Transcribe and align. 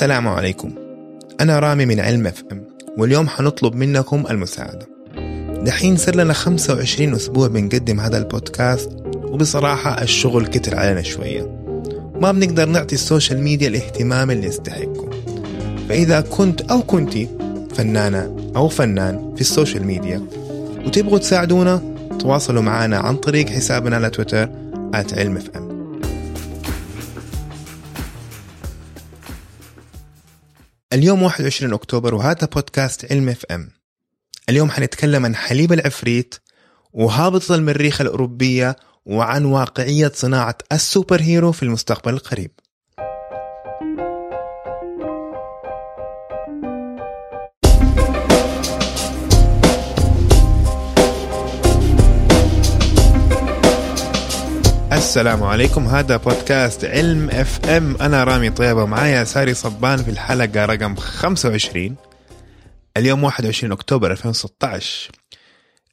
السلام 0.00 0.28
عليكم. 0.28 0.70
أنا 1.40 1.58
رامي 1.58 1.86
من 1.86 2.00
علم 2.00 2.26
FM 2.26 2.62
واليوم 2.98 3.28
حنطلب 3.28 3.74
منكم 3.74 4.24
المساعدة. 4.30 4.88
دحين 5.64 5.96
صار 5.96 6.16
لنا 6.16 6.32
25 6.32 7.14
أسبوع 7.14 7.48
بنقدم 7.48 8.00
هذا 8.00 8.18
البودكاست 8.18 8.90
وبصراحة 9.06 10.02
الشغل 10.02 10.46
كتر 10.46 10.76
علينا 10.76 11.02
شوية. 11.02 11.64
ما 12.20 12.32
بنقدر 12.32 12.68
نعطي 12.68 12.94
ال 12.94 13.01
social 13.01 13.42
media 13.42 13.68
الاهتمام 13.68 14.30
اللي 14.30 14.46
يستحقه. 14.46 15.10
فإذا 15.88 16.20
كنت 16.20 16.60
أو 16.60 16.82
كنتي 16.82 17.28
فنانة 17.74 18.36
أو 18.56 18.68
فنان 18.68 19.32
في 19.34 19.40
ال 19.40 19.47
social 19.47 19.86
media 19.86 20.22
وتبغوا 20.86 21.18
تساعدونا 21.18 21.82
تواصلوا 22.18 22.62
معنا 22.62 22.98
عن 22.98 23.16
طريق 23.16 23.48
حسابنا 23.48 23.96
على 23.96 24.10
تويتر 24.10 24.48
علم 24.94 25.36
FM. 25.36 25.69
اليوم 30.92 31.22
21 31.22 31.72
أكتوبر 31.72 32.14
وهذا 32.14 32.46
بودكاست 32.46 33.12
علم 33.12 33.28
FM. 33.28 33.70
اليوم 34.48 34.70
حنتكلم 34.70 35.24
عن 35.24 35.36
حليب 35.36 35.72
العفريت 35.72 36.34
وهابط 36.92 37.52
المريخ 37.52 38.00
الأوروبية 38.00 38.76
وعن 39.06 39.44
واقعية 39.44 40.12
صناعة 40.14 40.58
ال 40.72 40.80
super 40.80 41.20
hero 41.20 41.52
في 41.52 41.62
المستقبل 41.62 42.14
القريب. 42.14 42.50
السلام 55.00 55.42
عليكم. 55.42 55.86
هذا 55.86 56.16
بودكاست 56.16 56.84
علم 56.84 57.30
FM 57.30 57.96
أنا 57.96 58.24
رامي 58.24 58.50
طيبه 58.50 58.86
معايا 58.86 59.24
ساري 59.24 59.54
صبان 59.54 60.02
في 60.02 60.10
الحلقة 60.10 60.64
رقم 60.64 60.96
25 60.96 61.96
اليوم 62.96 63.24
21 63.24 63.72
أكتوبر 63.72 64.12
2016 64.12 65.10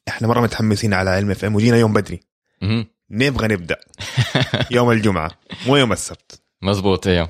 إحنا 0.08 0.28
مرة 0.28 0.42
متحمسين 0.42 0.94
على 0.94 1.10
علم 1.10 1.32
FM 1.32 1.56
وجينا 1.56 1.78
يوم 1.78 1.94
بدري. 1.94 2.20
نبغى 3.12 3.48
نبدأ. 3.48 3.78
يوم 4.72 4.92
الجمعة. 4.92 5.32
مو 5.68 5.78
يوم 5.78 5.92
السبت. 5.92 6.42
مزبوط 6.62 7.08
أيوه 7.08 7.30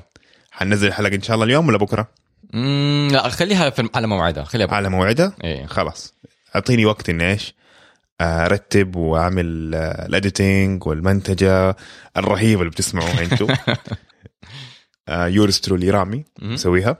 حننزل 0.50 0.86
الحلقة 0.86 1.14
إن 1.14 1.22
شاء 1.22 1.34
الله 1.34 1.46
اليوم 1.46 1.68
ولا 1.68 1.78
بكرة؟ 1.78 2.08
لا 3.12 3.28
خليها 3.28 3.70
في 3.70 3.88
على 3.94 4.06
موعدها 4.06 4.44
خليها 4.44 4.66
بكرة. 4.66 4.76
على 4.76 4.88
موعدها؟ 4.88 5.32
إيه. 5.44 5.66
خلاص. 5.66 6.14
أعطيني 6.54 6.86
وقت 6.86 7.08
إني 7.08 7.30
إيش؟ 7.30 7.54
أرتب 8.20 8.96
وأعمل 8.96 9.74
آه، 9.74 10.06
ال 10.06 10.16
editing 10.16 10.86
والمنتجة 10.86 11.76
الرهيبة 12.16 12.60
اللي 12.60 12.70
بتسمعوها 12.70 13.22
أنتم 13.22 13.46
آه، 15.08 15.26
yours 15.26 15.60
truly 15.60 15.90
رامي. 15.90 16.24
مسويها. 16.42 16.96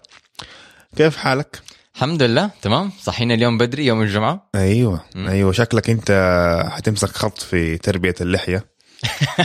كيف 0.96 1.16
حالك؟ 1.16 1.60
الحمد 1.94 2.22
لله 2.22 2.50
تمام. 2.62 2.90
صحينا 3.02 3.34
اليوم 3.34 3.58
بدري 3.58 3.86
يوم 3.86 4.02
الجمعة. 4.02 4.50
أيوه 4.54 5.04
مم. 5.14 5.28
أيوه. 5.28 5.52
شكلك 5.52 5.90
أنت 5.90 6.10
حتمسك 6.70 7.08
خط 7.08 7.38
في 7.38 7.78
تربية 7.78 8.14
اللحية. 8.20 8.66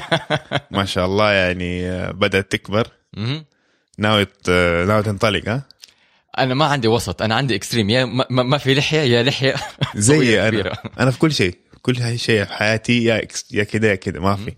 ما 0.72 0.86
شاء 0.86 1.06
الله 1.06 1.32
يعني 1.32 1.90
آه، 1.90 2.12
بدأت 2.12 2.52
تكبر. 2.52 2.88
ناوي 3.98 4.28
ناوي 4.88 5.04
تنطلق 5.04 5.50
ها؟ 5.50 5.64
أنا 6.38 6.54
ما 6.54 6.66
عندي 6.66 6.88
وسط 6.88 7.22
أنا 7.22 7.36
عندي 7.36 7.56
extreme 7.56 7.90
يا 7.90 8.06
ما, 8.06 8.44
ما 8.44 8.58
في 8.58 8.74
لحية 8.74 9.00
يا 9.00 9.24
لحية. 9.24 9.56
زي 9.96 10.40
أنا. 10.48 10.74
أنا 11.00 11.12
في 11.12 11.20
كل 11.20 11.32
شيء. 11.34 11.58
كل 11.86 12.20
شيء 12.20 12.46
في 12.46 12.54
حياتي 12.54 13.04
يا 13.04 13.28
يا 13.52 13.64
كده 13.64 13.88
يا 13.88 13.96
كده 13.96 14.22
ما 14.22 14.36
في. 14.36 14.54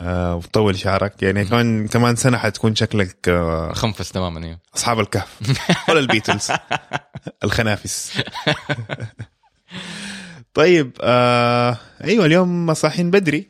آه 0.00 0.36
وطول 0.36 0.78
شعرك. 0.78 1.22
يعني 1.22 1.44
كمان 1.44 1.88
كمان 1.88 2.16
سنة 2.16 2.38
حتكون 2.38 2.74
شكلك 2.74 3.28
آه 3.28 3.72
خنفس 3.72 4.12
تماما 4.12 4.44
أيوه. 4.46 4.58
أصحاب 4.76 5.00
الكهف. 5.00 5.38
ولا 5.88 5.98
البيتلز. 6.00 6.48
الخنافس. 7.44 8.12
طيب 10.54 10.92
آه 11.00 11.76
أيوه 12.04 12.26
اليوم 12.26 12.74
صاحيين 12.74 13.10
بدري. 13.10 13.48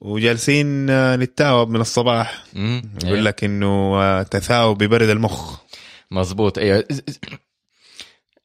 وجالسين 0.00 0.90
آه، 0.90 1.16
نتاوب 1.16 1.70
من 1.70 1.80
الصباح. 1.80 2.44
يقول 2.54 2.82
أيوة. 3.04 3.20
لك 3.20 3.44
إنه 3.44 3.96
آه، 4.02 4.22
تثاؤب 4.22 4.78
ببرد 4.78 5.08
المخ. 5.08 5.58
مزبوط 6.10 6.58
أيوه. 6.58 6.84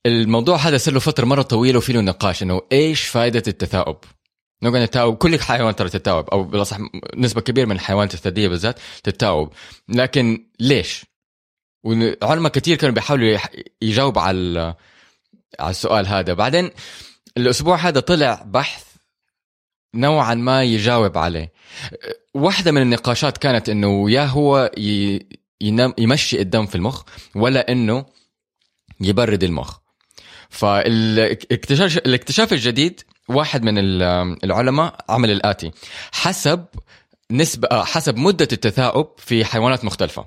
الموضوع 0.08 0.58
هذا 0.58 0.78
صار 0.78 0.94
له 0.94 1.00
فترة 1.00 1.26
مرة 1.26 1.42
طويلة 1.42 1.78
وفي 1.78 1.94
له 1.94 2.02
نقاش 2.02 2.44
إنه 2.44 2.62
إيش 2.72 3.04
فائدة 3.04 3.44
التثاؤب؟ 3.48 3.98
نقعد 4.64 4.82
نتاوب 4.82 5.16
كل 5.18 5.34
الحيوان 5.34 5.76
ترى 5.76 5.90
تتاوب 5.90 6.30
أو 6.30 6.44
بالأصح 6.44 6.78
نسبة 7.18 7.42
كبيرة 7.42 7.66
من 7.66 7.72
الحيوانات 7.76 8.14
الثديية 8.14 8.48
بالذات 8.48 8.80
تتاوب 9.04 9.54
لكن 9.90 10.48
ليش؟ 10.60 11.06
وعلماء 11.84 12.52
كثير 12.52 12.78
كانوا 12.78 12.96
بيحاولوا 12.96 13.28
يح- 13.28 13.52
يجاوبوا 13.82 14.22
على 14.22 14.76
على 15.60 15.70
السؤال 15.70 16.08
هذا. 16.08 16.34
بعدين 16.34 16.70
الأسبوع 17.38 17.76
هذا 17.78 18.00
طلع 18.00 18.44
بحث 18.46 18.86
نوعا 19.96 20.34
ما 20.36 20.64
يجاوب 20.64 21.18
عليه. 21.18 21.52
واحدة 22.34 22.72
من 22.72 22.82
النقاشات 22.82 23.38
كانت 23.38 23.70
إنه 23.70 24.12
يا 24.12 24.26
هو 24.26 24.72
ي... 24.78 25.20
ينم... 25.62 25.94
يمشي 25.98 26.42
الدم 26.42 26.66
في 26.66 26.76
المخ 26.76 27.04
ولا 27.36 27.72
إنه 27.72 28.06
يبرد 29.02 29.44
المخ. 29.44 29.78
فالاكتشاف 30.50 31.98
الاكتشاف 31.98 32.54
الجديد 32.54 33.02
واحد 33.28 33.64
من 33.64 33.78
ال- 33.78 34.38
العلماء 34.44 34.96
عمل 35.10 35.32
الآتي 35.32 35.72
حسب 36.12 36.66
نسبة 37.32 37.68
آه، 37.72 37.84
حسب 37.84 38.18
مدة 38.18 38.48
التثاؤب 38.52 39.08
في 39.18 39.46
حيوانات 39.46 39.86
مختلفة. 39.86 40.26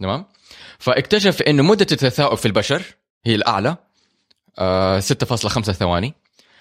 تمام؟ 0.00 0.26
فاكتشف 0.78 1.42
انه 1.42 1.62
مدة 1.62 1.86
التثاؤب 1.92 2.36
في 2.38 2.46
البشر 2.46 2.82
هي 3.24 3.34
الأعلى 3.34 3.76
آه 4.58 5.00
6.5 5.00 5.72
ثواني. 5.72 6.14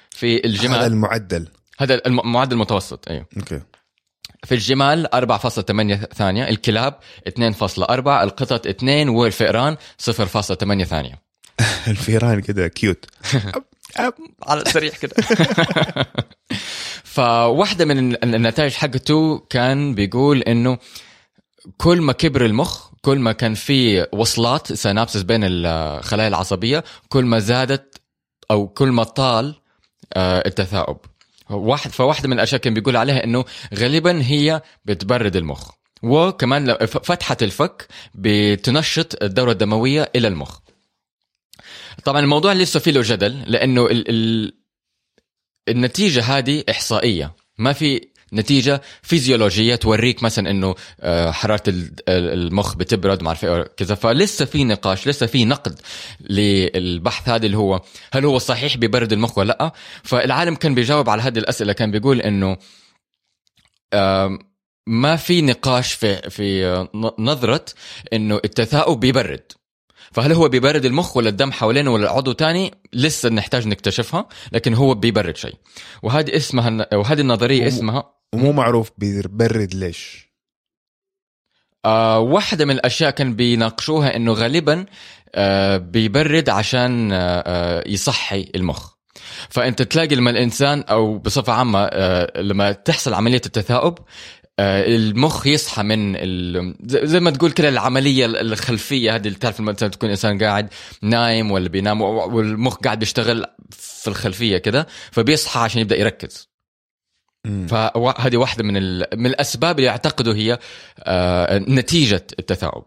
في 0.09 0.35
هذا 0.37 0.45
الجمال 0.45 0.79
المعدل. 0.79 1.47
هذا 1.79 2.01
الم- 2.05 2.19
المعدل 2.19 2.53
المتوسط 2.53 3.09
أيوه. 3.09 3.25
أوكي. 3.37 3.61
في 4.45 4.55
الجمال 4.55 5.07
4.8 5.15 6.05
ثانية 6.15 6.49
الكلاب 6.49 6.99
2.4 7.27 8.23
القطط 8.23 8.67
2 8.67 9.09
والفئران 9.09 9.77
0.8 9.97 10.83
ثانية. 10.83 11.24
الفيران 11.87 12.39
كده 12.41 12.67
cute 12.67 13.05
على 14.47 14.61
السريع 14.61 14.91
كده. 15.01 15.13
فواحدة 17.03 17.85
من 17.85 18.13
ال- 18.13 18.35
النتائج 18.35 18.73
حقته 18.73 19.39
كان 19.49 19.95
بيقول 19.95 20.41
إنه 20.41 20.77
كل 21.77 22.01
ما 22.01 22.13
كبر 22.13 22.45
المخ 22.45 22.89
كل 23.01 23.19
ما 23.19 23.31
كان 23.31 23.53
في 23.53 24.07
وصلات 24.13 24.73
synapses 24.73 25.21
بين 25.21 25.41
الخلايا 25.43 26.27
العصبية 26.27 26.83
كل 27.09 27.25
ما 27.25 27.39
زادت 27.39 28.01
أو 28.51 28.67
كل 28.67 28.87
ما 28.87 29.03
طال 29.03 29.55
آه، 30.13 30.43
التثاؤب. 30.47 30.97
واحد 31.49 31.91
فواحدة 31.91 32.27
من 32.29 32.33
الأشياء 32.33 32.61
كان 32.61 32.73
بيقول 32.73 32.97
عليها 32.97 33.23
إنه 33.23 33.45
غالبا 33.73 34.21
هي 34.23 34.61
بتبرد 34.85 35.35
المخ. 35.35 35.71
وكمان 36.03 36.65
لو- 36.65 36.75
ف- 36.87 36.97
فتحة 36.97 37.37
الفك 37.41 37.87
بتنشط 38.15 39.23
الدورة 39.23 39.51
الدموية 39.51 40.11
إلى 40.15 40.27
المخ. 40.27 40.59
طبعا 42.03 42.19
الموضوع 42.19 42.53
لسه 42.53 42.79
فيه 42.79 42.91
له 42.91 43.01
جدل 43.01 43.41
لأنه 43.47 43.85
ال 43.85 44.09
ال 44.09 44.53
النتيجة 45.69 46.21
هذه 46.23 46.63
إحصائية. 46.69 47.35
ما 47.57 47.73
في 47.73 48.01
نتيجة 48.33 48.81
فيزيولوجية 49.01 49.75
توريك 49.75 50.23
مثلا 50.23 50.49
إنه 50.49 50.75
آه، 50.99 51.31
حرارة 51.31 51.63
ال- 51.67 51.91
ال- 52.09 52.33
المخ 52.47 52.75
بتبرد 52.75 53.21
ما 53.21 53.27
أعرف 53.27 53.45
إيه 53.45 53.63
كذا. 53.77 53.95
فلسه 53.95 54.45
في 54.45 54.63
نقاش 54.63 55.07
لسه 55.07 55.25
في 55.25 55.45
نقد 55.45 55.79
للبحث 56.29 57.29
هذا 57.29 57.45
اللي 57.45 57.57
هو 57.57 57.81
هل 58.13 58.25
هو 58.25 58.37
صحيح 58.39 58.77
ببرد 58.77 59.13
المخ 59.13 59.37
ولا 59.37 59.47
لأ؟ 59.47 59.71
فالعالم 60.03 60.55
كان 60.55 60.75
بيجاوب 60.75 61.09
على 61.09 61.21
هذه 61.21 61.37
الأسئلة 61.39 61.73
كان 61.73 61.91
بيقول 61.91 62.21
إنه 62.21 62.57
ما 64.87 65.15
في 65.15 65.41
نقاش 65.41 65.93
في 65.93 66.29
في 66.29 66.65
آه، 66.65 66.89
نظرة 67.19 67.65
إنه 68.13 68.35
التثاؤب 68.45 68.99
بيبرد. 68.99 69.51
فهل 70.15 70.31
هو 70.33 70.49
بيبرد 70.49 70.85
المخ 70.85 71.17
ولا 71.17 71.29
الدم 71.29 71.51
حوالينه 71.51 71.91
ولا 71.93 72.11
عضو 72.11 72.31
تاني؟ 72.31 72.71
لسه 72.93 73.29
نحتاج 73.29 73.67
نكتشفها 73.67 74.27
لكن 74.51 74.73
هو 74.73 74.93
بيبرد 74.93 75.37
شيء. 75.37 75.55
وهذه 76.03 76.35
اسمها 76.35 76.87
وهذه 76.95 77.21
النظرية 77.21 77.63
هو- 77.63 77.67
اسمها 77.67 78.13
ومو 78.33 78.51
معروف 78.51 78.91
بيبرد 78.97 79.73
ليش. 79.73 80.25
آه 81.85 82.19
واحدة 82.19 82.65
من 82.65 82.71
الأشياء 82.75 83.11
كان 83.11 83.35
بيناقشوها 83.35 84.15
إنه 84.15 84.33
غالبا 84.33 84.85
آه 85.35 85.77
بيبرد 85.77 86.49
عشان 86.49 87.11
آه 87.11 87.43
آه 87.47 87.83
يصحي 87.87 88.51
المخ. 88.55 88.95
فأنت 89.49 89.81
تلاقي 89.81 90.15
لما 90.15 90.29
الإنسان 90.31 90.81
أو 90.81 91.17
بصفة 91.17 91.53
عامة 91.53 91.79
آه 91.91 92.41
لما 92.41 92.71
تحصل 92.71 93.13
عملية 93.13 93.41
التثاؤب 93.45 93.97
المخ 94.59 95.47
يصحى 95.47 95.83
من 95.83 96.15
ال- 96.15 96.75
زي 96.85 97.19
ما 97.19 97.31
تقول 97.31 97.51
كده 97.51 97.69
العملية 97.69 98.25
الخلفية 98.25 99.15
هذه 99.15 99.27
اللي 99.27 99.39
تعرف 99.39 99.59
لما 99.59 99.71
تكون 99.71 100.09
إنسان 100.09 100.43
قاعد 100.43 100.67
نايم 101.01 101.51
ولا 101.51 101.69
بينام 101.69 102.01
والمخ 102.01 102.75
قاعد 102.75 102.99
بيشتغل 102.99 103.45
في 103.69 104.07
الخلفية 104.07 104.57
كده 104.57 104.87
فبيصحى 105.11 105.59
عشان 105.59 105.81
يبدأ 105.81 105.95
يركز. 105.97 106.49
فهذه 107.67 108.37
واحدة 108.37 108.63
من 108.63 108.77
ال- 108.77 109.05
من 109.15 109.25
الأسباب 109.25 109.75
اللي 109.75 109.87
يعتقدوا 109.87 110.33
هي 110.33 110.59
آه، 110.99 111.57
نتيجة 111.57 112.27
التثاؤب. 112.39 112.83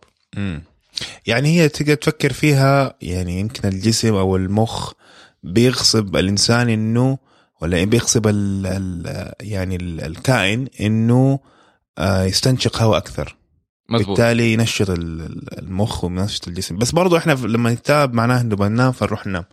يعني 1.26 1.60
هي 1.60 1.68
تقدر 1.68 1.94
تفكر 1.94 2.32
فيها 2.32 2.94
يعني 3.02 3.40
يمكن 3.40 3.68
الجسم 3.68 4.14
أو 4.14 4.36
المخ 4.36 4.92
بيغصب 5.42 6.16
الإنسان 6.16 6.68
إنه 6.68 7.18
ولا 7.60 7.84
بيغصب 7.84 8.26
ال 8.26 8.66
ال 8.66 9.32
يعني 9.40 9.76
ال 9.76 10.00
الكائن 10.00 10.68
إنه 10.80 11.32
آه، 11.34 11.48
يستنشق 12.00 12.82
هواء 12.82 12.98
أكثر. 12.98 13.36
مزبوط 13.88 14.08
بالتالي 14.08 14.52
ينشط 14.52 14.90
ال- 14.90 15.20
ال- 15.20 15.58
المخ 15.58 16.04
وينشط 16.04 16.48
الجسم. 16.48 16.76
بس 16.76 16.90
برضو 16.90 17.16
إحنا 17.16 17.32
لما 17.32 17.70
نتعب 17.70 18.14
معناه 18.14 18.40
إنه 18.40 18.56
بننام 18.56 18.92
فنروح 18.92 19.26
ننام. 19.26 19.44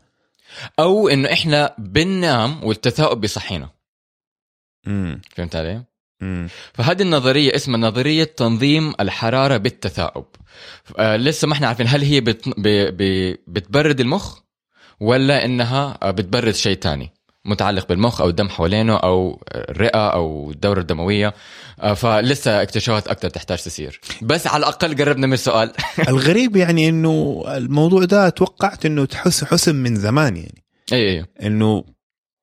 أو 0.79 1.07
إنه 1.07 1.33
إحنا 1.33 1.75
بننام 1.77 2.63
والتثاؤب 2.63 3.21
بيصحينا. 3.21 3.69
امم 4.87 5.21
فهمت 5.35 5.55
علي؟ 5.55 5.83
فهذه 6.73 7.01
النظرية 7.01 7.55
اسمها 7.55 7.79
نظرية 7.79 8.23
تنظيم 8.23 8.93
الحرارة 8.99 9.57
بالتثاؤب. 9.57 10.25
آه 10.97 11.15
لسه 11.15 11.47
ما 11.47 11.53
إحنا 11.53 11.67
عارفين 11.67 11.87
هل 11.87 12.01
هي 12.01 12.21
بت... 12.21 12.49
ب... 12.49 12.67
ب... 12.67 13.35
بتبرد 13.47 13.99
المخ 13.99 14.39
ولا 14.99 15.45
إنها 15.45 15.97
آه، 16.01 16.11
بتبرد 16.11 16.53
شيء 16.53 16.77
تاني. 16.77 17.13
متعلق 17.45 17.87
بالمخ 17.87 18.21
أو 18.21 18.29
الدم 18.29 18.49
حوالينه 18.49 18.95
أو 18.97 19.41
الرئة 19.55 20.07
أو 20.07 20.51
الدورة 20.51 20.79
الدموية. 20.79 21.33
آه، 21.79 21.93
فلسه 21.93 22.61
اكتشافات 22.61 23.07
أكثر 23.07 23.29
تحتاج 23.29 23.57
تصير 23.63 23.99
بس 24.21 24.47
على 24.47 24.59
الأقل 24.59 24.95
قربنا 24.95 25.27
من 25.27 25.33
السؤال. 25.33 25.71
الغريب 26.09 26.55
يعني 26.55 26.89
إنه 26.89 27.43
الموضوع 27.47 28.05
ده 28.05 28.29
توقعت 28.29 28.85
إنه 28.85 29.05
تحس 29.05 29.43
حسم 29.43 29.75
من 29.75 29.95
زمان 29.95 30.35
يعني. 30.35 30.63
اي 30.93 31.17
اي 31.19 31.25
إنه 31.41 31.83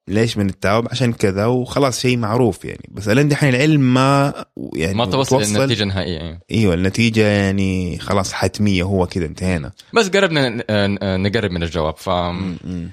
ليش 0.08 0.34
بنتعب 0.34 0.88
عشان 0.90 1.12
كذا 1.12 1.46
وخلاص 1.46 2.00
شيء 2.00 2.16
معروف 2.16 2.64
يعني. 2.64 2.88
بس 2.90 3.08
لين 3.08 3.28
دحين 3.28 3.54
العلم 3.54 3.94
ما 3.94 4.34
يعني 4.74 4.94
ما 4.94 5.04
توصل 5.06 5.42
للنتيجة 5.42 5.82
النهائية 5.82 6.16
يعني. 6.18 6.40
أيوه 6.50 6.74
النتيجة 6.74 7.26
يعني 7.26 7.98
خلاص 7.98 8.32
حتمية 8.32 8.82
هو 8.82 9.06
كده 9.06 9.26
انتهينا. 9.26 9.72
بس 9.94 10.08
قربنا 10.08 10.48
ن- 10.48 10.62
ن- 10.70 11.22
نقرب 11.22 11.50
من 11.50 11.62
الجواب. 11.62 11.94
م-م. 12.06 12.90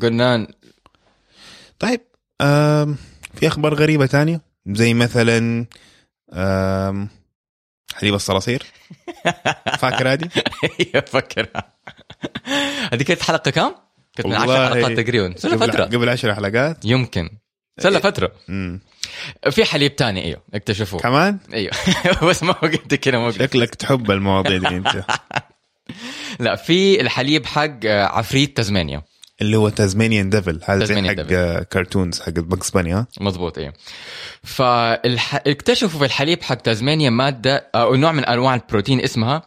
فقلنا 0.00 0.46
طيب 1.78 2.00
آم 2.40 2.96
في 3.34 3.48
أخبار 3.48 3.74
غريبة 3.74 4.06
تانية؟ 4.06 4.40
زي 4.66 4.94
مثلا 4.94 5.66
آم 6.32 7.08
حليب 7.94 8.14
الصراصير. 8.14 8.62
فاكر 9.80 10.12
هذه؟ 10.12 10.28
هي 10.78 11.02
فكرها 11.06 11.74
هذه 12.92 13.02
كانت 13.02 13.22
حلقة 13.22 13.50
كم؟ 13.50 13.74
كانت 14.16 14.26
من 14.28 14.34
10 14.34 14.40
والله 14.40 14.68
حلقات 14.68 15.00
تقريبا. 15.00 15.34
صار 15.36 15.58
فترة. 15.58 15.84
قبل 15.84 16.08
عشر 16.08 16.34
حلقات؟ 16.34 16.84
يمكن. 16.84 17.30
صار 17.80 17.92
لها 17.92 18.00
فترة. 18.00 18.32
مم. 18.48 18.80
في 19.50 19.64
حليب 19.64 19.96
تاني 19.96 20.24
أيوه 20.24 20.42
اكتشفوه. 20.54 21.00
كمان؟ 21.00 21.38
أيوه. 21.52 21.72
بس 22.28 22.42
ما 22.42 22.50
وقت 22.62 22.94
كده 22.94 23.18
ما 23.18 23.30
شكلك 23.30 23.74
تحب 23.74 24.10
المواضيع 24.10 24.58
دي 24.58 24.68
أنت. 24.76 25.04
لا 26.40 26.56
في 26.56 27.00
الحليب 27.00 27.46
حق 27.46 27.86
عفريت 27.86 28.56
تزمانيا 28.56 29.02
اللي 29.40 29.56
هو 29.56 29.68
Tasmanian 29.68 30.30
devil 30.30 30.60
هذا 30.64 30.84
زي 30.84 31.08
حق. 31.08 31.14
آه، 31.32 31.62
cartoons 31.62 32.20
حق 32.20 32.30
Bugs 32.30 32.70
Bunny 32.70 32.92
ها؟ 32.92 33.06
مضبوط 33.20 33.58
أيوه 33.58 33.72
فاكتشفوا 34.42 35.98
في 35.98 36.04
الحليب 36.04 36.42
حق 36.42 36.54
تازمانيا 36.54 37.10
مادة 37.10 37.70
أو 37.74 37.94
نوع 37.94 38.12
من 38.12 38.24
أنواع 38.24 38.54
البروتين 38.54 39.00
اسمها 39.00 39.42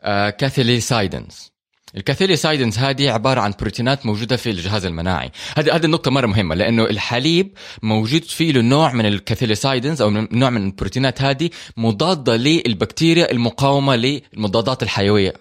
آه، 0.00 0.30
cathelicidins 0.30 1.56
ال 1.96 2.02
cathelicidins 2.02 2.78
هذه 2.78 3.10
عبارة 3.10 3.40
عن 3.40 3.54
بروتينات 3.60 4.06
موجودة 4.06 4.36
في 4.36 4.50
الجهاز 4.50 4.84
المناعي. 4.84 5.30
هذه 5.56 5.76
هذه 5.76 5.84
النقطة 5.84 6.10
مرة 6.10 6.26
مهمة 6.26 6.54
لأنه 6.54 6.84
الحليب 6.84 7.52
موجود 7.82 8.24
فيه 8.24 8.52
له 8.52 8.60
نوع 8.60 8.92
من 8.92 9.06
ال 9.06 9.13
cathelicidins 9.13 10.02
أو 10.02 10.10
نوع 10.10 10.50
من 10.50 10.66
البروتينات 10.66 11.22
هذه 11.22 11.50
مضادة 11.76 12.36
للبكتيريا 12.36 13.30
المقاومة 13.30 13.96
للمضادات 13.96 14.82
الحيوية 14.82 15.34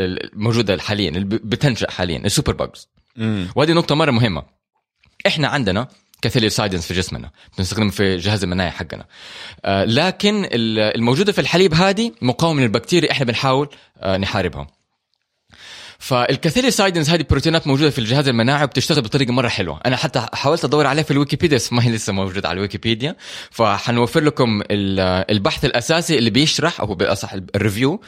الموجودة 0.00 0.78
حاليا 0.78 1.08
اللي 1.08 1.24
بتنشأ 1.24 1.90
حاليا 1.90 2.18
ال 2.18 2.52
superbugs 2.52 2.88
وهذه 3.56 3.72
نقطة 3.72 3.94
مرة 3.94 4.10
مهمة. 4.10 4.42
إحنا 5.26 5.48
عندنا 5.48 5.88
cathelicidins 6.22 6.82
في 6.82 6.94
جسمنا 6.94 7.30
بنستخدم 7.58 7.90
في 7.90 8.16
جهاز 8.16 8.42
المناعي 8.44 8.70
حقنا. 8.70 9.04
آه 9.64 9.84
لكن 9.84 10.44
ال- 10.44 10.78
الموجودة 10.96 11.32
في 11.32 11.40
الحليب 11.40 11.74
هذه 11.74 12.12
مقاومة 12.22 12.62
للبكتيريا 12.62 13.10
إحنا 13.12 13.26
بنحاول 13.26 13.68
آه 13.98 14.16
نحاربها. 14.16 14.66
فال 15.98 16.13
cathelicidins 16.13 17.10
هذه 17.10 17.24
بروتينات 17.30 17.66
موجودة 17.66 17.90
في 17.90 17.98
الجهاز 17.98 18.28
المناعي 18.28 18.64
وبتشتغل 18.64 19.02
بطريقة 19.02 19.32
مرة 19.32 19.48
حلوة. 19.48 19.80
أنا 19.86 19.96
حتى 19.96 20.26
حاولت 20.32 20.64
أدور 20.64 20.86
عليها 20.86 21.04
في 21.04 21.10
الويكيبيديا 21.10 21.56
بس 21.56 21.72
ما 21.72 21.84
هي 21.84 21.90
لسه 21.90 22.12
موجود 22.12 22.46
على 22.46 22.56
الويكيبيديا. 22.56 23.16
فحنوفر 23.50 24.20
لكم 24.20 24.62
ال- 24.70 25.24
البحث 25.30 25.64
الأساسي 25.64 26.18
اللي 26.18 26.30
بيشرح 26.30 26.80
أو 26.80 26.94
بالأصح 26.94 27.32
ال 27.54 27.61
review 27.61 28.00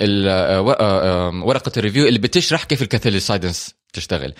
ال- 0.00 0.28
آه، 0.28 0.76
آه، 0.80 1.44
ورقة 1.44 1.72
ال 1.76 1.80
review 1.80 2.06
اللي 2.08 2.18
بتشرح 2.18 2.64
كيف 2.64 2.82
ال 2.82 2.88
cathelicidins 2.88 3.68
تشتغل. 3.92 4.34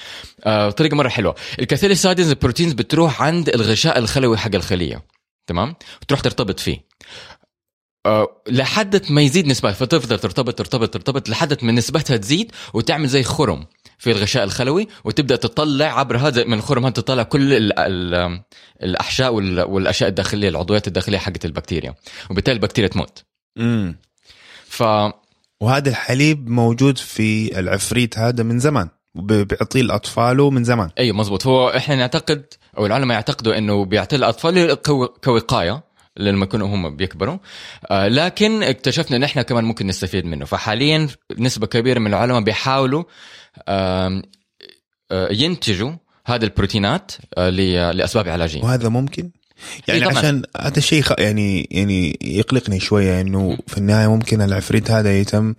آه، 0.44 0.68
بطريقة 0.68 0.94
مرة 0.96 1.08
حلوة. 1.08 1.34
ال 1.58 1.63
cathelicidins 1.63 2.28
ال 2.28 2.33
proteins 2.33 2.72
بتروح 2.72 3.22
عند 3.22 3.48
الغشاء 3.48 3.98
الخلوي 3.98 4.36
حق 4.38 4.54
الخلية 4.54 5.02
تمام؟ 5.46 5.74
بتروح 6.02 6.20
ترتبط 6.20 6.60
فيه. 6.60 6.90
لحد 8.48 9.02
ما 9.12 9.22
يزيد 9.22 9.46
نسبتها 9.46 9.72
فتفضل 9.72 10.18
ترتبط 10.18 10.54
ترتبط 10.58 10.88
ترتبط 10.94 11.28
لحد 11.28 11.64
ما 11.64 11.72
نسبتها 11.72 12.16
تزيد 12.16 12.52
وتعمل 12.74 13.08
زي 13.08 13.22
خرم 13.22 13.66
في 13.98 14.10
الغشاء 14.10 14.44
الخلوي 14.44 14.88
وتبدأ 15.04 15.36
تطلع 15.36 15.98
عبر 15.98 16.16
هذا 16.16 16.44
من 16.44 16.54
الخرم 16.54 16.84
هذا 16.84 16.92
تطلع 16.94 17.22
كل 17.22 17.52
ال 17.52 17.78
ال 17.78 18.40
الأحشاء 18.82 19.34
وال- 19.34 19.60
والأشياء 19.60 20.08
الداخلية 20.10 20.48
العضويات 20.48 20.86
الداخلية 20.88 21.18
حقت 21.18 21.44
البكتيريا 21.44 21.94
وبالتالي 22.30 22.54
البكتيريا 22.54 22.88
تموت. 22.88 23.24
مم. 23.56 23.96
ف 24.68 24.82
وهذا 25.60 25.88
الحليب 25.90 26.48
موجود 26.48 26.98
في 26.98 27.58
العفريت 27.58 28.18
هذا 28.18 28.42
من 28.42 28.58
زمان 28.58 28.88
بيعطيه 29.14 29.82
لأطفاله 29.82 30.50
من 30.50 30.64
زمان. 30.64 30.90
أيوه 30.98 31.16
مزبوط 31.16 31.46
هو 31.46 31.68
إحنا 31.68 31.94
نعتقد 31.96 32.44
أو 32.78 32.86
العلماء 32.86 33.14
يعتقدوا 33.14 33.58
إنه 33.58 33.84
بيعطي 33.84 34.16
الاطفال 34.16 34.74
كو- 34.74 35.06
كوقاية 35.24 35.89
لما 36.16 36.44
يكونوا 36.44 36.68
هم 36.74 36.96
بيكبروا. 36.96 37.38
آه 37.90 38.08
لكن 38.08 38.62
اكتشفنا 38.62 39.16
ان 39.16 39.22
إحنا 39.22 39.42
كمان 39.42 39.64
ممكن 39.64 39.86
نستفيد 39.86 40.24
منه. 40.24 40.44
فحاليا 40.44 41.08
نسبة 41.38 41.66
كبيرة 41.66 41.98
من 41.98 42.06
العلماء 42.06 42.40
بيحاولوا 42.40 43.04
آه 43.68 44.22
ينتجوا 45.30 45.92
هذه 46.26 46.44
البروتينات 46.44 47.12
آه 47.38 47.50
لأسباب 47.92 48.28
علاجية. 48.28 48.62
وهذا 48.62 48.88
ممكن؟ 48.88 49.30
يعني 49.88 50.00
إيه. 50.02 50.18
عشان 50.18 50.42
هذا 50.60 50.78
الشيء 50.78 51.04
يعني 51.18 51.68
يعني 51.70 52.18
يقلقني 52.22 52.80
شوية 52.80 53.20
إنه 53.20 53.58
في 53.66 53.78
النهاية 53.78 54.06
ممكن 54.06 54.42
العفريت 54.42 54.90
هذا 54.90 55.20
يتم 55.20 55.54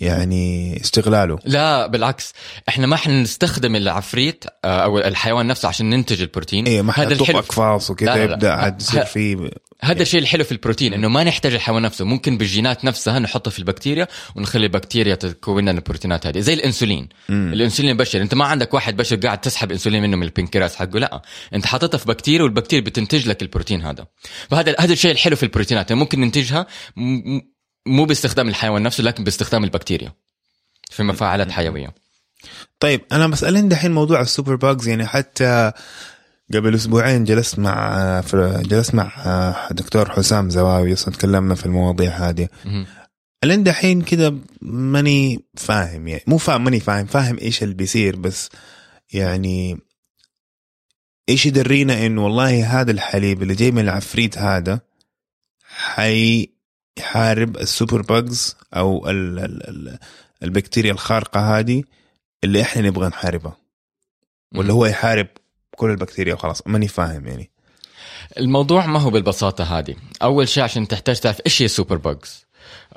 يعني 0.00 0.76
استغلاله. 0.80 1.38
لا 1.44 1.86
بالعكس. 1.86 2.32
إحنا 2.68 2.86
ما 2.86 2.96
حنستخدم 2.96 3.76
العفريت 3.76 4.44
آه، 4.64 4.84
أو 4.84 4.98
الحيوان 4.98 5.46
نفسه 5.46 5.68
عشان 5.68 5.90
ننتج 5.90 6.20
البروتين. 6.20 6.66
إيه 6.66 6.82
ما 6.82 6.90
الحلو 6.90 7.38
أقفاص 7.38 7.90
وكذا. 7.90 8.14
يبدأ 8.24 8.52
عاد 8.52 8.80
يصير 8.80 9.02
ه- 9.02 9.04
في 9.04 9.50
هذا 9.84 10.02
الشيء 10.02 10.20
الحلو 10.20 10.44
في 10.44 10.52
البروتين 10.52 10.94
إنه 10.94 11.08
ما 11.08 11.24
نحتاج 11.24 11.54
الحيوان 11.54 11.82
نفسه. 11.82 12.04
ممكن 12.04 12.38
بالجينات 12.38 12.84
نفسها 12.84 13.18
نحطها 13.18 13.50
في 13.50 13.58
البكتيريا 13.58 14.08
ونخلي 14.36 14.66
البكتيريا 14.66 15.14
تكون 15.14 15.62
لنا 15.62 15.70
البروتينات 15.70 16.26
هذه 16.26 16.40
زي 16.40 16.54
الإنسولين. 16.54 17.08
مم. 17.28 17.52
الإنسولين 17.52 17.92
البشري 17.92 18.22
أنت 18.22 18.34
ما 18.34 18.44
عندك 18.44 18.74
واحد 18.74 18.96
بشري 18.96 19.20
قاعد 19.20 19.40
تسحب 19.40 19.72
إنسولين 19.72 20.02
منه 20.02 20.16
من 20.16 20.22
البنكرياس 20.22 20.76
حقه 20.76 20.98
لا. 20.98 21.22
أنت 21.54 21.66
حاططها 21.66 21.98
في 21.98 22.06
بكتيريا 22.06 22.42
والبكتيريا 22.42 22.84
بتنتج 22.84 23.28
لك 23.28 23.42
البروتين 23.42 23.82
هذا. 23.82 24.06
فهذا 24.50 24.76
هذا 24.78 24.92
الشيء 24.92 25.10
الحلو 25.10 25.36
في 25.36 25.42
البروتينات 25.42 25.90
يعني 25.90 26.00
ممكن 26.00 26.20
ننتجها 26.20 26.66
مو 27.86 28.04
باستخدام 28.04 28.48
الحيوان 28.48 28.82
نفسه 28.82 29.04
لكن 29.04 29.24
باستخدام 29.24 29.64
البكتيريا 29.64 30.12
في 30.90 31.02
مفاعلات 31.02 31.50
حيوية. 31.50 31.94
طيب 32.80 33.00
أنا 33.12 33.26
بسالين 33.26 33.68
دحين 33.68 33.92
موضوع 33.92 34.20
ال 34.20 34.54
superbugs 34.54 34.88
يعني 34.88 35.06
حتى 35.06 35.72
قبل 36.54 36.74
أسبوعين 36.74 37.24
جلست 37.24 37.58
مع 37.58 38.20
جلست 38.60 38.94
مع 38.94 39.68
دكتور 39.70 40.10
حسام 40.10 40.50
زواوي 40.50 40.94
تكلمنا 40.94 41.54
في 41.54 41.66
المواضيع 41.66 42.10
هذه. 42.10 42.48
مهم. 42.64 42.86
لين 43.44 43.62
دحين 43.62 44.02
كده 44.02 44.34
ماني 44.62 45.44
فاهم 45.56 46.08
يعني 46.08 46.22
مو 46.26 46.38
فاهم 46.38 46.64
ماني 46.64 46.80
فاهم 46.80 47.06
فاهم 47.06 47.38
إيش 47.38 47.62
اللي 47.62 47.74
بيصير 47.74 48.16
بس 48.16 48.48
يعني 49.12 49.78
إيش 51.28 51.46
يدرينا 51.46 52.06
إنه 52.06 52.24
والله 52.24 52.80
هذا 52.80 52.90
الحليب 52.90 53.42
اللي 53.42 53.54
جاي 53.54 53.70
من 53.70 53.78
العفريت 53.82 54.38
هذا 54.38 54.80
حيحارب 55.68 57.56
ال 57.56 58.02
superbugs 58.02 58.56
أو 58.74 59.10
ال 59.10 59.38
ال 59.38 59.68
ال 59.68 59.98
البكتيريا 60.42 60.92
الخارقة 60.92 61.58
هذه 61.58 61.82
اللي 62.44 62.62
إحنا 62.62 62.82
نبغى 62.82 63.08
نحاربها. 63.08 63.56
ولا 64.54 64.72
هو 64.72 64.86
يحارب 64.86 65.28
كل 65.76 65.90
البكتيريا 65.90 66.34
وخلاص 66.34 66.62
ماني 66.66 66.88
فاهم 66.88 67.26
يعني. 67.26 67.50
الموضوع 68.38 68.86
ما 68.86 68.98
هو 69.00 69.10
بالبساطة 69.10 69.78
هذه. 69.78 69.94
أول 70.22 70.48
شيء 70.48 70.62
عشان 70.62 70.88
تحتاج 70.88 71.20
تعرف 71.20 71.40
إيش 71.46 71.62
هي 71.62 71.68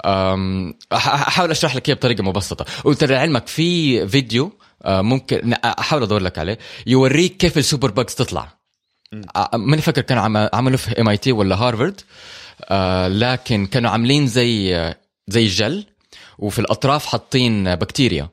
أم، 0.05 0.74
أح- 0.93 1.07
أحاول 1.07 1.51
أشرح 1.51 1.75
لك 1.75 1.89
إياها 1.89 1.98
بطريقة 1.98 2.24
مبسطة. 2.24 2.65
وترى 2.86 3.15
علمك 3.15 3.48
في 3.48 4.07
فيديو 4.07 4.51
آه، 4.86 5.01
ممكن 5.01 5.53
أحاول 5.53 6.03
أدور 6.03 6.19
لك 6.22 6.38
عليه 6.38 6.57
يوريك 6.88 7.38
كيف 7.38 7.57
ال 7.58 7.92
superbugs 7.92 8.16
تطلع. 8.15 8.57
ماني 9.53 9.81
فاكر 9.81 10.01
كانوا 10.01 10.24
عم- 10.24 10.50
عملوا 10.53 10.77
في 10.77 11.01
MIT 11.01 11.32
ولا 11.31 11.55
هارفرد 11.55 12.01
آه، 12.69 13.07
لكن 13.07 13.65
كانوا 13.65 13.89
عاملين 13.91 14.27
زي 14.27 14.93
زي 15.27 15.48
جل 15.48 15.86
وفي 16.39 16.60
الأطراف 16.60 17.05
حاطين 17.05 17.75
بكتيريا. 17.75 18.29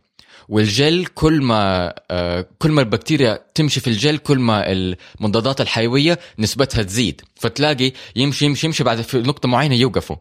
والجل 0.48 1.06
كل 1.06 1.42
ما 1.42 1.94
آه، 2.10 2.46
كل 2.58 2.70
ما 2.70 2.80
البكتيريا 2.80 3.38
تمشي 3.54 3.80
في 3.80 3.86
الجل 3.86 4.18
كل 4.18 4.38
ما 4.38 4.72
المضادات 4.72 5.60
الحيوية 5.60 6.18
نسبتها 6.38 6.82
تزيد. 6.82 7.20
فتلاقي 7.36 7.92
يمشي 8.16 8.44
يمشي 8.44 8.66
يمشي 8.66 8.84
بعد 8.84 9.00
في 9.00 9.18
نقطة 9.18 9.48
معينة 9.48 9.74
يوقفوا. 9.74 10.16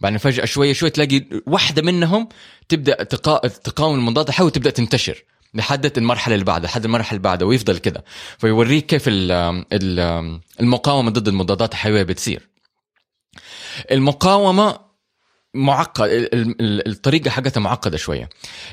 بعدين 0.00 0.18
فجأة 0.18 0.44
شوية 0.44 0.72
شوية 0.72 0.90
تلاقي 0.90 1.22
واحدة 1.46 1.82
منهم 1.82 2.28
تبدأ 2.68 3.02
تقا... 3.02 3.48
تقاوم 3.48 3.94
المضادات 3.94 4.28
الحيويه 4.28 4.46
وتبدأ 4.46 4.70
تنتشر 4.70 5.24
لحد 5.54 5.98
المرحلة 5.98 6.34
اللي 6.34 6.44
بعدها 6.44 6.66
لحد 6.66 6.84
المرحلة 6.84 7.10
اللي 7.10 7.22
بعدها 7.22 7.48
ويفضل 7.48 7.78
كده. 7.78 8.04
فيوريك 8.38 8.86
كيف 8.86 9.08
ال... 9.08 9.32
ال... 9.72 10.40
المقاومة 10.60 11.10
ضد 11.10 11.28
المضادات 11.28 11.72
الحيوية 11.72 12.02
بتصير. 12.02 12.48
المقاومة 13.90 14.78
معقد 15.54 16.10
ال- 16.10 16.34
ال- 16.60 16.88
الطريقة 16.88 17.30
حقتها 17.30 17.60
معقدة 17.60 17.96
شوية. 17.96 18.28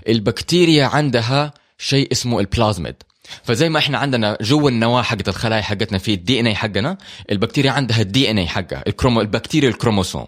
البكتيريا 0.08 0.86
عندها 0.86 1.54
شيء 1.78 2.12
اسمه 2.12 2.40
البلازميد. 2.40 2.96
فزي 3.44 3.70
ما 3.70 3.80
إحنا 3.80 3.98
عندنا 3.98 4.38
جوا 4.42 4.70
النواة 4.70 5.02
حقت 5.02 5.30
الخلايا 5.30 5.62
حقتنا 5.62 5.98
في 5.98 6.14
ال 6.14 6.40
DNA 6.40 6.56
حقنا 6.56 6.98
البكتيريا 7.32 7.72
عندها 7.72 8.02
ال 8.02 8.32
DNA 8.32 8.48
حقها 8.48 8.84
الكرومو 8.88 9.22
البكتيريا 9.22 9.70
الكروموسوم. 9.70 10.28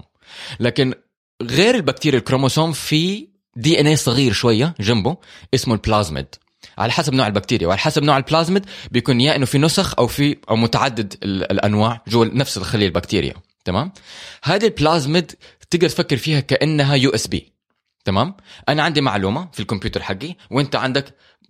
لكن 0.60 0.94
غير 1.42 1.76
البكتيريا 1.76 2.20
الكروموسوم 2.20 2.72
في 2.72 3.28
DNA 3.56 3.96
صغير 3.96 4.32
شوية 4.34 4.76
جنبه 4.80 5.18
اسمه 5.54 5.74
البلازميد. 5.74 6.26
على 6.78 6.92
حسب 6.92 7.14
نوع 7.14 7.28
البكتيريا. 7.28 7.68
وعلى 7.68 7.80
حسب 7.80 8.04
نوع 8.04 8.18
البلازميد 8.18 8.66
بيكون 8.92 9.22
يا 9.22 9.36
إنه 9.36 9.46
في 9.46 9.58
نسخ 9.58 9.94
أو 10.00 10.08
في 10.08 10.38
أو 10.50 10.56
متعدد 10.56 11.14
ال- 11.24 11.52
الأنواع 11.52 12.02
جوا 12.08 12.26
نفس 12.26 12.58
الخلية 12.58 12.86
البكتيريا. 12.86 13.34
تمام؟ 13.66 13.92
هذه 14.44 14.66
البلازميد 14.66 15.32
تقدر 15.74 15.90
تفكر 15.90 16.18
فيها 16.18 16.40
كأنها 16.40 16.96
USB. 16.96 17.54
تمام؟ 18.06 18.36
أنا 18.70 18.84
عندي 18.84 19.02
معلومة 19.02 19.48
في 19.54 19.60
الكمبيوتر 19.60 20.02
حقي 20.02 20.36
وأنت 20.52 20.76
عندك 20.76 21.06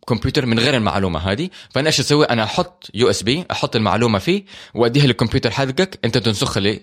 كمبيوتر 0.07 0.45
من 0.45 0.59
غير 0.59 0.77
المعلومة 0.77 1.19
هذه 1.19 1.49
فأنا 1.69 1.87
إيش 1.87 1.99
أسوي؟ 1.99 2.25
أنا 2.25 2.43
أحط 2.43 2.89
USB 2.93 3.45
أحط 3.51 3.75
المعلومة 3.75 4.19
فيه 4.19 4.45
وأديها 4.73 5.05
للكمبيوتر 5.07 5.51
حقك 5.51 5.99
أنت 6.05 6.17
تنسخ 6.17 6.57
لي 6.57 6.81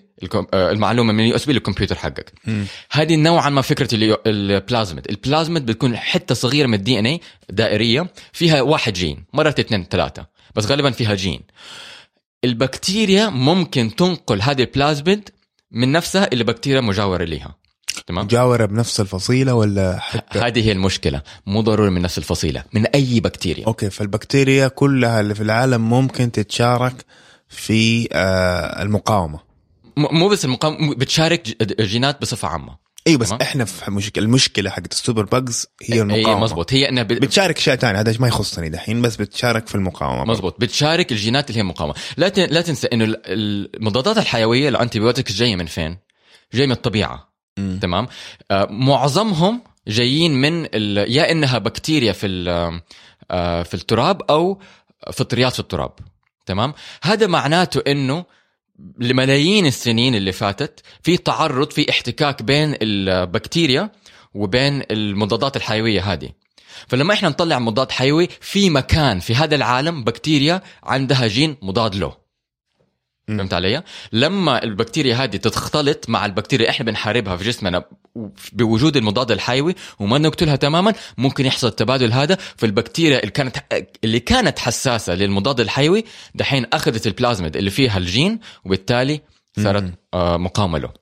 آه، 0.55 0.71
المعلومة 0.71 1.13
من 1.13 1.21
ال 1.21 1.37
USB 1.37 1.53
للكمبيوتر 1.53 1.95
حقك. 1.95 2.33
هذه 2.91 3.17
نوعا 3.17 3.51
ما 3.51 3.63
فكرة 3.63 3.89
ال 4.27 4.37
plasmid 4.37 5.07
ال 5.11 5.18
plasmid 5.18 5.67
بتكون 5.67 5.97
حتة 5.97 6.35
صغيرة 6.35 6.67
من 6.67 6.75
ال 6.75 6.99
DNA 6.99 7.21
دائرية 7.51 8.07
فيها 8.33 8.63
واحد 8.63 8.93
جين 8.93 9.25
مرات 9.33 9.59
اثنين 9.59 9.87
ثلاثة 9.91 10.27
بس 10.55 10.67
غالبا 10.67 10.91
فيها 10.91 11.15
جين. 11.15 11.41
البكتيريا 12.45 13.29
ممكن 13.29 13.97
تنقل 13.97 14.43
هذه 14.43 14.61
البلازميد 14.63 15.31
من 15.71 15.93
نفسها 15.93 16.33
إلى 16.33 16.45
بكتيريا 16.45 16.81
مجاورة 16.81 17.25
لها 17.25 17.55
تمام؟ 18.07 18.25
مجاورة 18.25 18.67
بنفس 18.67 19.01
الفصيلة 19.01 19.55
ولا 19.55 19.99
حتى؟ 19.99 20.39
هذه 20.39 20.67
هي 20.67 20.73
المشكلة. 20.73 21.23
مو 21.47 21.61
ضروري 21.61 21.91
من 21.91 22.03
نفس 22.03 22.19
الفصيلة 22.19 22.65
من 22.73 22.87
أي 22.87 23.21
بكتيريا. 23.21 23.67
okay 23.67 23.91
فالبكتيريا 23.91 24.69
كلها 24.69 25.21
اللي 25.21 25.35
في 25.35 25.43
العالم 25.43 25.91
ممكن 25.91 26.33
تتشارك 26.33 27.05
في 27.49 28.09
آه 28.13 28.83
المقاومة. 28.83 29.41
مو 29.97 30.29
بس 30.29 30.45
المقاومة 30.45 30.95
بتشارك 30.95 31.63
جينات 31.83 32.21
بصفة 32.21 32.49
عامة. 32.49 32.77
اي 33.07 33.17
بس 33.17 33.29
تمام. 33.29 33.43
إحنا 33.43 33.65
في 33.65 33.91
مشكله 33.91 34.25
المشكلة 34.25 34.71
حقت 34.71 34.93
ال 34.93 35.25
superbugs 35.25 35.67
هي 35.83 35.95
اي 35.95 36.01
المقاومة. 36.01 36.45
مزبوط 36.45 36.73
هي 36.73 36.89
إنها 36.89 37.03
بت... 37.03 37.23
بتشارك 37.23 37.57
اشياء 37.59 37.77
ثانية 37.77 38.01
هذا 38.01 38.17
ما 38.21 38.29
يخصني 38.29 38.69
دحين 38.69 39.03
بس 39.03 39.17
بتشارك 39.17 39.67
في 39.67 39.75
المقاومة 39.75 40.25
مزبوط 40.25 40.61
بتشارك 40.61 41.13
الجينات 41.13 41.51
اللي 41.51 41.59
هي 41.61 41.65
مقاومة. 41.65 41.95
لا 42.17 42.29
ت... 42.29 42.39
لا 42.39 42.61
تنسى 42.61 42.87
إنه 42.93 43.05
ال- 43.05 43.77
المضادات 43.77 44.19
الحيوية 44.19 44.69
ال 44.69 44.74
antibiotics 44.74 45.33
جاية 45.33 45.57
من 45.57 45.67
فين؟ 45.67 45.99
جاي 46.55 46.67
من 46.67 46.73
الطبيعة. 46.73 47.33
مم. 47.59 47.79
تمام؟ 47.83 48.09
آه 48.51 48.69
معظمهم 48.71 49.63
جايين 49.89 50.33
من 50.33 50.67
ال... 50.75 51.13
يا 51.17 51.33
إنها 51.33 51.59
بكتيريا 51.59 52.13
في 52.13 52.27
ال... 52.27 52.49
آه 53.31 53.63
في 53.63 53.75
التراب 53.75 54.23
أو 54.31 54.61
فطريات 55.13 55.53
في 55.53 55.61
التراب. 55.61 55.93
تمام؟ 56.47 56.75
هذا 57.03 57.27
معناته 57.27 57.83
إنه 57.87 58.25
لملايين 58.99 59.67
السنين 59.67 60.15
اللي 60.15 60.33
فاتت 60.33 60.81
في 61.03 61.17
تعرض 61.17 61.71
في 61.71 61.91
احتكاك 61.91 62.43
بين 62.43 62.77
البكتيريا 62.83 63.91
وبين 64.35 64.83
المضادات 64.91 65.57
الحيوية 65.57 66.13
هذه 66.13 66.31
فلما 66.89 67.15
إحنا 67.15 67.29
نطلع 67.29 67.59
مضاد 67.59 67.91
حيوي 67.91 68.29
في 68.41 68.71
مكان 68.71 69.19
في 69.21 69.35
هذا 69.35 69.55
العالم 69.55 70.05
بكتيريا 70.05 70.63
عندها 70.83 71.27
جين 71.27 71.57
مضاد 71.63 71.95
له. 71.95 72.20
فهمت 73.39 73.55
علي؟ 73.55 73.83
لما 74.13 74.65
البكتيريا 74.65 75.17
هذه 75.17 75.37
تختلط 75.37 76.09
مع 76.09 76.27
البكتيريا 76.27 76.71
إحنا 76.71 76.87
بنحاربها 76.87 77.37
في 77.37 77.45
جسمنا 77.45 77.85
بوجود 78.53 78.97
المضاد 78.97 79.31
الحيوي 79.31 79.75
وما 79.99 80.19
نقتلها 80.19 80.57
تماما 80.57 80.95
ممكن 81.19 81.47
يحصل 81.47 81.67
التبادل 81.67 82.13
هذا 82.13 82.39
فالبكتيريا 82.57 83.19
اللي 83.19 83.31
كانت 83.31 83.57
اللي 84.05 84.21
كانت 84.21 84.59
حساسة 84.59 85.15
للمضاد 85.15 85.61
الحيوي 85.61 86.05
دحين 86.35 86.67
أخذت 86.73 87.07
البلازميد 87.07 87.57
اللي 87.57 87.71
فيها 87.71 87.99
الجين 87.99 88.41
وبالتالي 88.65 89.21
صارت. 89.59 89.93
آه، 90.15 90.37
مقاومة 90.37 90.79
له 90.79 90.93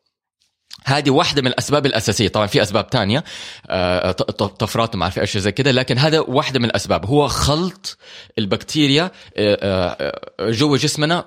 هذه 0.85 1.11
واحدة 1.11 1.43
من 1.43 1.49
الأسباب 1.49 1.87
الأساسية 1.87 2.29
طبعا 2.29 2.47
في 2.47 2.63
أسباب 2.63 2.91
تانية 2.91 3.25
آه، 3.71 4.11
طفرات 4.11 4.95
وما 4.95 5.03
أعرف 5.03 5.19
إيش 5.19 5.39
زي 5.39 5.53
كده 5.53 5.71
لكن 5.71 5.99
هذا 5.99 6.21
واحدة 6.21 6.59
من 6.61 6.65
الأسباب 6.65 7.07
هو 7.07 7.29
خلط 7.29 7.99
البكتيريا 8.39 9.11
آه، 9.37 10.21
جوا 10.41 10.77
جسمنا 10.77 11.25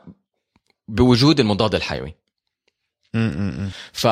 بوجود 0.91 1.39
المضاد 1.39 1.75
الحيوي. 1.75 2.15
ف 3.93 4.07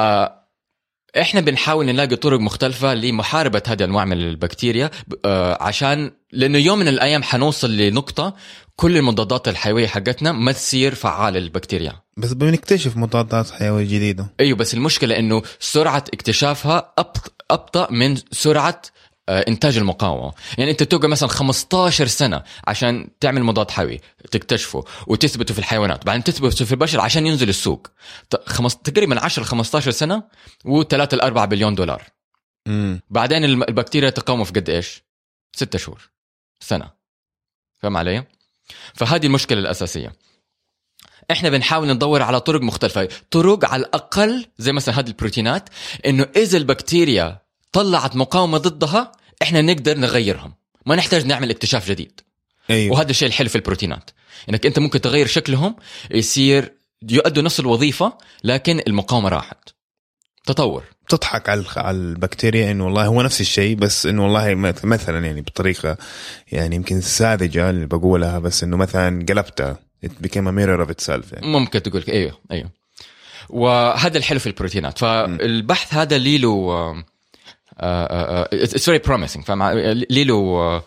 إحنا 1.21 1.41
بنحاول 1.41 1.85
نلاقي 1.85 2.15
طرق 2.15 2.39
مختلفة 2.39 2.93
لمحاربة 2.93 3.61
هذه 3.67 3.77
الأنواع 3.77 4.05
من 4.05 4.17
البكتيريا 4.17 4.91
آه، 5.25 5.63
عشان 5.63 6.11
لأنه 6.31 6.57
يوم 6.57 6.79
من 6.79 6.87
الأيام 6.87 7.23
حنوصل 7.23 7.77
لنقطة 7.77 8.35
كل 8.75 8.97
المضادات 8.97 9.47
الحيوية 9.47 9.87
حقتنا 9.87 10.31
ما 10.31 10.51
تصير 10.51 10.95
فعالة 10.95 11.39
للبكتيريا. 11.39 11.93
بس 12.17 12.33
بنكتشف 12.33 12.97
مضادات 12.97 13.49
حيوية 13.49 13.83
جديدة. 13.85 14.33
أيوه 14.39 14.57
بس 14.57 14.73
المشكلة 14.73 15.19
إنه 15.19 15.41
سرعة 15.59 16.03
اكتشافها 16.13 16.93
أبط- 17.01 17.29
أبطأ 17.51 17.91
من 17.91 18.15
سرعة 18.31 18.81
آه، 18.81 18.98
إنتاج 19.29 19.77
المقاومة. 19.77 20.33
يعني 20.57 20.71
أنت 20.71 20.83
تقعد 20.83 21.05
مثلا 21.05 21.29
15 21.29 22.07
سنة 22.07 22.43
عشان 22.67 23.07
تعمل 23.19 23.43
مضاد 23.43 23.71
حيوي 23.71 24.01
تكتشفه 24.31 24.85
وتثبته 25.07 25.53
في 25.53 25.59
الحيوانات 25.59 26.05
بعدين 26.05 26.23
تثبته 26.23 26.65
في 26.65 26.71
البشر 26.71 27.01
عشان 27.01 27.27
ينزل 27.27 27.49
السوق. 27.49 27.87
خمس... 28.45 28.77
تقريبا 28.77 29.19
10 29.19 29.43
15 29.43 29.91
سنة 29.91 30.23
و3 30.67 30.93
ل 30.93 31.21
4 31.21 31.45
بليون 31.45 31.75
دولار. 31.75 32.03
مم. 32.67 33.01
بعدين 33.09 33.43
البكتيريا 33.43 34.09
تقاومه 34.09 34.43
في 34.43 34.51
قد 34.51 34.69
إيش؟ 34.69 35.03
ستة 35.55 35.79
شهور. 35.79 36.09
سنة. 36.59 36.91
فاهم 37.79 37.97
علي؟ 37.97 38.23
فهذه 38.93 39.25
المشكلة 39.25 39.59
الأساسية. 39.59 40.13
إحنا 41.31 41.49
بنحاول 41.49 41.87
ندور 41.87 42.21
على 42.21 42.39
طرق 42.39 42.61
مختلفة. 42.61 43.09
طرق 43.31 43.65
على 43.65 43.81
الأقل 43.81 44.45
زي 44.57 44.73
مثلا 44.73 44.99
هذه 44.99 45.07
البروتينات 45.07 45.69
إنه 46.05 46.27
إذا 46.35 46.57
البكتيريا 46.57 47.41
طلعت 47.71 48.15
مقاومة 48.15 48.57
ضدها 48.57 49.11
إحنا 49.41 49.61
نقدر 49.61 49.97
نغيرهم. 49.97 50.53
ما 50.85 50.95
نحتاج 50.95 51.25
نعمل 51.25 51.49
اكتشاف 51.49 51.89
جديد. 51.89 52.21
أيوه. 52.69 52.93
وهذا 52.93 53.09
الشيء 53.09 53.27
الحلو 53.27 53.49
في 53.49 53.55
البروتينات. 53.55 54.09
إنك 54.49 54.65
أنت 54.65 54.79
ممكن 54.79 55.01
تغير 55.01 55.27
شكلهم 55.27 55.75
يصير 56.11 56.73
يؤدوا 57.09 57.43
نفس 57.43 57.59
الوظيفة 57.59 58.13
لكن 58.43 58.81
المقاومة 58.87 59.29
راحت. 59.29 59.69
تطور. 60.45 60.83
تضحك 61.09 61.49
على 61.49 61.63
على 61.77 61.97
البكتيريا 61.97 62.71
إنه 62.71 62.85
والله 62.85 63.05
هو 63.05 63.21
نفس 63.21 63.41
الشيء 63.41 63.75
بس 63.75 64.05
إنه 64.05 64.23
والله 64.23 64.55
مث- 64.55 64.85
مثلا 64.85 65.25
يعني 65.25 65.41
بطريقة 65.41 65.97
يعني 66.51 66.75
يمكن 66.75 67.01
ساذجة 67.01 67.69
اللي 67.69 67.85
بقولها 67.85 68.39
بس 68.39 68.63
إنه 68.63 68.77
مثلا 68.77 69.25
قلبتها 69.29 69.79
it 70.05 70.09
became 70.09 70.47
a 70.47 70.51
mirror 70.51 70.85
of 70.87 70.89
itself 70.89 71.33
يعني. 71.33 71.47
ممكن 71.47 71.81
تقول. 71.83 72.03
أيوه 72.09 72.39
أيوه. 72.51 72.71
وهذا 73.49 74.17
الحلو 74.17 74.39
في 74.39 74.47
البروتينات. 74.47 74.97
فالبحث 74.97 75.93
هذا 75.93 76.17
لي 76.17 76.37
له 76.37 77.03
it's 77.79 78.85
very 78.85 78.97
promising 78.99 79.43
فاهم 79.45 79.63
لي 80.09 80.23
له 80.23 80.81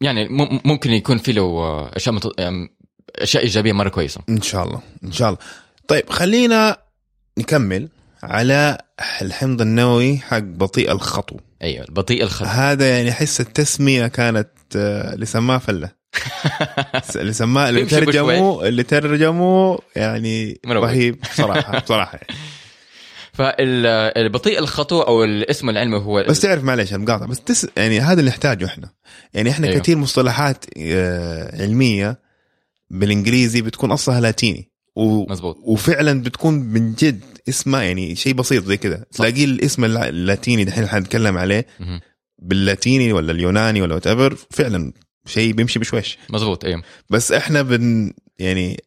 يعني 0.00 0.28
مم- 0.28 0.60
ممكن 0.64 0.90
يكون 0.90 1.18
في 1.18 1.32
له 1.32 1.42
آه، 1.42 1.90
أشياء 1.96 2.14
مت- 2.14 2.40
آم، 2.40 2.68
أشياء 3.16 3.42
إيجابية 3.42 3.72
مرة 3.72 3.88
كويسة. 3.88 4.20
إن 4.28 4.42
شاء 4.42 4.64
الله 4.64 4.80
إن 5.04 5.12
شاء 5.12 5.28
الله. 5.28 5.38
طيب 5.88 6.10
خلينا 6.10 6.76
نكمل 7.38 7.88
على 8.22 8.78
الحمض 9.22 9.60
النووي 9.60 10.18
حق 10.18 10.38
بطيء 10.38 10.92
الخطو. 10.92 11.36
أيوه 11.62 11.84
البطيء 11.88 12.22
الخط 12.22 12.46
هذا 12.46 12.88
يعني 12.96 13.10
أحس 13.10 13.40
التسمية 13.40 14.06
كانت 14.06 14.48
آه، 14.76 15.12
اللي 15.14 15.26
سماه 15.26 15.58
فلة. 15.58 15.90
اللي 17.16 17.32
سماه 17.32 17.68
اللي 17.68 17.80
يمشي 17.80 17.96
ترجموا 18.00 18.68
اللي 18.68 18.82
ترجموا 18.82 19.78
يعني. 19.96 20.60
رهيب 20.66 21.24
صراحة 21.34 21.78
بصراحة 21.78 22.18
يعني. 22.22 22.40
فالبطيء 23.38 24.58
الخطو 24.58 25.00
أو 25.00 25.24
الاسم 25.24 25.70
العلمي 25.70 25.96
هو 25.96 26.24
بس 26.28 26.40
تعرف 26.40 26.64
معلش 26.64 26.94
المقاطعه 26.94 27.28
بس 27.28 27.40
تس... 27.40 27.66
يعني 27.76 28.00
هذا 28.00 28.20
اللي 28.20 28.30
نحتاجه 28.30 28.64
إحنا 28.66 28.90
يعني 29.34 29.50
إحنا 29.50 29.66
أيوه. 29.68 29.78
كثير 29.80 29.96
مصطلحات 29.98 30.64
آه، 30.78 31.62
علمية 31.62 32.20
بالإنجليزي 32.90 33.62
بتكون 33.62 33.90
أصلها 33.90 34.20
لاتيني 34.20 34.72
و... 34.96 35.32
مزبوط. 35.32 35.56
وفعلا 35.64 36.22
بتكون 36.22 36.54
من 36.54 36.92
جد 36.94 37.20
اسمها 37.48 37.82
يعني 37.82 38.16
شيء 38.16 38.32
بسيط 38.34 38.64
زي 38.64 38.76
كده 38.76 39.06
تلاقيه 39.12 39.44
الاسم 39.44 39.84
الل- 39.84 39.96
اللاتيني 39.98 40.64
دحين 40.64 40.86
حنتكلم 40.86 41.38
عليه. 41.38 41.66
باللاتيني 42.38 43.12
ولا 43.12 43.32
اليوناني 43.32 43.82
ولا 43.82 43.94
وات 43.94 44.08
فعلا 44.50 44.92
شيء 45.28 45.52
بيمشي 45.52 45.78
بشويش. 45.78 46.18
مزبوط 46.30 46.64
أيوه. 46.64 46.82
بس 47.10 47.32
إحنا 47.32 47.62
بن 47.62 48.12
يعني 48.38 48.80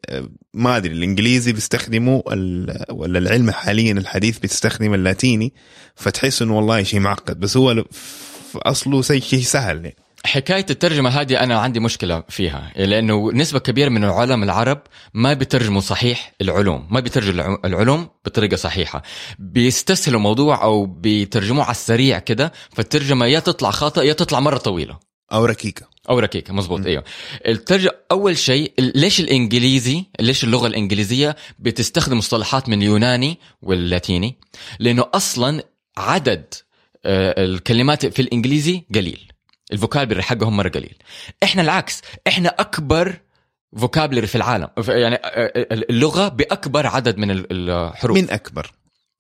ما 0.54 0.78
أدري 0.78 0.94
الإنجليزي 0.94 1.54
بيستخدموا 1.54 2.34
ال- 2.34 2.86
ولا 2.90 3.20
العلم 3.20 3.52
حاليا 3.52 3.92
الحديث 3.94 4.38
بيستخدم 4.40 4.94
اللاتيني 4.94 5.54
فتحس 5.96 6.42
إنه 6.42 6.58
والله 6.58 6.84
شيء 6.84 7.00
معقد. 7.00 7.40
بس 7.40 7.58
هو 7.58 7.74
في 8.52 8.58
أصله 8.58 9.02
شيء 9.02 9.22
شيء 9.22 9.42
سهل. 9.42 9.76
يعني. 9.76 9.96
حكاية 10.26 10.66
الترجمة 10.70 11.10
هذه 11.10 11.40
أنا 11.44 11.60
عندي 11.60 11.80
مشكلة 11.80 12.24
فيها 12.30 12.72
لأنه 12.76 13.32
نسبة 13.34 13.60
كبيرة 13.60 13.90
من 13.90 14.04
العلماء 14.04 14.46
العرب 14.46 14.82
ما 15.14 15.34
بيترجموا 15.34 15.82
صحيح 15.82 16.34
العلوم. 16.42 16.88
ما 16.92 17.00
بيترجموا 17.00 17.34
الع- 17.34 17.58
العلوم 17.66 18.08
بطريقة 18.26 18.56
صحيحة. 18.56 19.04
بيستسهلوا 19.40 20.20
موضوع 20.20 20.64
أو 20.64 20.86
بيترجموه 20.86 21.64
على 21.64 21.72
السريع 21.72 22.20
كده 22.20 22.52
فالترجمة 22.76 23.26
يا 23.26 23.40
تطلع 23.40 23.72
خاطئ 23.72 24.02
يا 24.06 24.14
تطلع 24.14 24.40
مرة 24.40 24.58
طويلة. 24.58 25.11
أو 25.34 25.46
ركيكة. 25.46 25.92
أو 26.10 26.20
ركيكة 26.20 26.54
مزبوط 26.54 26.86
أيوه. 26.86 27.04
الترجمة 27.48 27.88
أول 28.12 28.38
شيء 28.38 28.74
ليش 28.80 29.20
الإنجليزي 29.20 30.06
ليش 30.20 30.44
اللغة 30.44 30.68
الإنجليزية 30.68 31.36
بتستخدم 31.60 32.18
مصطلحات 32.18 32.70
من 32.70 32.78
اليوناني 32.78 33.38
واللاتيني؟ 33.62 34.36
لأنه 34.80 35.06
أصلا 35.14 35.64
عدد 35.98 36.54
آه، 37.06 37.44
الكلمات 37.44 38.06
في 38.06 38.22
الإنجليزي 38.22 38.84
قليل. 38.96 39.32
ال 39.72 39.76
vocabulary 39.76 40.22
حقهم 40.24 40.58
مرة 40.58 40.70
قليل. 40.70 40.96
إحنا 41.44 41.62
العكس 41.62 42.02
إحنا 42.28 42.50
أكبر 42.60 43.16
فوكابلري 43.78 44.28
في 44.28 44.36
العالم 44.36 44.68
يعني 44.88 45.16
آه، 45.16 45.20
آه، 45.26 45.54
اللغة 45.90 46.28
بأكبر 46.28 46.88
عدد 46.88 47.18
من 47.18 47.32
ال- 47.32 47.70
الحروف. 47.70 48.18
من 48.18 48.30
أكبر؟ 48.30 48.72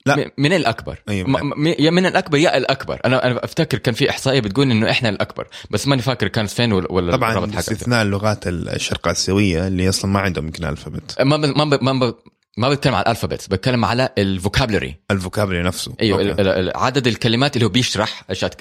لا. 0.05 0.31
من 0.37 0.53
الأكبر 0.53 0.97
أيوة. 1.09 1.29
م- 1.29 1.59
من 1.93 2.05
الأكبر 2.05 2.37
يا 2.37 2.57
الأكبر 2.57 2.99
أنا 3.05 3.27
أنا 3.27 3.43
أفتكر 3.45 3.77
كان 3.77 3.93
في 3.93 4.09
إحصائية 4.09 4.39
بتقول 4.39 4.71
إنه 4.71 4.89
إحنا 4.91 5.09
الأكبر 5.09 5.47
بس 5.71 5.87
ماني 5.87 6.01
فاكر 6.01 6.27
كانت 6.27 6.49
فين 6.49 6.73
ولا 6.73 7.11
طبعا. 7.11 7.45
باستثناء 7.45 8.01
اللغات 8.01 8.47
الشرق 8.47 9.07
اسيويه 9.07 9.67
اللي 9.67 9.89
أصلا 9.89 10.11
ما 10.11 10.19
عندهم 10.19 10.45
يمكن 10.45 10.65
alphabet 10.65 11.21
ما 11.21 11.37
ب... 11.37 11.45
ما 11.57 11.65
ب... 11.65 11.83
ما 11.83 11.93
ب... 12.09 12.15
ما 12.57 12.69
بتكلم 12.69 12.95
على 12.95 13.03
ال 13.03 13.08
alphabet 13.08 13.49
بتكلم 13.51 13.85
على 13.85 14.09
ال 14.17 14.24
vocabulary 14.24 14.95
ال 15.11 15.16
vocabulary 15.16 15.63
نفسه 15.63 15.93
أيوه 16.01 16.19
أوكي. 16.29 16.41
ال... 16.41 16.47
ال... 16.47 16.77
عدد 16.77 17.07
الكلمات 17.07 17.55
اللي 17.55 17.65
هو 17.65 17.69
بيشرح 17.69 18.23
أشياء 18.29 18.51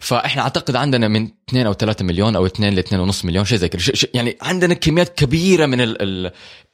فإحنا 0.00 0.42
أعتقد 0.42 0.76
عندنا 0.76 1.08
من 1.08 1.28
2 1.48 1.66
أو 1.66 1.72
3 1.72 2.04
مليون 2.04 2.36
أو 2.36 2.46
2 2.46 2.74
ل 2.74 2.82
2.5 3.12 3.24
مليون 3.24 3.44
شيء 3.44 3.58
زي 3.58 3.68
كذا. 3.68 3.92
يعني 4.14 4.38
عندنا 4.42 4.74
كميات 4.74 5.18
كبيرة 5.18 5.66
من 5.66 5.80
ال... 5.80 6.02
ال... 6.02 6.26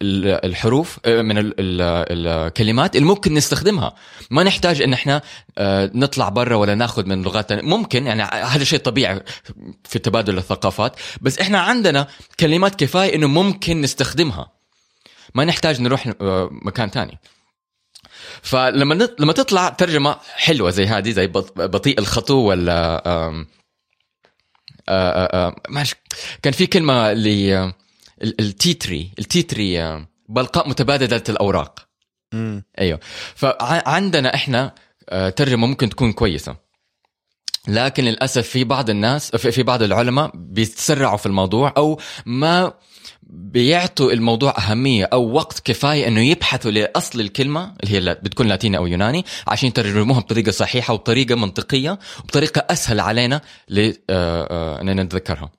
ال- 0.02 0.44
الحروف 0.44 0.98
آه، 1.04 1.22
من 1.22 1.38
ال... 1.38 1.54
ال... 1.60 1.80
الكلمات 2.28 2.96
اللي 2.96 3.06
ممكن 3.06 3.34
نستخدمها 3.34 3.94
ما 4.30 4.42
نحتاج 4.42 4.82
إن 4.82 4.92
إحنا 4.92 5.22
آه، 5.58 5.90
نطلع 5.94 6.28
برا 6.28 6.54
ولا 6.56 6.74
ناخذ 6.74 7.06
من 7.06 7.22
لغات 7.22 7.48
تانية. 7.48 7.62
ممكن 7.62 8.06
يعني 8.06 8.22
هذا 8.22 8.64
شيء 8.64 8.78
طبيعي 8.78 9.20
في 9.84 9.98
تبادل 9.98 10.38
الثقافات 10.38 10.96
بس 11.20 11.38
إحنا 11.38 11.60
عندنا 11.60 12.06
كلمات 12.40 12.74
كفاية 12.74 13.14
إنه 13.14 13.26
ممكن 13.26 13.80
نستخدمها 13.80 14.61
ما 15.34 15.44
نحتاج 15.44 15.80
نروح 15.80 16.10
آه، 16.20 16.48
مكان 16.52 16.90
تاني 16.90 17.18
فلما. 18.42 19.08
لما 19.18 19.32
تطلع 19.32 19.68
ترجمة 19.68 20.16
حلوة 20.34 20.70
زي 20.70 20.86
هذه 20.86 21.10
زي 21.10 21.26
بط- 21.26 21.60
بطيء 21.60 21.98
الخطو 21.98 22.34
ولا 22.34 23.02
آم، 23.28 23.46
ماشي 25.68 25.96
كان 26.42 26.52
في 26.52 26.66
كلمة 26.66 27.12
ل 27.12 27.72
التيتري 28.22 29.10
التيتري 29.18 30.04
بلقاء 30.28 30.68
متبادلة 30.68 31.22
الأوراق 31.28 31.88
مم. 32.34 32.64
أيوه 32.78 33.00
فعندنا 33.34 34.34
إحنا 34.34 34.74
ترجمة 35.36 35.66
ممكن 35.66 35.88
تكون 35.88 36.12
كويسة 36.12 36.56
لكن 37.68 38.04
للأسف 38.04 38.48
في 38.48 38.64
بعض 38.64 38.90
الناس 38.90 39.36
في 39.36 39.62
بعض 39.62 39.82
العلماء 39.82 40.30
بيتسرعوا 40.34 41.16
في 41.16 41.26
الموضوع 41.26 41.72
أو 41.76 42.00
ما 42.26 42.72
بيعطوا 43.34 44.12
الموضوع 44.12 44.54
أهمية 44.58 45.04
أو 45.12 45.32
وقت 45.32 45.60
كفاية 45.64 46.08
إنه 46.08 46.20
يبحثوا 46.20 46.70
لأصل 46.70 47.20
الكلمة 47.20 47.74
اللي 47.82 47.94
هي 48.10 48.14
بتكون 48.14 48.46
لاتيني 48.48 48.76
أو 48.76 48.86
يوناني 48.86 49.24
عشان 49.46 49.68
يترجموها 49.68 50.20
بطريقة 50.20 50.50
صحيحة 50.50 50.94
وبطريقة 50.94 51.34
منطقية 51.34 51.98
وبطريقة 52.20 52.66
أسهل 52.70 53.00
علينا 53.00 53.40
ل 53.68 53.80
آه، 53.80 53.92
آه، 54.10 54.80
اننا 54.80 55.02
نتذكرها. 55.02 55.52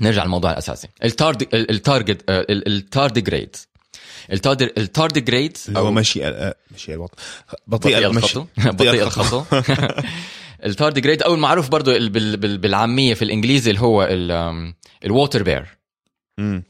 نرجع 0.00 0.24
للموضوع 0.24 0.50
الأساسي. 0.52 0.88
ال 1.04 1.13
tard 1.13 1.48
ال 1.54 1.64
target 1.64 2.24
ال 2.30 2.41
tardigrades 2.41 3.68
ال 4.78 4.85
tardigrades 4.85 5.64
اللي 5.68 5.78
هو 5.78 5.90
مشي 5.92 6.26
آه، 6.26 6.54
مشي 6.74 6.94
البطيء 6.94 7.14
بطيء 7.66 7.98
الخطو. 7.98 8.44
بطيء 8.56 9.02
الخطو. 9.02 9.42
ال 10.66 10.71
tardigrade 10.71 11.22
أو 11.22 11.34
المعروف 11.34 11.68
برضو 11.68 11.92
بال- 12.08 12.58
بالعامية 12.58 13.14
في 13.14 13.22
الإنجليزي 13.22 13.70
اللي 13.70 13.80
هو 13.82 14.08
ال 15.04 15.10
water 15.10 15.42
bear 15.42 15.83
مم. 16.38 16.64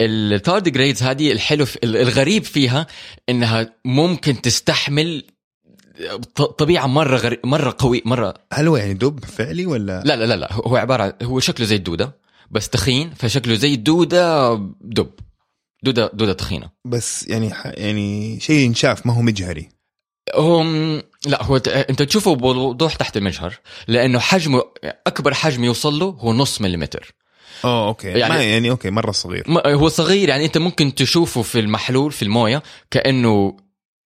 ال 0.00 0.09
tardigrades 0.09 1.02
هذه 1.02 1.32
الحلو 1.32 1.66
الغريب 1.84 2.44
فيها 2.44 2.86
إنها 3.28 3.74
ممكن 3.84 4.40
تستحمل 4.40 5.24
طبيعة 6.58 6.86
مرة 6.86 7.16
غري... 7.16 7.38
مرة 7.44 7.74
قوي 7.78 8.02
مره 8.04 8.34
هل 8.52 8.68
هو 8.68 8.76
يعني 8.76 8.94
دب 8.94 9.24
فعلي 9.24 9.66
ولا؟ 9.66 10.02
لا 10.04 10.16
لا 10.16 10.24
لا 10.24 10.36
لا 10.36 10.52
هو 10.52 10.76
عباره 10.76 11.16
هو 11.22 11.40
شكله 11.40 11.66
زي 11.66 11.76
الدودة 11.76 12.16
بس 12.50 12.68
تخين 12.68 13.10
فشكله 13.14 13.54
زي 13.54 13.74
الدودة 13.74 14.54
دب. 14.80 15.10
دوده 15.82 16.10
دودة 16.14 16.32
تخينة. 16.32 16.70
بس 16.84 17.28
يعني 17.28 17.54
ح- 17.54 17.66
يعني 17.66 18.40
شيء 18.40 18.56
ينشاف 18.56 19.06
ما 19.06 19.12
هو 19.14 19.22
مجهري. 19.22 19.68
هم 20.36 21.02
لا 21.26 21.42
هو 21.42 21.56
انت 21.66 22.02
تشوفه 22.02 22.34
بوضوح 22.34 22.94
تحت 22.94 23.16
المجهر 23.16 23.58
لأنه 23.88 24.18
حجمه 24.18 24.62
أكبر 25.06 25.34
حجم 25.34 25.64
يوصل 25.64 25.98
له 25.98 26.06
هو 26.06 26.32
نص 26.32 26.60
مليمتر. 26.60 27.14
آه 27.64 27.88
أوكي. 27.88 28.08
يعني- 28.08 28.34
ما 28.34 28.42
يعني 28.44 28.70
أوكي 28.70 28.90
مرة 28.90 29.10
صغير. 29.12 29.44
هو 29.66 29.88
صغير 29.88 30.28
يعني 30.28 30.44
أنت 30.44 30.58
ممكن 30.58 30.94
تشوفه 30.94 31.42
في 31.42 31.60
المحلول 31.60 32.12
في 32.12 32.22
الموية 32.22 32.62
كأنه 32.90 33.56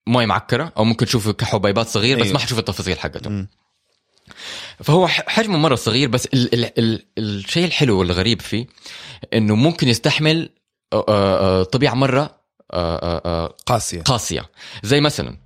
موية 0.07 0.27
معكرة 0.27 0.73
أو 0.77 0.85
ممكن 0.85 1.07
تشوفه 1.07 1.33
كحبيبات 1.33 1.89
صغير 1.89 2.17
بس 2.17 2.23
أيوه. 2.23 2.33
ما 2.35 2.39
حتشوف 2.39 2.59
التفاصيل 2.59 2.99
حقته. 2.99 3.31
مم. 3.31 3.49
فهو 4.85 5.07
حجمه 5.09 5.59
مرة 5.59 5.75
صغير 5.75 6.09
بس 6.09 6.27
ال 6.27 6.55
ال 6.55 6.79
ال 6.79 7.03
الشيء 7.19 7.65
الحلو 7.65 7.99
والغريب 7.99 8.41
فيه 8.43 8.67
إنه 9.35 9.55
ممكن 9.55 9.89
يستحمل 9.89 10.51
آه، 10.93 11.07
آه، 11.09 11.61
آه، 11.61 11.63
طبيعة 11.63 11.95
مرة 11.95 12.39
قاسية. 13.67 14.03
قاسية. 14.03 14.51
زي 14.83 15.01
مثلا 15.01 15.37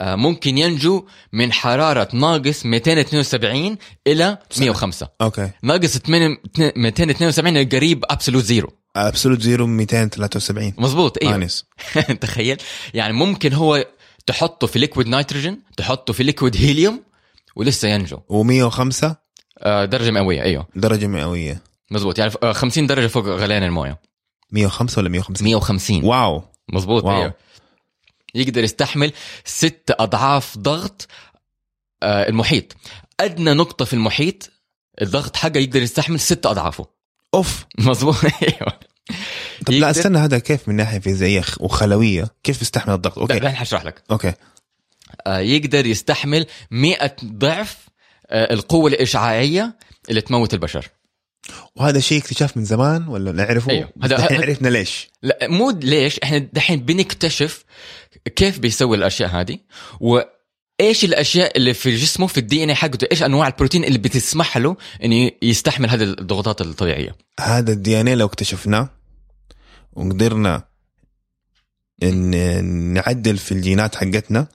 ممكن 0.00 0.58
ينجو 0.58 1.06
من 1.32 1.52
حرارة 1.52 2.08
ناقص 2.12 2.66
272 2.66 3.76
إلى 4.06 4.38
105 4.60 5.08
أوكي. 5.20 5.50
ناقص 5.62 5.98
8 5.98 6.36
272 6.76 7.68
قريب 7.68 8.04
absolute 8.10 8.44
zero 8.44 8.72
absolute 8.96 9.40
zero 9.40 9.66
273 9.66 10.72
مظبوط 10.78 11.18
إيوه. 11.22 11.34
انس 11.34 11.64
تخيل. 12.20 12.56
يعني 12.94 13.12
ممكن 13.12 13.52
هو 13.52 13.86
تحطه 14.26 14.66
في 14.66 14.78
liquid 14.78 15.08
nitrogen 15.08 15.62
تحطه 15.76 16.12
في 16.12 16.22
liquid 16.22 16.56
helium 16.56 17.02
ولسه 17.56 17.88
ينجو. 17.88 18.16
و105 18.16 19.06
آه، 19.58 19.84
درجة 19.84 20.10
مئوية 20.10 20.42
إيوه. 20.42 20.66
درجة 20.76 21.06
مئوية. 21.06 21.62
مظبوط. 21.90 22.18
يعني 22.18 22.32
آه، 22.42 22.52
50 22.52 22.86
درجة 22.86 23.06
فوق 23.06 23.24
غليان 23.24 23.62
الموية. 23.62 24.00
105 24.50 24.98
ولا 25.00 25.08
150 25.08 25.44
150 25.44 26.04
wow. 26.04 26.42
مظبوط. 26.72 27.06
إيوه. 27.06 27.34
يقدر 28.34 28.64
يستحمل 28.64 29.12
ست 29.44 29.90
أضعاف 29.98 30.58
ضغط 30.58 31.08
آه، 32.02 32.28
المحيط. 32.28 32.76
أدنى 33.20 33.52
نقطة 33.54 33.84
في 33.84 33.92
المحيط 33.92 34.50
الضغط 35.02 35.36
حقه 35.36 35.58
يقدر 35.58 35.82
يستحمل 35.82 36.20
ست 36.20 36.46
أضعافه. 36.46 36.86
أوف. 37.34 37.64
مظبوط. 37.78 38.16
أيوه. 38.24 38.78
طب 39.66 39.72
لا 39.72 39.90
استنى 39.90 40.18
هذا 40.18 40.38
كيف 40.38 40.68
من 40.68 40.76
ناحية 40.76 40.98
فيزيائيه 40.98 41.44
وخلوية؟ 41.60 42.28
كيف 42.42 42.62
يستحمل 42.62 42.94
الضغط؟ 42.94 43.18
أوكي. 43.18 43.38
لا 43.38 43.50
حشرح 43.50 43.84
لك. 43.84 44.02
أوكي. 44.10 44.32
آه، 45.26 45.38
يقدر 45.38 45.86
يستحمل 45.86 46.46
100 46.70 47.16
ضعف 47.24 47.76
آه، 48.30 48.54
القوة 48.54 48.90
الإشعاعية 48.90 49.78
اللي 50.10 50.20
تموت 50.20 50.54
البشر. 50.54 50.88
وهذا 51.76 52.00
شيء 52.00 52.18
اكتشاف 52.18 52.56
من 52.56 52.64
زمان 52.64 53.08
ولا 53.08 53.32
نعرفه؟ 53.32 53.70
أيوه. 53.70 53.90
دحين 53.96 54.36
هذا- 54.36 54.42
عرفنا 54.46 54.68
ليش. 54.68 55.08
لا 55.22 55.38
مو 55.42 55.70
ليش 55.70 56.18
إحنا 56.18 56.38
دحين 56.38 56.80
بنكتشف 56.80 57.64
كيف 58.28 58.58
بيسوي 58.58 58.96
الأشياء 58.96 59.30
هذه 59.30 59.58
وإيش 60.00 61.04
الأشياء 61.04 61.56
اللي 61.56 61.74
في 61.74 61.96
جسمه 61.96 62.26
في 62.26 62.38
ال 62.38 62.64
DNA 62.64 62.74
حقته 62.74 63.08
إيش 63.12 63.22
أنواع 63.22 63.46
البروتين 63.46 63.84
اللي 63.84 63.98
بتسمح 63.98 64.56
له 64.58 64.76
إنه 65.04 65.30
يستحمل 65.42 65.90
هذه 65.90 66.02
الضغوطات 66.02 66.60
الطبيعية 66.60 67.16
هذا 67.40 67.72
ال 67.72 68.00
DN 68.00 68.08
لو 68.08 68.26
اكتشفناه 68.26 68.88
وقدرنا 69.92 70.62
إن 72.02 72.34
نعدل 72.92 73.38
في 73.38 73.52
الجينات 73.52 73.94
حقتنا 73.94 74.46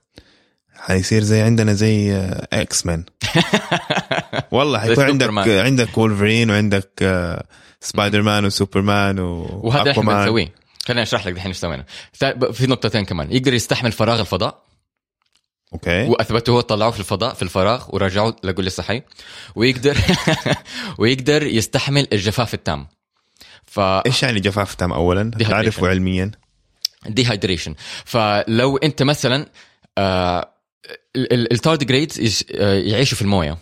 حيصير 0.76 1.24
زي 1.24 1.42
عندنا 1.42 1.74
زي 1.74 2.16
إكس 2.54 2.86
مان 2.86 3.04
والله 4.52 4.80
حيكون 4.80 5.04
عندك. 5.04 5.48
عندك 5.48 5.98
وولفرين 5.98 6.50
وعندك 6.50 6.92
آه، 7.02 7.46
سبايدر 7.82 8.22
مان 8.22 8.46
وسوبرمان 8.46 9.20
وهذا 9.20 9.92
إحنا. 9.92 10.04
بنسويه 10.04 10.59
خليني 10.90 11.04
اشرح 11.04 11.28
لك 11.28 11.34
الحين 11.34 11.48
إيش 11.48 11.58
سوينا. 11.58 11.86
في 12.52 12.68
نقطتين 12.68 13.06
كمان. 13.06 13.32
يقدر 13.32 13.54
يستحمل 13.54 13.92
فراغ 13.92 14.20
الفضاء. 14.20 14.64
أوكي. 15.74 16.08
وأثبتوه 16.08 16.62
طلعوه 16.62 16.92
في 16.92 17.00
الفضاء 17.00 17.34
في 17.34 17.42
الفراغ 17.42 17.86
ورجعوه 17.90 18.36
لقوا 18.44 18.64
لسه 18.64 18.84
حي. 18.84 19.02
ويقدر 19.56 19.98
ويقدر 21.00 21.44
يستحمل 21.44 22.08
الجفاف 22.14 22.54
التام. 22.54 22.88
ف 23.66 23.80
إيش 23.80 24.24
يعني 24.24 24.40
جفاف 24.40 24.76
تام 24.76 24.94
اولا؟ 24.94 25.32
تعرفه 25.32 25.88
علميا؟ 25.88 26.32
dehydration 27.08 27.76
فلو 28.06 28.78
أنت 28.78 29.04
مثلا 29.04 29.50
آه 29.98 30.54
ال 31.16 31.26
tardigrades 31.26 32.44
يعيشوا 32.60 33.16
في 33.16 33.22
الموية. 33.22 33.58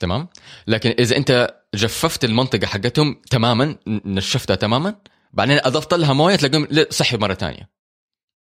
تمام؟ 0.00 0.28
لكن 0.66 0.94
إذا 0.98 1.16
أنت 1.16 1.54
جففت 1.74 2.24
المنطقة 2.24 2.66
حقتهم 2.66 3.22
تماما 3.30 3.76
نشفتها 3.86 4.56
تماما 4.56 4.94
بعدين 5.38 5.58
اضفت 5.64 5.94
لها 5.94 6.12
موية 6.12 6.36
تلاقيهم 6.36 6.66
لا، 6.70 6.86
صحي 6.90 7.16
مرة 7.16 7.34
ثانية 7.34 7.68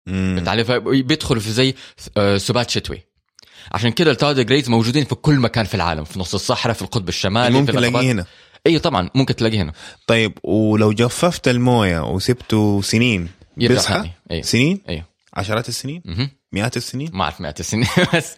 مم. 0.06 0.34
فهمت 0.36 0.48
علي 0.48 0.64
فبيدخلوا 0.64 1.40
في 1.40 1.50
زي 1.50 1.74
آه، 2.16 2.36
سبات 2.36 2.70
شتوي. 2.70 3.02
عشان 3.72 3.90
كده 3.90 4.10
التاردجريدز 4.10 4.68
موجودين 4.68 5.04
في 5.04 5.14
كل 5.14 5.34
مكان 5.34 5.64
في 5.64 5.74
العالم 5.74 6.04
في 6.04 6.18
نص 6.18 6.34
الصحراء 6.34 6.74
في 6.74 6.82
القطب 6.82 7.08
الشمالي 7.08 7.60
ممكن. 7.60 7.72
تلاقيه 7.72 8.12
هنا. 8.12 8.24
أيوه 8.66 8.80
طبعا 8.80 9.10
ممكن 9.14 9.36
تلاقيه 9.36 9.62
هنا. 9.62 9.72
طيب 10.06 10.32
ولو 10.42 10.92
جففت 10.92 11.48
الموية 11.48 12.00
وسبته 12.00 12.82
سنين 12.82 13.28
بيصحى؟ 13.56 14.10
أيوه 14.30 14.42
سنين؟ 14.42 14.80
أيوه 14.88 15.04
عشرات 15.34 15.68
السنين؟ 15.68 16.02
مهم. 16.04 16.30
مئات 16.52 16.76
السنين؟ 16.76 17.10
ما 17.12 17.24
أعرف 17.24 17.40
مئات 17.40 17.60
السنين 17.60 17.86
بس 18.14 18.36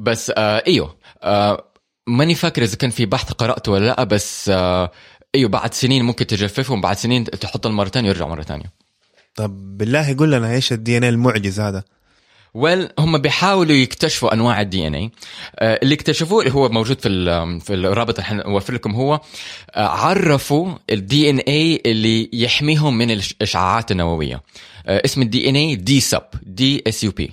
بس 0.00 0.32
آه 0.36 0.62
إيوه. 0.66 0.96
آه 1.22 1.64
ماني 2.06 2.34
فاكر 2.34 2.62
إذا 2.62 2.76
كان 2.76 2.90
في 2.90 3.06
بحث 3.06 3.32
قرأته 3.32 3.72
ولا 3.72 3.84
لأ 3.86 4.04
بس 4.04 4.48
آه 4.48 4.90
أيوه 5.34 5.50
بعد 5.50 5.74
سنين 5.74 6.04
ممكن 6.04 6.26
تجففهم 6.26 6.80
بعد 6.80 6.96
سنين 6.96 7.24
تحطهم 7.24 7.76
مره 7.76 7.88
ثانية 7.88 8.08
ويرجعوا 8.08 8.30
مرة 8.30 8.42
ثانية. 8.42 8.72
طب 9.34 9.78
بالله 9.78 10.16
قول 10.18 10.32
لنا 10.32 10.52
إيش 10.52 10.72
ال 10.72 10.96
DNA 10.98 11.04
المعجز 11.04 11.60
هذا؟ 11.60 11.84
Well 12.54 12.88
هم 12.98 13.18
بيحاولوا 13.18 13.76
يكتشفوا 13.76 14.34
أنواع 14.34 14.60
ال 14.60 14.86
DNA 14.86 15.10
اللي 15.62 15.94
اكتشفوه 15.94 16.42
اللي 16.42 16.54
هو 16.54 16.68
موجود 16.68 17.00
في 17.00 17.08
في 17.60 17.74
الرابط 17.74 18.18
اللي 18.18 18.42
حنوفر 18.44 18.74
لكم 18.74 18.94
هو 18.94 19.20
آه، 19.70 19.86
عرفوا 19.86 20.74
ال 20.90 21.30
DNA 21.30 21.82
اللي 21.86 22.30
يحميهم 22.32 22.98
من 22.98 23.10
الإشعاعات 23.10 23.90
النووية. 23.90 24.42
آه، 24.86 25.02
اسم 25.04 25.22
ال 25.22 25.48
DNA 25.48 25.56
Dsup 25.56 26.22
D 26.42 26.82
S 26.86 27.04
U 27.04 27.10
P 27.10 27.32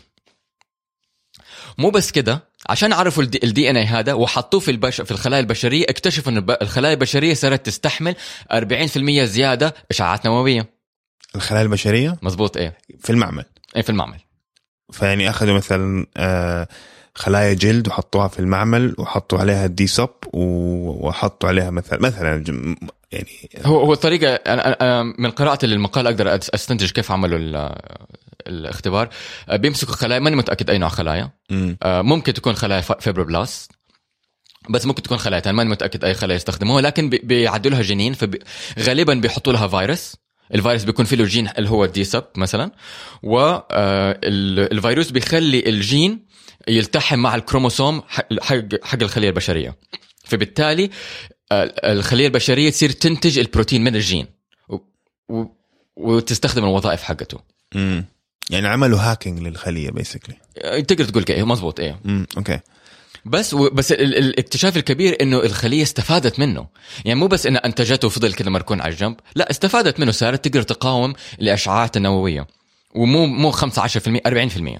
مو 1.78 1.90
بس 1.90 2.12
كده 2.12 2.51
عشان 2.70 2.94
عرفوا 2.94 3.24
ال 3.24 3.70
DNA 3.70 3.86
هذا 3.86 4.14
وحطوه 4.14 4.60
في 4.60 4.72
البش 4.72 5.02
في 5.02 5.12
الخلايا 5.12 5.42
البشرية 5.42 5.86
اكتشفوا 5.90 6.32
إن 6.32 6.46
الخلايا 6.62 6.94
البشرية 6.94 7.34
صارت 7.34 7.66
تستحمل 7.66 8.16
40% 8.54 8.58
زيادة 9.24 9.74
إشعاعات 9.92 10.26
نووية. 10.26 10.70
الخلايا 11.36 11.64
البشرية؟ 11.64 12.18
مزبوط 12.22 12.58
إيه. 12.58 12.78
في 13.00 13.10
المعمل؟ 13.10 13.46
إيه 13.76 13.82
في 13.82 13.90
المعمل. 13.90 14.20
فيعني 14.92 15.30
أخذوا 15.30 15.54
مثلا 15.56 16.06
آه، 16.18 16.68
خلايا 17.16 17.54
جلد 17.54 17.88
وحطوها 17.88 18.28
في 18.28 18.40
المعمل 18.40 18.96
وحطوا 18.98 19.40
عليها 19.40 19.66
ال 19.66 19.88
Dsup 19.88 20.10
وحطوا 20.34 21.50
عليها 21.50 21.70
مثلا 21.70 22.02
مثلا 22.02 22.44
يعني 23.12 23.28
هو 23.66 23.80
هو 23.80 23.94
الطريقة 23.94 24.34
أنا 24.36 25.04
من 25.04 25.32
قراءتي 25.32 25.68
للمقال 25.68 26.08
أقدر 26.08 26.36
أستنتج 26.36 26.92
كيف 26.92 27.12
عملوا 27.12 27.38
ال- 27.40 27.76
الاختبار 28.48 29.10
آه، 29.50 29.56
بيمسكوا 29.56 29.94
خلايا 29.96 30.20
ماني 30.20 30.36
متأكد 30.36 30.70
أي 30.70 30.78
نوع 30.78 30.90
خلايا 30.90 31.32
مم. 31.50 31.78
آه، 31.84 32.02
ممكن 32.02 32.34
تكون 32.34 32.54
خلايا 32.56 32.82
ف- 32.82 32.92
fibroblast 33.02 33.72
بس 34.70 34.86
ممكن 34.86 35.04
تكون 35.04 35.18
خلايا 35.18 35.42
تانية 35.42 35.58
ماني 35.58 35.70
متأكد 35.70 36.06
أي 36.06 36.14
خلايا 36.14 36.36
يستخدموها 36.36 36.82
لكن 36.82 37.10
بي- 37.10 37.22
بيعدوا 37.24 37.72
لها 37.72 37.82
جينين 37.82 38.14
فغالبا 38.14 39.14
بيحطوا 39.14 39.54
لها 39.54 39.68
فيروس 39.68 40.16
الفيروس 40.56 40.84
بيكون 40.84 41.06
فيه 41.06 41.16
له 41.16 41.24
جين 41.26 41.50
اللي 41.58 41.70
هو 41.70 41.86
ال 41.86 42.04
Dsup 42.04 42.24
مثلا 42.36 42.72
والفيروس 43.24 45.12
بيخلي 45.12 45.70
الجين 45.70 46.26
يلتحم 46.68 47.20
مع 47.20 47.36
الكروموسوم 47.36 48.02
حق 48.08 48.28
حق- 48.84 49.02
الخلية 49.02 49.30
البشرية 49.30 49.78
فبالتالي 50.26 50.90
آه، 51.52 51.64
الخلية 51.92 52.28
البشرية 52.28 52.70
تصير 52.70 52.90
تنتج 52.92 53.40
البروتين 53.40 53.84
من 53.84 53.96
الجين. 53.96 54.28
وتستخدم 55.96 56.64
الوظائف 56.64 57.04
حقته. 57.04 57.40
يعني 58.52 58.68
عملوا 58.68 59.00
hacking 59.00 59.40
للخلية 59.40 59.90
basically 59.92 60.36
تقدر 60.82 61.06
تقول 61.06 61.24
كده. 61.24 61.46
مزبوط 61.46 61.80
إيه. 61.80 62.00
امم 62.06 62.28
okay 62.38 62.60
بس 63.26 63.54
و... 63.54 63.70
بس 63.70 63.92
ال... 63.92 64.02
ال- 64.02 64.18
الاكتشاف 64.18 64.78
الكبير 64.78 65.18
إنه 65.22 65.40
الخلية 65.44 65.84
استفادت 65.84 66.40
منه. 66.40 66.68
يعني 67.06 67.20
مو 67.20 67.28
بس 67.28 67.46
انها 67.46 67.66
أنتجته 67.66 68.06
وفضل 68.06 68.34
كده 68.34 68.52
مركون 68.52 68.82
على 68.82 68.92
الجنب. 68.92 69.16
لا 69.36 69.52
استفادت 69.52 70.00
منه. 70.00 70.12
صارت 70.12 70.46
تقدر 70.48 70.62
تقاوم 70.62 71.14
الأشعاعات 71.42 71.98
النووية. 71.98 72.48
ومو 72.96 73.26
مو 73.26 73.52
15% 73.52 73.56
40% 74.28 74.80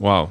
wow. 0.00 0.28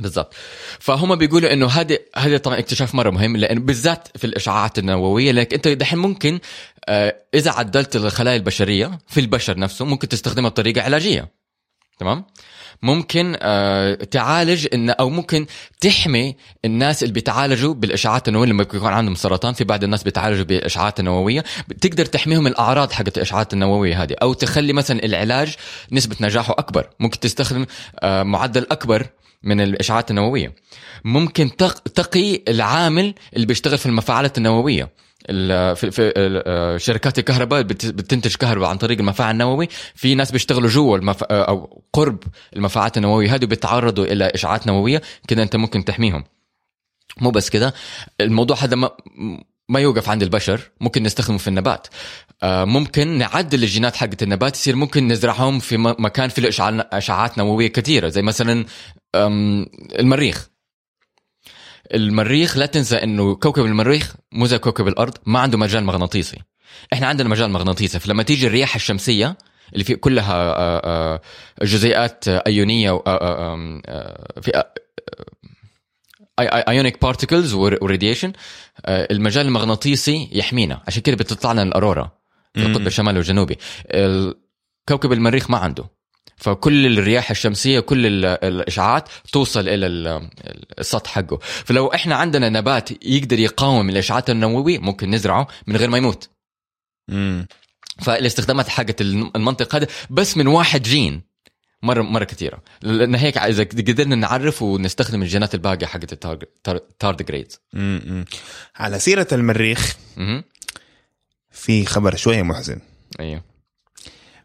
بالضبط. 0.00 0.34
فهم 0.78 1.14
بيقولوا 1.14 1.52
إنه 1.52 1.66
هذا 1.66 1.98
هذا 2.16 2.36
طبعا 2.38 2.58
اكتشاف 2.58 2.94
مرة 2.94 3.10
مهم 3.10 3.36
لأنه 3.36 3.60
بالذات 3.60 4.08
في 4.18 4.24
الأشعاعات 4.24 4.78
النووية. 4.78 5.32
لانك 5.32 5.54
أنت 5.54 5.68
دحين 5.68 5.98
ممكن 5.98 6.40
آه، 6.88 7.16
إذا 7.34 7.50
عدلت 7.50 7.96
الخلايا 7.96 8.36
البشرية 8.36 8.98
في 9.08 9.20
البشر 9.20 9.58
نفسه 9.58 9.84
ممكن 9.84 10.08
تستخدمها 10.08 10.48
بطريقة 10.50 10.82
علاجية. 10.82 11.39
تمام؟ 12.00 12.24
ممكن 12.82 13.36
آه، 13.40 13.94
تعالج 13.94 14.68
إن 14.74 14.90
أو 14.90 15.10
ممكن 15.10 15.46
تحمي 15.80 16.36
الناس 16.64 17.02
اللي 17.02 17.14
بيتعالجوا 17.14 17.74
بالإشعاعات 17.74 18.28
النووية 18.28 18.48
لما 18.48 18.62
بيكون 18.62 18.92
عندهم 18.92 19.14
سرطان 19.14 19.54
في 19.54 19.64
بعض 19.64 19.84
الناس 19.84 20.02
بيتعالجوا 20.02 20.44
بالاشعاعات 20.44 21.00
النوويه 21.00 21.44
تقدر 21.80 22.04
تحميهم 22.04 22.44
من 22.44 22.50
الاعراض 22.50 22.92
حقت 22.92 23.16
الإشعاعات 23.16 23.52
النووية 23.52 24.02
هذه. 24.02 24.16
أو 24.22 24.32
تخلي 24.32 24.72
مثلا 24.72 25.04
العلاج 25.04 25.54
نسبة 25.92 26.16
نجاحه 26.20 26.54
أكبر. 26.58 26.88
ممكن 27.00 27.20
تستخدم 27.20 27.66
آه، 28.00 28.22
معدل 28.22 28.66
أكبر 28.70 29.06
من 29.42 29.60
الاشعاعات 29.60 30.10
النووية. 30.10 30.54
ممكن 31.04 31.56
تق- 31.56 31.82
تقي 31.88 32.42
العامل 32.48 33.14
اللي 33.36 33.46
بيشتغل 33.46 33.78
في 33.78 33.86
المفاعلات 33.86 34.38
النووية. 34.38 35.00
ال- 35.30 35.76
في, 35.76 35.90
في 35.90 36.12
آه، 36.16 36.76
شركات 36.76 37.18
الكهرباء 37.18 37.62
بت- 37.62 37.86
بتنتج 37.86 38.36
كهرباء 38.36 38.68
عن 38.70 38.76
طريق 38.76 38.98
المفاعل 38.98 39.30
النووي. 39.30 39.68
في 39.94 40.14
ناس 40.14 40.30
بيشتغلوا 40.32 40.68
جوا 40.68 40.96
المف... 40.98 41.24
آه، 41.24 41.42
أو 41.42 41.82
قرب 41.92 42.18
المفاعلات 42.56 42.96
النووية. 42.96 43.34
هذه 43.34 43.44
بيتعرضوا 43.44 44.04
إلى 44.04 44.24
اشعاعات 44.34 44.66
نووية. 44.66 45.02
كده 45.28 45.42
أنت 45.42 45.56
ممكن 45.56 45.84
تحميهم. 45.84 46.24
مو 47.20 47.30
بس 47.30 47.50
كده. 47.50 47.74
الموضوع 48.20 48.56
هذا 48.56 48.76
ما 48.76 48.90
ما 49.68 49.80
يوقف 49.80 50.08
عند 50.08 50.22
البشر. 50.22 50.70
ممكن 50.80 51.02
نستخدمه 51.02 51.38
في 51.38 51.48
النبات. 51.48 51.86
آه، 52.42 52.64
ممكن 52.64 53.08
نعدل 53.18 53.62
الجينات 53.62 53.96
حقت 53.96 54.22
النبات. 54.22 54.56
يصير 54.56 54.76
ممكن 54.76 55.08
نزرعهم 55.08 55.58
في 55.58 55.76
مكان 55.76 56.30
إشعاع- 56.30 56.86
اشعاعات 56.92 57.38
نووية 57.38 57.66
كثيرة. 57.68 58.08
زي 58.08 58.22
مثلا 58.22 58.64
المريخ. 59.14 60.50
المريخ 61.94 62.56
لا 62.56 62.66
تنسى 62.66 62.96
إنه 62.96 63.34
كوكب 63.34 63.64
المريخ 63.64 64.14
مو 64.32 64.46
زي 64.46 64.58
كوكب 64.58 64.88
الأرض 64.88 65.14
ما 65.26 65.38
عنده 65.38 65.58
مجال 65.58 65.84
مغناطيسي. 65.84 66.38
إحنا 66.92 67.06
عندنا 67.06 67.28
مجال 67.28 67.50
مغناطيسي. 67.50 67.98
فلما 67.98 68.22
تيجي 68.22 68.46
الرياح 68.46 68.74
الشمسية 68.74 69.38
اللي 69.72 69.84
في 69.84 69.94
كلها 69.94 70.34
آه، 70.34 70.80
آه، 70.84 71.20
جزيئات 71.62 72.28
آه، 72.28 72.42
أيونية 72.46 73.02
في 74.42 74.64
ionic 76.40 77.02
particles 77.02 77.54
و 77.54 77.62
radiation 77.62 78.32
المجال 78.88 79.46
المغناطيسي 79.46 80.28
يحمينا. 80.32 80.82
عشان 80.86 81.02
كده 81.02 81.16
بتطلع 81.16 81.52
لنا 81.52 81.62
ال 81.62 81.69
aurora 81.69 82.10
في 82.54 82.66
القطب 82.66 82.86
الشمالي 82.86 83.18
والجنوبي. 83.18 83.58
ال- 83.86 84.34
كوكب 84.88 85.12
المريخ 85.12 85.50
ما 85.50 85.58
عنده. 85.58 85.84
فكل 86.40 86.98
الرياح 86.98 87.30
الشمسية 87.30 87.80
كل 87.80 88.06
ال- 88.06 88.24
الإشعاعات 88.24 89.08
توصل 89.32 89.68
إلى 89.68 89.86
ال- 89.86 90.30
السطح 90.78 91.10
حقه. 91.10 91.38
فلو 91.42 91.86
إحنا 91.86 92.14
عندنا 92.14 92.48
نبات 92.48 93.04
يقدر 93.06 93.38
يقاوم 93.38 93.90
الإشعاعات 93.90 94.30
النووية 94.30 94.78
ممكن 94.78 95.10
نزرعه 95.10 95.48
من 95.66 95.76
غير 95.76 95.90
ما 95.90 95.98
يموت. 95.98 96.28
امم 97.10 97.46
فالاستخدامات 97.98 98.68
حقت 98.68 99.00
المنطق 99.00 99.74
هذا 99.74 99.86
بس 100.10 100.36
من 100.36 100.46
واحد 100.46 100.82
جين. 100.82 101.22
مره 101.82 102.02
مرة 102.02 102.24
كثيرة. 102.24 102.62
لأن 102.82 103.14
هيك 103.14 103.38
إذا 103.38 103.64
قدرنا 103.64 104.16
نعرف 104.16 104.62
ونستخدم 104.62 105.22
الجينات 105.22 105.54
الباقية 105.54 105.86
حقت 105.86 106.26
التاردجريدز 106.68 107.60
امم 107.74 108.24
على 108.76 108.98
سيرة 108.98 109.26
المريخ 109.32 109.96
في 111.50 111.86
خبر 111.86 112.16
شوية 112.16 112.42
محزن. 112.42 112.80
أيوه. 113.20 113.49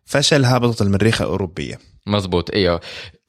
فشل 0.06 0.46
هابطة 0.46 0.84
المريخ 0.84 1.22
الأوروبية. 1.22 1.80
مزبوط 2.08 2.52
إيوه. 2.52 2.82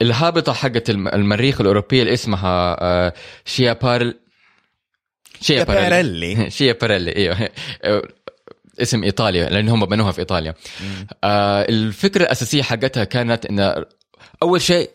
الهابطة 0.02 0.52
حقت 0.52 0.90
الم- 0.90 1.08
المريخ 1.08 1.60
الأوروبية 1.60 2.02
اللي 2.02 2.14
اسمها 2.14 2.76
آه، 2.82 3.12
شيا 3.44 3.72
بارل 3.72 4.18
Schiaparelli 5.40 5.64
باريلي 5.64 5.90
Schiaparelli 5.90 7.16
إيوه. 7.16 7.48
اسم 8.82 9.04
إيطاليا 9.04 9.48
لأن 9.48 9.68
هم 9.68 9.86
بنوها 9.86 10.12
في 10.12 10.18
إيطاليا. 10.18 10.54
آه 11.24 11.62
الفكرة 11.68 12.22
الأساسية 12.22 12.62
حقتها 12.62 13.04
كانت 13.04 13.46
إن 13.46 13.84
أول 14.42 14.62
شيء 14.62 14.90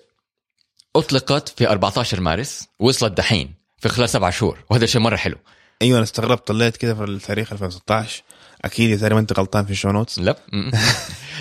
أطلقت 0.96 1.50
في 1.50 1.70
14 1.70 2.22
مارس 2.22 2.67
وصلت 2.80 3.17
دحين 3.17 3.54
في 3.78 3.89
خلال 3.89 4.10
سبع 4.10 4.30
شهور. 4.30 4.58
وهذا 4.70 4.86
شيء 4.86 5.02
مرة 5.02 5.15
حلو. 5.15 5.36
إيوه 5.82 5.98
أنا 5.98 6.04
استغربت 6.04 6.48
طلعت 6.48 6.78
كده 6.78 6.96
في 6.96 7.04
التاريخ 7.04 7.52
2016 7.54 8.24
أكيد 8.65 8.89
يا 8.89 8.96
ترى 8.98 9.13
ما 9.13 9.20
أنت 9.20 9.39
غلطان 9.39 9.65
في 9.65 9.72
ال 9.71 9.75
show 9.75 9.89
notes 9.91 10.19
لا 10.20 10.36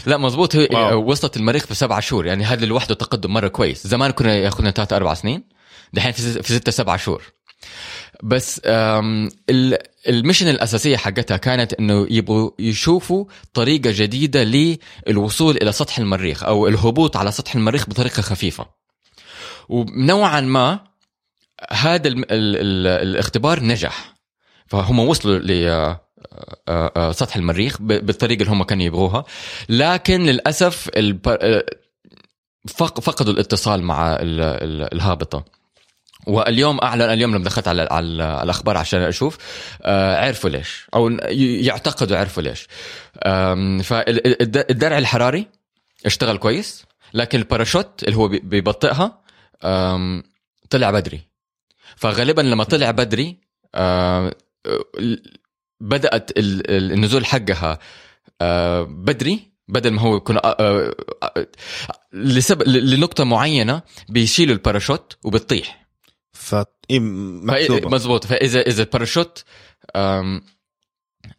لا 0.07 0.17
مزبوط 0.17 0.57
هي 0.57 0.69
wow. 0.73 1.11
وصلت 1.11 1.37
المريخ 1.37 1.67
في 1.67 1.75
سبعة 1.75 2.01
شهور. 2.01 2.27
يعني 2.27 2.45
هذا 2.45 2.67
لوحده 2.67 2.95
تقدم 2.95 3.33
مرة 3.33 3.49
كويس. 3.49 3.87
زمان 3.87 4.11
كنا 4.11 4.35
ياخذنا 4.37 4.71
ثلاث 4.71 4.93
أربع 4.93 5.15
سنين. 5.15 5.45
دحين 5.93 6.13
في 6.13 6.23
ست- 6.23 6.41
في 6.43 6.55
ستة 6.55 6.73
سبعة 6.73 6.97
شهور. 6.97 7.23
بس 8.23 8.61
المشن 10.09 10.49
الأساسية 10.49 10.97
حقتها 10.97 11.37
كانت 11.37 11.73
إنه 11.75 12.07
يبغوا 12.11 12.51
يشوفوا 12.59 13.25
طريقة 13.55 13.91
جديدة 13.97 14.45
للوصول 15.07 15.57
إلى 15.57 15.73
سطح 15.73 15.99
المريخ 15.99 16.45
أو 16.45 16.69
الهبوط 16.69 17.17
على 17.17 17.33
سطح 17.33 17.55
المريخ 17.55 17.87
بطريقة 17.89 18.21
خفيفة. 18.23 18.67
ونوعا 19.69 20.41
ما 20.41 20.81
هذا 21.71 22.09
ال 22.09 22.19
ال 22.19 22.57
ال 22.57 22.87
الاختبار 23.09 23.63
نجح. 23.63 24.15
فهم 24.67 24.99
وصلوا 24.99 25.39
ل 25.39 25.51
آه، 25.51 25.69
آه، 25.69 26.01
سطح 27.13 27.37
المريخ 27.37 27.77
بالطريقة 27.83 28.41
اللي 28.43 28.53
هم 28.53 28.63
كانوا 28.63 28.85
يبغوها. 28.85 29.25
لكن 29.69 30.21
للأسف 30.23 30.91
آه، 30.97 31.65
فق- 32.69 33.01
فقدوا 33.01 33.33
الاتصال 33.33 33.83
مع 33.83 34.13
ال- 34.13 34.41
ال- 34.41 34.95
الهابطة. 34.95 35.45
واليوم 36.27 36.79
أعلن 36.83 37.03
اليوم 37.03 37.35
لما 37.35 37.45
دخلت 37.45 37.69
على, 37.69 37.89
على 37.91 38.07
الأخبار 38.43 38.77
عشان 38.77 39.01
أشوف 39.03 39.39
آه، 39.83 40.27
عرفوا 40.27 40.51
ليش 40.51 40.87
أو 40.95 41.09
يعتقدوا 41.39 42.17
عرفوا 42.17 42.43
ليش. 42.43 42.69
فالدرع 43.85 44.99
الحراري 44.99 45.47
اشتغل 46.07 46.37
كويس 46.39 46.85
لكن 47.15 47.39
الباراشوت 47.39 48.03
اللي 48.05 48.17
هو 48.17 48.29
بي- 48.29 48.39
بيبطئها 48.39 49.21
طلع 50.71 50.91
بدري. 50.91 51.21
فغالبا 51.97 52.43
لما 52.43 52.65
طلع 52.65 52.91
بدري 52.91 53.37
آه، 53.75 54.35
بدأت 55.81 56.31
ال- 56.31 56.71
ال- 56.71 56.93
النزول 56.93 57.27
حقها 57.27 57.79
آه، 58.41 58.83
بدري 58.83 59.51
بدل 59.69 59.91
ما 59.91 60.01
هو 60.01 60.17
يكون 60.17 60.37
آه، 60.37 60.57
آه، 60.61 61.47
لسبب 62.13 62.63
لنقطة 62.69 63.25
معينة 63.25 63.83
بيشيلوا 64.09 64.55
الباراشوت 64.55 65.17
وبتطيح. 65.25 65.87
ف 66.33 66.55
إيه 66.91 67.01
مكتوبة. 67.01 67.89
مزبوط 67.89 68.27
فإذا 68.27 68.61
إذا 68.61 68.83
الباراشوت 68.83 69.45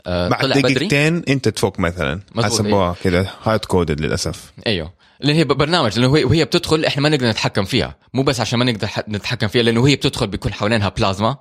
بعد 0.06 0.46
دقيقتين 0.46 1.24
أنت 1.30 1.50
تفوق 1.50 1.80
مثلا. 1.80 2.22
حسبوها 2.38 2.96
كده. 3.04 3.32
hard 3.44 3.66
coded 3.66 4.02
للأسف. 4.02 4.52
أيوه. 4.68 4.94
لأن 5.20 5.36
هي 5.36 5.44
برنامج 5.44 6.00
لأنه 6.00 6.18
هي 6.18 6.24
وهي 6.24 6.46
بتدخل 6.46 6.86
إحنا 6.86 7.02
ما 7.02 7.10
نقدر 7.10 7.30
نتحكم 7.30 7.66
فيها. 7.66 7.98
مو 8.14 8.24
بس 8.24 8.40
عشان 8.40 8.60
ما 8.60 8.66
نقدر 8.66 8.88
نتحكم 9.10 9.48
فيها 9.48 9.64
لأنه 9.64 9.88
هي 9.88 9.96
بتدخل 9.96 10.28
بيكون 10.28 10.54
حوالينها 10.54 10.90
بلازما. 10.90 11.38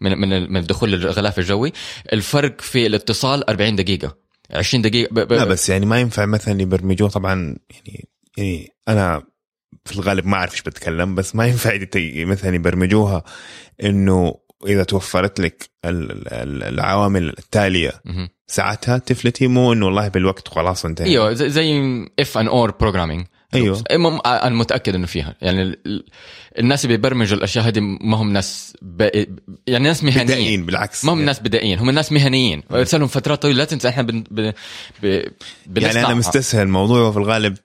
من 0.00 0.18
من 0.18 0.52
من 0.52 0.56
الدخول 0.56 0.92
للغلاف 0.92 1.38
الجوي. 1.38 1.72
الفرق 2.12 2.60
في 2.60 2.86
الاتصال 2.86 3.48
40 3.50 3.76
دقيقة. 3.76 4.16
20 4.50 4.82
دقيقة 4.82 5.14
ب... 5.14 5.20
ب... 5.20 5.32
لا 5.32 5.44
بس 5.44 5.68
يعني 5.68 5.86
ما 5.86 6.00
ينفع 6.00 6.26
مثلا 6.26 6.62
يبرمجوه 6.62 7.08
طبعا 7.08 7.56
يعني 7.86 8.08
يعني 8.36 8.68
أنا 8.88 9.22
في 9.84 9.92
الغالب 9.92 10.26
ما 10.26 10.36
أعرف 10.36 10.52
إيش 10.52 10.62
بتكلم 10.62 11.14
بس 11.14 11.36
ما 11.36 11.46
ينفع 11.46 11.78
مثلا 12.24 12.54
يبرمجوها 12.54 13.24
إنه 13.84 14.34
إذا 14.66 14.84
توفرت 14.84 15.40
لك 15.40 15.70
ال- 15.84 16.28
ال- 16.34 16.62
العوامل 16.62 17.28
التالية. 17.28 17.92
ساعتها 18.46 18.98
تفلتي 18.98 19.46
مو 19.46 19.72
إنه 19.72 19.86
والله 19.86 20.08
بالوقت 20.08 20.48
خلاص 20.48 20.84
انتهى. 20.84 21.06
إيوه 21.06 21.32
زي 21.32 21.82
if 22.20 22.38
and 22.38 22.48
or 22.48 22.70
programming 22.70 23.26
أيوه. 23.54 23.82
أنا 24.26 24.54
متأكد 24.54 24.94
إنه 24.94 25.06
فيها. 25.06 25.34
يعني 25.42 25.62
ال- 25.62 25.78
ال- 25.86 26.04
الناس 26.58 26.84
اللي 26.84 26.96
بيبرمجوا 26.96 27.38
الأشياء 27.38 27.64
هذه 27.64 27.80
ما 27.80 28.16
هم 28.16 28.32
ناس 28.32 28.76
ب... 28.82 29.02
يعني 29.66 29.84
ناس 29.84 30.04
مهنيين. 30.04 30.24
بدائيين 30.26 30.66
بالعكس. 30.66 31.04
ما 31.04 31.12
هم 31.12 31.22
ناس 31.22 31.40
بدائيين. 31.40 31.78
هم 31.78 31.90
ناس 31.90 32.12
مهنيين. 32.12 32.62
صار 32.82 33.00
لهم 33.00 33.08
فترات 33.08 33.42
طويلة 33.42 33.58
لا 33.58 33.64
تنسى 33.64 33.88
إحنا 33.88 34.02
بن... 34.02 34.24
ب... 34.30 34.52
ب... 35.02 35.78
يعني. 35.78 36.00
أنا 36.06 36.14
مستسهل 36.14 36.62
الموضوع 36.62 37.08
وفي 37.08 37.18
الغالب. 37.18 37.56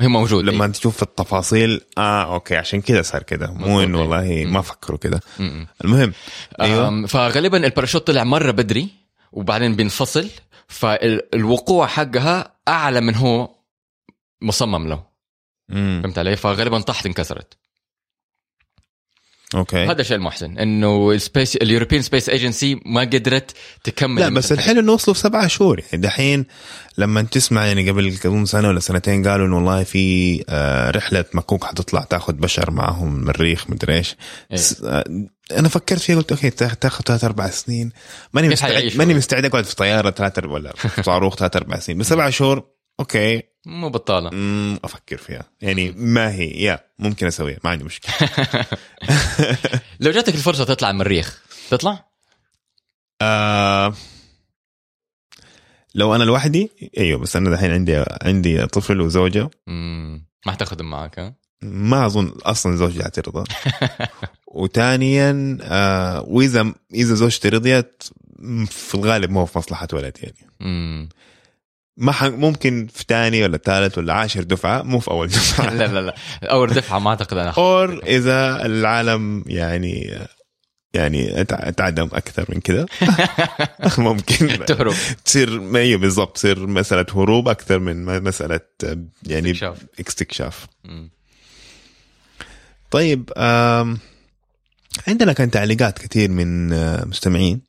هي 0.00 0.08
موجود 0.08 0.44
لما 0.44 0.52
لما 0.52 0.68
تشوف 0.68 1.02
التفاصيل 1.02 1.80
آه 1.98 2.34
okay 2.34 2.56
عشان 2.56 2.80
كذا 2.80 3.02
صار 3.02 3.22
كذا 3.22 3.46
مو. 3.50 3.82
إنه 3.82 4.00
والله 4.00 4.44
ما 4.46 4.60
فكروا 4.60 4.98
كذا 4.98 5.20
المهم 5.84 6.12
أيوه. 6.60 6.88
أيوة. 6.88 7.06
فغالبا 7.06 7.66
الباراشوت 7.66 8.06
طلع 8.06 8.24
مرة 8.24 8.50
بدري 8.50 8.88
وبعدين 9.32 9.76
بينفصل. 9.76 10.28
فالوقوع 10.68 11.86
حقها 11.86 12.52
أعلى 12.68 13.00
من 13.00 13.14
هو 13.14 13.50
مصمم 14.42 14.88
له. 14.88 15.02
مم. 15.68 16.00
فهمت 16.02 16.18
علي؟ 16.18 16.36
فغالبا 16.36 16.80
طاحت 16.80 17.06
انكسرت. 17.06 17.56
Okay. 19.54 19.84
هذا 19.84 20.00
الشيء 20.00 20.16
المحزن 20.16 20.58
إنه 20.58 21.10
ال 21.12 21.19
space 21.19 21.56
ال 21.56 21.61
European 21.61 22.02
Space 22.02 22.28
Agency 22.28 22.80
ما 22.86 23.00
قدرت 23.00 23.56
تكمل 23.84 24.20
لا 24.22 24.28
بس 24.28 24.52
الحلو 24.52 24.80
إنه 24.80 24.92
وصلوا 24.92 25.14
في 25.14 25.20
سبعة 25.20 25.46
شهور. 25.46 25.80
يعني 25.80 26.02
دحين 26.02 26.46
لما 26.98 27.22
تسمع 27.22 27.66
يعني 27.66 27.90
قبل 27.90 28.06
اظن 28.08 28.44
سنة 28.44 28.68
ولا 28.68 28.80
سنتين 28.80 29.28
قالوا 29.28 29.46
إنه 29.46 29.56
والله 29.56 29.82
في 29.84 30.44
آه، 30.48 30.90
رحلة 30.90 31.24
مكوك 31.34 31.64
حتطلع 31.64 32.00
تاخذ 32.00 32.32
بشر 32.32 32.70
معهم 32.70 33.16
المريخ 33.16 33.70
مدري 33.70 33.94
إيش. 33.96 34.14
إيه. 34.52 34.58
آه، 34.90 35.04
أنا 35.52 35.68
فكرت 35.68 36.00
فيها 36.00 36.16
قلت 36.16 36.32
okay 36.32 36.50
تاخ- 36.50 36.76
تاخذ 36.76 37.04
ثلاث 37.04 37.24
أربع 37.24 37.50
سنين. 37.50 37.92
ماني 38.32 38.48
مستعد؟ 38.48 38.96
ماني 38.96 39.14
مستعد 39.14 39.44
أقعد 39.44 39.64
في 39.64 39.76
طيارة 39.76 40.10
ثلاث 40.10 40.44
ولا 40.44 40.74
صاروخ 41.02 41.36
ثلاث 41.36 41.56
أربع 41.56 41.78
سنين. 41.78 41.98
بس 41.98 42.08
سبعة 42.08 42.30
شهور 42.30 42.64
okay. 43.00 43.42
مو 43.66 43.88
بطالة 43.88 44.30
مم، 44.30 44.78
أفكر 44.84 45.16
فيها 45.16 45.44
يعني 45.60 45.92
ما 45.96 46.30
هي 46.32 46.50
يا 46.50 46.80
ممكن 46.98 47.26
أسويها 47.26 47.58
ما 47.64 47.70
عندي 47.70 47.84
مشكلة 47.84 48.14
لو 50.00 50.10
جاتك 50.10 50.34
الفرصة 50.34 50.64
تطلع 50.64 50.90
المريخ 50.90 51.42
تطلع؟ 51.70 52.04
آه 53.22 53.94
لو 55.94 56.14
أنا 56.14 56.24
لوحدي 56.24 56.70
أيوه 56.98 57.18
بس 57.18 57.36
أنا 57.36 57.50
دحين 57.50 57.70
عندي 57.70 58.04
عندي 58.22 58.66
طفل 58.66 59.00
وزوجة 59.00 59.50
مم. 59.66 60.26
ما 60.46 60.52
حتاخذهم 60.52 60.90
معك 60.90 61.18
ها؟ 61.18 61.34
ما 61.62 62.06
أظن 62.06 62.28
أصلا 62.42 62.76
زوجتي 62.76 63.04
حترضى 63.04 63.44
وثانيا 64.46 65.58
آه 65.62 66.22
وإذا 66.22 66.74
إذا 66.94 67.14
زوجتي 67.14 67.48
رضيت 67.48 68.02
في 68.66 68.94
الغالب 68.94 69.30
ما 69.30 69.40
هو 69.40 69.46
في 69.46 69.58
مصلحة 69.58 69.88
ولد 69.92 70.18
يعني 70.22 70.36
مم. 70.60 71.08
ما 71.96 72.12
ح... 72.12 72.24
ممكن 72.24 72.88
في 72.94 73.04
ثاني 73.08 73.42
ولا 73.44 73.56
ثالث 73.58 73.98
ولا 73.98 74.12
عاشر 74.14 74.42
دفعة 74.42 74.82
مو 74.82 74.98
في 75.00 75.10
أول 75.10 75.28
دفعة. 75.28 75.70
لا 75.78 75.86
لا 75.86 76.00
لا. 76.00 76.14
أول 76.42 76.68
دفعة 76.74 76.98
ما 76.98 77.10
أعتقد 77.10 77.36
أنا 77.36 77.50
اور 77.50 78.02
إذا 78.06 78.66
العالم 78.66 79.44
يعني 79.46 80.18
يعني 80.94 81.28
أتع- 81.30 81.36
أتعدم 81.66 82.04
أكثر 82.12 82.44
من 82.48 82.60
كذا. 82.60 82.86
ممكن 83.98 84.64
تهرب. 84.66 84.94
تصير 85.24 85.60
ما 85.60 85.78
هي 85.78 85.96
بالضبط 85.96 86.34
تصير 86.36 86.66
مسألة 86.66 87.06
هروب 87.14 87.48
أكثر 87.48 87.78
من 87.78 88.22
مسألة 88.22 88.60
آه، 88.84 88.98
يعني 89.26 89.50
استكشاف. 89.50 89.78
استكشاف. 90.08 90.66
طيب 92.90 93.30
عندنا 95.08 95.32
كان 95.32 95.50
تعليقات 95.50 95.98
كثير 95.98 96.30
من 96.30 96.72
آه، 96.72 97.04
مستمعين. 97.04 97.60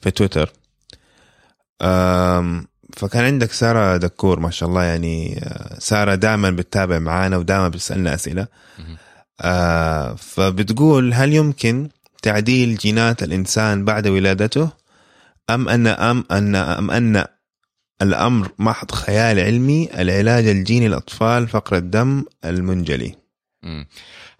في 0.00 0.10
تويتر. 0.10 0.52
فكان 2.98 3.24
عندك 3.24 3.52
سارة 3.52 3.96
دكور 3.96 4.40
ما 4.40 4.50
شاء 4.50 4.68
الله 4.68 4.82
يعني 4.84 5.40
آه، 5.44 5.78
سارة 5.78 6.14
دائما 6.14 6.50
بتتابع 6.50 6.98
معانا 6.98 7.36
ودائما 7.36 7.68
بتسألنا 7.68 8.14
أسئلة. 8.14 8.46
مهم. 8.78 8.96
آه، 9.40 10.14
فبتقول 10.14 11.14
هل 11.14 11.32
يمكن 11.34 11.88
تعديل 12.22 12.76
جينات 12.76 13.22
الإنسان 13.22 13.84
بعد 13.84 14.06
ولادته؟ 14.06 14.70
أم 15.50 15.68
أن 15.68 15.86
أم 15.86 16.24
أن 16.30 16.54
أم 16.54 16.90
أن 16.90 17.24
الأمر 18.02 18.48
محض 18.58 18.90
خيال 18.90 19.40
علمي 19.40 19.88
العلاج 19.98 20.46
الجيني 20.46 20.88
للأطفال 20.88 21.48
فقر 21.48 21.76
الدم 21.76 22.24
المنجلي؟ 22.44 23.14
مم. 23.62 23.86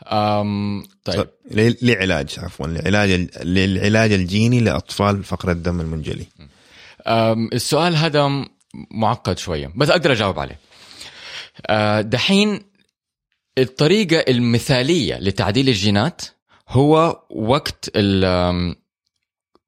أم 0.06 0.82
طيب. 1.04 1.26
لعلاج 1.82 2.38
عفوا 2.38 2.66
لعلاج 2.66 3.28
للعلاج 3.44 4.12
الجيني 4.12 4.60
لأطفال 4.60 5.24
فقر 5.24 5.50
الدم 5.50 5.80
المنجلي. 5.80 6.26
أم 6.40 6.48
السؤال 7.52 7.96
هذا 7.96 8.46
معقد 8.90 9.38
شوية 9.38 9.72
بس 9.76 9.90
أقدر 9.90 10.12
أجاوب 10.12 10.38
عليه. 10.38 10.58
أه، 11.66 12.00
دحين 12.00 12.60
الطريقة 13.58 14.24
المثالية 14.28 15.18
لتعديل 15.18 15.68
الجينات 15.68 16.22
هو 16.68 17.22
وقت 17.30 17.90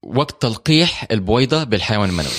وقت 0.02 0.42
تلقيح 0.42 1.06
البويضة 1.10 1.64
بالحيوان 1.64 2.08
المنوي. 2.08 2.30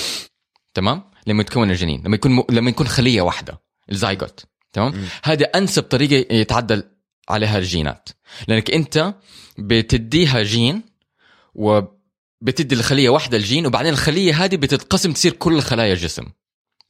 تمام؟ 0.74 1.02
لما 1.26 1.40
يتكون 1.40 1.70
الجنين 1.70 2.02
لما 2.04 2.14
يكون 2.14 2.32
م... 2.32 2.44
لما 2.50 2.70
يكون 2.70 2.86
خلية 2.88 3.22
واحدة 3.22 3.60
الزايجوت 3.90 4.44
تمام. 4.72 5.08
هذا 5.24 5.44
أنسب 5.44 5.82
طريقة 5.82 6.34
يتعدل 6.34 6.84
عليها 7.28 7.58
الجينات. 7.58 8.08
لأنك 8.48 8.70
أنت 8.70 9.14
بتديها 9.58 10.42
جين 10.42 10.82
وبتدي 12.42 12.74
الخلية 12.74 13.08
واحدة 13.08 13.36
الجين 13.36 13.66
وبعدين 13.66 13.92
الخلية 13.92 14.44
هذه 14.44 14.56
بتتقسم 14.56 15.12
تصير 15.12 15.32
كل 15.32 15.60
خلايا 15.60 15.92
الجسم. 15.92 16.24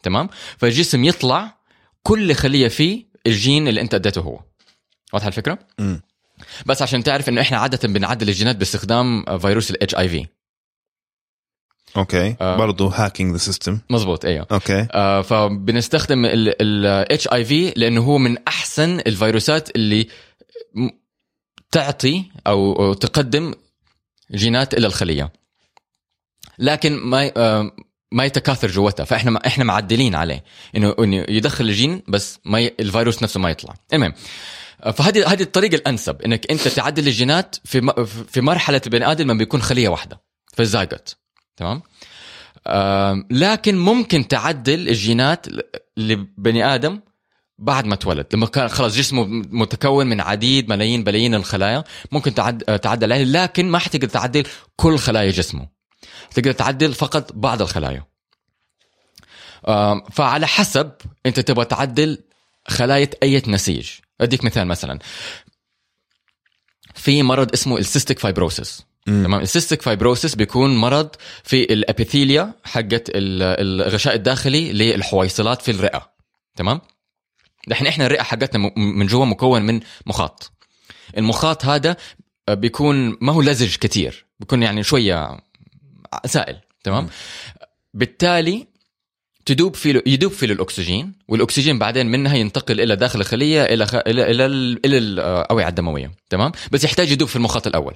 تمام؟ 0.02 0.28
فالجسم 0.58 1.04
يطلع 1.04 1.58
كل 2.02 2.34
خلية 2.34 2.68
فيه 2.68 3.06
الجين 3.26 3.68
اللي 3.68 3.80
انت 3.80 3.94
اديته 3.94 4.20
هو. 4.20 4.40
واضحة 5.12 5.28
الفكرة؟ 5.28 5.58
مم. 5.78 6.00
بس 6.66 6.82
عشان 6.82 7.02
تعرف 7.02 7.28
إنه 7.28 7.40
إحنا 7.40 7.58
عادة 7.58 7.88
بنعدل 7.88 8.28
الجينات 8.28 8.56
باستخدام 8.56 9.38
فيروس 9.38 9.70
ال 9.70 9.94
HIV 9.94 10.26
okay. 11.96 12.36
آه. 12.40 12.56
برضه 12.56 12.88
hacking 12.94 13.32
the 13.32 13.38
system 13.38 13.78
مزبوط 13.90 14.24
أيوه 14.24 14.46
okay. 14.52 14.86
آه 14.92 15.22
فبنستخدم 15.22 16.24
ال 16.24 16.86
HIV 16.86 17.72
لأنه 17.76 18.00
هو 18.00 18.18
من 18.18 18.38
أحسن 18.48 19.00
الفيروسات 19.00 19.76
اللي 19.76 20.08
تعطي 21.70 22.24
أو 22.46 22.94
تقدم 22.94 23.54
جينات 24.34 24.74
إلى 24.74 24.86
الخلية. 24.86 25.32
لكن 26.58 26.96
ما 26.96 27.32
آه 27.36 27.70
ما 28.12 28.24
يتكاثر 28.24 28.68
جوتها 28.68 29.04
فإحنا 29.04 29.30
ما 29.30 29.46
إحنا 29.46 29.64
معدلين 29.64 30.14
عليه. 30.14 30.44
انه 30.76 30.94
إنه 30.98 31.24
يدخل 31.28 31.64
الجين 31.64 32.02
بس 32.08 32.38
ما 32.44 32.60
ي... 32.60 32.74
الفيروس 32.80 33.22
نفسه 33.22 33.40
ما 33.40 33.50
يطلع. 33.50 33.74
المهم 33.92 34.12
آه، 34.82 34.90
فهذه 34.90 35.32
هذه 35.32 35.42
الطريقة 35.42 35.74
الأنسب 35.74 36.22
إنك 36.22 36.50
أنت 36.50 36.68
تعدل 36.68 37.06
الجينات 37.06 37.56
في 37.64 37.80
م... 37.80 38.04
في 38.04 38.40
مرحلة 38.40 38.80
البني 38.86 39.10
آدم 39.12 39.24
لما 39.24 39.34
بيكون 39.34 39.62
خلية 39.62 39.88
واحدة 39.88 40.20
في 40.54 40.62
الزايجوت. 40.62 41.16
تمام؟ 41.56 41.82
آم، 42.66 43.26
لكن 43.30 43.78
ممكن 43.78 44.28
تعدل 44.28 44.88
الجينات 44.88 45.46
لبني 45.96 46.74
آدم 46.74 47.00
بعد 47.58 47.86
ما 47.86 47.96
تولد. 47.96 48.26
لما 48.34 48.46
كان 48.46 48.68
خلاص 48.68 48.96
جسمه 48.96 49.24
متكون 49.50 50.06
من 50.06 50.20
عديد 50.20 50.68
ملايين 50.68 51.04
بلايين 51.04 51.34
الخلايا 51.34 51.84
ممكن 52.12 52.34
تعد... 52.34 52.64
آه، 52.68 52.76
تعدل 52.76 53.12
عليه 53.12 53.24
لكن 53.24 53.68
ما 53.70 53.78
حتقدر 53.78 54.08
تعدل 54.08 54.44
كل 54.76 54.98
خلايا 54.98 55.30
جسمه. 55.30 55.81
تقدر 56.34 56.52
تعدل 56.52 56.94
فقط 56.94 57.32
بعض 57.32 57.62
الخلايا. 57.62 58.04
فعلى 60.12 60.46
حسب 60.46 60.92
انت 61.26 61.40
تبغى 61.40 61.64
تعدل 61.64 62.18
خلايا 62.68 63.10
اي 63.22 63.42
نسيج. 63.46 63.90
اديك 64.20 64.44
مثال 64.44 64.66
مثلا. 64.66 64.98
في 66.94 67.22
مرض 67.22 67.52
اسمه 67.52 67.78
ال 67.78 67.84
cystic 67.84 68.18
fibrosis 68.18 68.82
تمام؟ 69.06 69.40
ال 69.40 69.46
cystic 69.46 69.82
fibrosis 69.82 70.34
بيكون 70.34 70.76
مرض 70.76 71.08
في 71.44 71.62
ال 71.62 71.72
epithelia 71.72 72.54
حقت 72.64 73.08
ال- 73.08 73.82
الغشاء 73.82 74.14
الداخلي 74.14 74.72
للحويصلات 74.72 75.62
في 75.62 75.70
الرئة. 75.70 76.12
تمام؟ 76.56 76.80
دحين 77.68 77.86
إحنا 77.86 78.06
الرئة 78.06 78.22
حقتنا 78.22 78.72
من 78.76 79.06
جوا 79.06 79.24
مكون 79.24 79.62
من 79.62 79.80
مخاط. 80.06 80.52
المخاط 81.18 81.64
هذا 81.64 81.96
بيكون 82.50 83.16
ما 83.20 83.32
هو 83.32 83.42
لزج 83.42 83.76
كتير. 83.76 84.26
بيكون 84.40 84.62
يعني 84.62 84.82
شوية 84.82 85.40
سائل 86.26 86.60
تمام؟ 86.84 87.08
بالتالي 87.94 88.66
تدوب 89.46 89.76
فيه 89.76 90.02
يدوب 90.06 90.32
فيه 90.32 90.46
الأكسجين 90.46 91.12
والأكسجين 91.28 91.78
بعدين 91.78 92.06
منها 92.06 92.36
ينتقل 92.36 92.80
إلى 92.80 92.96
داخل 92.96 93.20
الخلية 93.20 93.62
إلى 93.64 93.86
خ... 93.86 93.94
إلى 93.94 94.30
إلى, 94.30 94.46
ال- 94.46 94.86
إلى 94.86 94.98
الاوعيه 94.98 95.68
الدموية 95.68 96.10
تمام؟ 96.30 96.52
بس 96.72 96.84
يحتاج 96.84 97.10
يدوب 97.10 97.28
في 97.28 97.36
المخاط 97.36 97.66
الأول. 97.66 97.94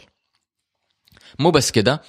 مو 1.38 1.50
بس 1.50 1.70
كده 1.70 2.02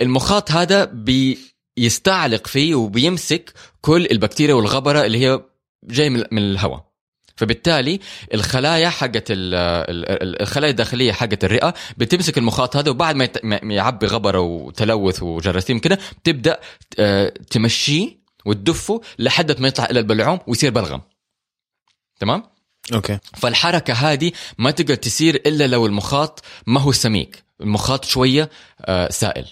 المخاط 0.00 0.50
هذا 0.50 0.84
بيستعلق 0.84 2.46
فيه 2.46 2.74
وبيمسك 2.74 3.52
كل 3.80 4.06
البكتيريا 4.10 4.54
والغبرة 4.54 5.04
اللي 5.06 5.18
هي 5.26 5.40
جاي 5.84 6.10
من 6.10 6.24
من 6.30 6.42
الهواء. 6.42 6.91
فبالتالي 7.36 8.00
الخلايا 8.34 8.88
حقت 8.88 9.30
ال- 9.30 9.54
ال- 9.54 10.22
ال- 10.22 10.42
الخلايا 10.42 10.70
الداخلية 10.70 11.12
حقت 11.12 11.44
الرئة 11.44 11.74
بتمسك 11.96 12.38
المخاط 12.38 12.76
هذا 12.76 12.90
وبعد 12.90 13.16
ما 13.42 13.74
يعبي 13.74 14.06
غبره 14.06 14.40
وتلوث 14.40 15.22
وجراثيم 15.22 15.78
كده 15.78 15.98
بتبدا 16.22 16.60
آه، 16.98 17.32
تمشيه 17.50 18.22
وتدفه 18.44 19.00
لحد 19.18 19.60
ما 19.60 19.68
يطلع 19.68 19.84
إلى 19.84 20.00
البلعوم 20.00 20.38
ويصير 20.46 20.70
بلغم. 20.70 21.00
تمام؟ 22.20 22.42
أوكي. 22.94 23.18
فالحركة 23.36 23.94
هذه 23.94 24.32
ما 24.58 24.70
تقدر 24.70 24.94
تصير 24.94 25.34
إلا 25.46 25.66
لو 25.66 25.86
المخاط 25.86 26.44
ما 26.66 26.80
هو 26.80 26.92
سميك. 26.92 27.44
المخاط 27.60 28.04
شوية 28.04 28.50
آه، 28.80 29.10
سائل. 29.10 29.46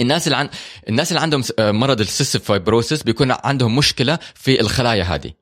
الناس 0.00 0.26
اللي 0.26 0.36
عن... 0.36 0.50
الناس 0.88 1.12
اللي 1.12 1.20
عندهم 1.20 1.42
آه، 1.58 1.70
مرض 1.70 2.00
ال 2.00 2.06
cystic 2.06 2.42
fibrosis 2.42 3.02
بيكون 3.02 3.32
عندهم 3.44 3.76
مشكلة 3.76 4.18
في 4.34 4.60
الخلايا 4.60 5.04
هذه. 5.04 5.32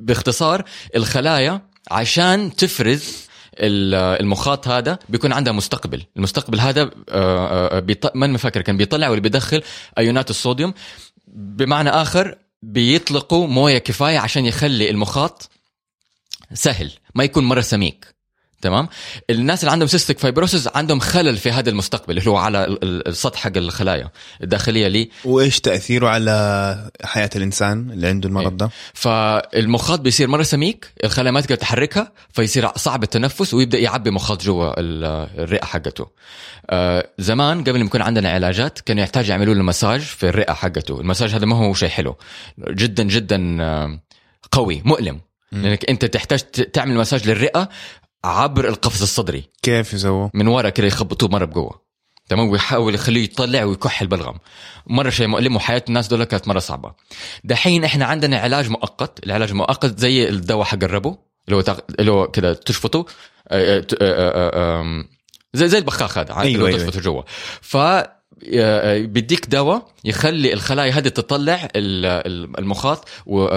باختصار 0.00 0.64
الخلايا 0.96 1.60
عشان 1.90 2.56
تفرز 2.56 3.30
ال- 3.54 4.20
المخاط 4.20 4.68
هذا 4.68 4.98
بيكون 5.08 5.32
عندها 5.32 5.52
مستقبل. 5.52 6.02
المستقبل 6.16 6.60
هذا 6.60 6.82
آه، 7.08 7.76
آه، 7.76 7.80
بيط... 7.80 8.16
ما 8.16 8.38
فاكر 8.38 8.62
كان 8.62 8.76
بيطلع 8.76 9.08
ولا 9.08 9.20
بيدخل 9.20 9.62
ايونات 9.98 10.30
الصوديوم. 10.30 10.74
بمعنى 11.26 11.90
آخر 11.90 12.38
بيطلقوا 12.62 13.46
موية 13.46 13.78
كفاية 13.78 14.18
عشان 14.18 14.46
يخلي 14.46 14.90
المخاط 14.90 15.50
سهل 16.54 16.90
ما 17.14 17.24
يكون 17.24 17.44
مرة 17.44 17.60
سميك. 17.60 18.19
تمام؟ 18.62 18.88
الناس 19.30 19.60
اللي 19.60 19.72
عندهم 19.72 19.88
cystic 19.88 20.18
fibrosis 20.18 20.68
عندهم 20.74 21.00
خلل 21.00 21.36
في 21.36 21.50
هذا 21.50 21.70
المستقبل 21.70 22.18
اللي 22.18 22.30
هو 22.30 22.36
على 22.36 22.64
ال- 22.64 22.84
ال- 22.84 23.08
السطح 23.08 23.40
حق 23.40 23.56
الخلايا 23.56 24.10
الداخلية 24.42 24.88
ليه 24.88 25.08
وإيش 25.24 25.60
تأثيره 25.60 26.08
على 26.08 26.90
حياة 27.04 27.30
الإنسان 27.36 27.90
اللي 27.90 28.08
عنده 28.08 28.28
المرض 28.28 28.56
ده؟ 28.56 28.70
فالمخاط 28.94 30.00
بيصير 30.00 30.28
مرة 30.28 30.42
سميك 30.42 30.92
الخلايا 31.04 31.30
ما 31.30 31.40
تقدر 31.40 31.54
تحركها 31.54 32.12
فيصير 32.32 32.68
صعب 32.76 33.02
التنفس 33.02 33.54
ويبدأ 33.54 33.78
يعبي 33.78 34.10
مخاط 34.10 34.42
جوا 34.42 34.80
ال- 34.80 35.28
الرئة 35.38 35.64
حقته. 35.64 36.06
آه، 36.70 37.08
زمان 37.18 37.60
قبل 37.64 37.78
ما 37.80 37.84
يكون 37.84 38.02
عندنا 38.02 38.30
علاجات 38.30 38.80
كانوا 38.80 39.02
يحتاج 39.02 39.28
يعملوا 39.28 39.54
له 39.54 39.62
مساج 39.62 40.00
في 40.00 40.28
الرئة 40.28 40.52
حقته. 40.52 41.00
المساج 41.00 41.30
هذا 41.30 41.46
ما 41.46 41.56
هو 41.56 41.74
شيء 41.74 41.88
حلو. 41.88 42.16
جدا 42.70 43.02
جدا 43.02 43.56
آه، 43.62 44.00
قوي 44.52 44.82
مؤلم. 44.84 45.20
لأنك 45.52 45.90
أنت 45.90 46.04
تحتاج 46.04 46.40
تعمل 46.40 46.94
مساج 46.94 47.28
للرئة 47.28 47.68
عبر 48.24 48.68
القفص 48.68 49.02
الصدري. 49.02 49.44
كيف 49.62 49.92
يسووا؟ 49.94 50.28
من 50.34 50.46
ورا 50.48 50.68
كده 50.70 50.86
يخبطوه 50.86 51.28
مرة 51.28 51.44
بقوة. 51.44 51.82
تمام؟ 52.28 52.48
ويحاول 52.48 52.94
يخليه 52.94 53.24
يطلع 53.24 53.64
ويكح 53.64 54.00
البلغم. 54.02 54.38
مرة 54.86 55.10
شيء 55.10 55.26
مؤلم 55.26 55.56
وحياة 55.56 55.82
الناس 55.88 56.08
دول 56.08 56.24
كانت 56.24 56.48
مرة 56.48 56.58
صعبة. 56.58 56.92
دحين 57.44 57.84
إحنا 57.84 58.04
عندنا 58.04 58.38
علاج 58.38 58.68
مؤقت. 58.70 59.26
العلاج 59.26 59.50
المؤقت 59.50 59.98
زي 59.98 60.28
الدواء 60.28 60.64
حق 60.64 60.84
الربو 60.84 61.16
اللي 61.46 61.56
هو 61.56 61.60
تاخ- 61.60 61.80
اللي 62.00 62.12
هو 62.12 62.28
كده 62.30 62.52
تشفطه. 62.52 63.06
آه، 63.48 63.86
آه، 64.02 64.50
آه، 64.54 65.04
زي 65.54 65.68
زي 65.68 65.78
البخاخ 65.78 66.18
هذا 66.18 66.30
أيوة، 66.36 66.44
اللي 66.68 66.76
أيوة. 66.78 66.90
تشفطه 66.90 67.00
جوا. 67.00 67.22
ف 67.60 67.76
بيديك 69.06 69.46
دواء 69.46 69.86
يخلي 70.04 70.52
الخلايا 70.52 70.92
هذه 70.92 71.08
تطلع 71.08 71.64
ال- 71.76 72.06
ال- 72.06 72.58
المخاط 72.58 73.08
و 73.26 73.48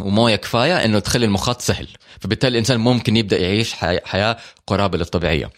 وموية 0.00 0.36
كفاية 0.36 0.84
إنه 0.84 0.98
تخلي 0.98 1.26
المخاط 1.26 1.60
سهل. 1.60 1.88
فبالتالي 2.20 2.50
الإنسان 2.52 2.80
ممكن 2.80 3.16
يبدأ 3.16 3.38
يعيش 3.38 3.72
حي- 3.72 4.00
حياة 4.04 4.36
قرابة 4.66 4.98
للطبيعية. 4.98 5.50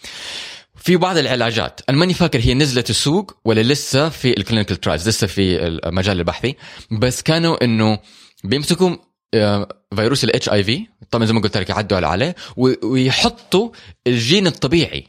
في 0.77 0.97
بعض 0.97 1.17
العلاجات 1.17 1.81
أنا 1.89 1.97
ماني 1.99 2.15
فاكر 2.15 2.41
هي 2.41 2.55
نزلت 2.55 2.91
السوق 2.91 3.37
ولا 3.45 3.61
لسه 3.61 4.09
في 4.09 4.37
ال 4.37 4.41
clinical 4.41 4.77
trials 4.77 5.09
لسه 5.09 5.27
في 5.27 5.67
المجال 5.67 6.19
البحثي؟ 6.19 6.55
بس 6.91 7.23
كانوا 7.23 7.65
إنه 7.65 7.99
بيمسكوا 8.45 8.97
آه، 9.35 9.69
فيروس 9.97 10.25
ال 10.25 10.49
HIV 10.49 10.87
طبعا 11.11 11.25
زي 11.27 11.33
ما 11.33 11.41
قلت 11.41 11.57
لك 11.57 11.71
يعدلوا 11.71 11.99
عليه 12.07 12.35
ويحطوا 12.83 13.71
الجين 14.07 14.47
الطبيعي 14.47 15.05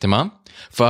تمام؟ 0.00 0.30
ف 0.70 0.82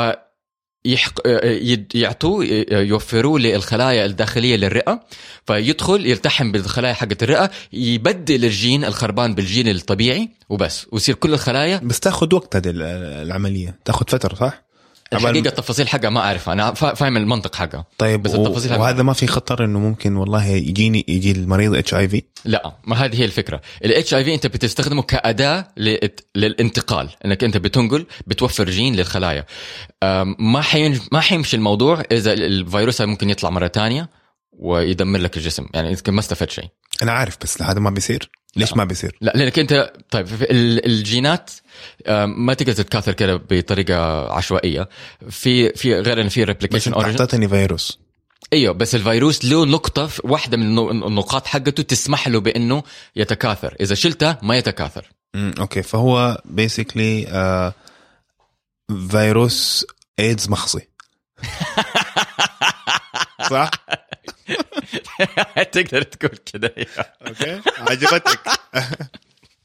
يحق... 0.85 1.27
آه، 1.27 1.47
يد- 1.47 1.93
يعطوه 1.95 2.45
ي- 2.45 2.67
يوفروه 2.71 3.39
للخلايا 3.41 4.07
الداخلية 4.07 4.57
للرئة 4.57 5.01
فيدخل 5.47 6.07
يلتحم 6.07 6.53
بالخلايا 6.53 6.95
حقت 6.95 7.23
الرئة 7.23 7.51
يبدل 7.73 8.45
الجين 8.45 8.85
الخربان 8.85 9.35
بالجين 9.35 9.69
الطبيعي 9.69 10.29
وبس 10.49 10.87
ويصير 10.93 11.15
كل 11.15 11.33
الخلايا 11.33 11.81
بس 11.85 12.01
تاخذ 12.01 12.35
وقت 12.35 12.57
هذه 12.57 12.71
ال- 12.71 12.83
العملية 13.27 13.79
تاخذ 13.85 14.05
فترة 14.09 14.35
صح؟ 14.35 14.64
الحقيقة 15.19 15.49
التفاصيل 15.49 15.89
حقها 15.89 16.11
ما 16.11 16.21
أعرفها. 16.21 16.55
أنا 16.55 16.75
فا- 16.75 16.95
فاهم 16.95 17.17
المنطق 17.17 17.55
حقها. 17.55 17.85
طيب 17.99 18.23
بس 18.23 18.35
التفاصيل 18.35 18.71
حقها- 18.71 18.81
وهذا 18.81 19.03
ما 19.03 19.13
في 19.13 19.27
خطر 19.27 19.65
إنه 19.65 19.79
ممكن 19.79 20.17
والله 20.17 20.47
يجيني 20.47 21.05
يجي 21.09 21.31
المريض 21.31 21.75
HIV 21.75 22.23
لا 22.45 22.77
ما 22.87 22.97
هذه 22.97 23.21
هي 23.21 23.25
الفكرة. 23.25 23.61
ال 23.85 24.15
HIV 24.15 24.35
أنت 24.35 24.47
بتستخدمه 24.47 25.03
كأداة 25.03 25.69
للانتقال 26.35 27.09
إنك 27.25 27.45
أنت 27.45 27.57
بتنقل 27.57 28.07
بتوفر 28.27 28.71
جين 28.71 28.97
للخلايا. 28.97 29.47
ما 30.39 30.61
حين 30.61 31.01
ما 31.13 31.21
حيمشي 31.21 31.57
الموضوع 31.57 32.03
إذا 32.13 32.33
الفيروس 32.33 33.01
ممكن 33.01 33.31
يطلع 33.31 33.51
مرة 33.51 33.67
تانية 33.67 34.09
ويدمر 34.53 35.19
لك 35.19 35.37
الجسم. 35.37 35.67
يعني 35.75 35.97
ما 36.09 36.21
استفدت 36.21 36.51
شيء. 36.51 36.69
أنا 37.03 37.13
عارف 37.13 37.37
بس 37.43 37.63
هذا 37.63 37.81
ما 37.81 37.91
بيصير. 37.91 38.31
ليش 38.57 38.77
ما 38.77 38.85
بيصير؟ 38.85 39.17
لا 39.21 39.33
لأنك 39.35 39.59
انت 39.59 39.93
طيب 40.11 40.27
الجينات 40.51 41.51
ما 42.27 42.55
تقدر 42.55 42.73
تتكاثر 42.73 43.13
كده 43.13 43.37
بطريقة 43.51 44.33
عشوائية. 44.33 44.89
في 45.31 45.71
في 45.71 45.95
غير 45.95 46.21
إن 46.21 46.29
في 46.29 46.45
replication 46.45 46.93
origin 46.93 47.19
اعطيتني 47.19 47.49
فيروس. 47.49 47.99
أيوه 48.53 48.75
بس 48.75 48.95
الفيروس 48.95 49.45
له 49.45 49.67
نقطة 49.67 50.11
واحدة 50.25 50.57
من 50.57 50.79
النقاط 50.79 51.47
حقته 51.47 51.83
تسمح 51.83 52.29
له 52.29 52.41
بأنه 52.41 52.83
يتكاثر. 53.17 53.77
إذا 53.81 53.95
شلتها 53.95 54.39
ما 54.43 54.57
يتكاثر. 54.57 55.11
امم 55.35 55.55
okay. 55.59 55.83
فهو 55.83 56.43
basically 56.45 57.27
آه 57.29 57.75
فيروس 59.11 59.87
ايدز 60.19 60.49
مخصي 60.49 60.89
صح؟ 63.51 63.71
تقدر 65.73 66.03
تقول 66.03 66.39
كده 66.53 66.75
okay؟ 67.27 67.61
عجبتك. 67.79 68.41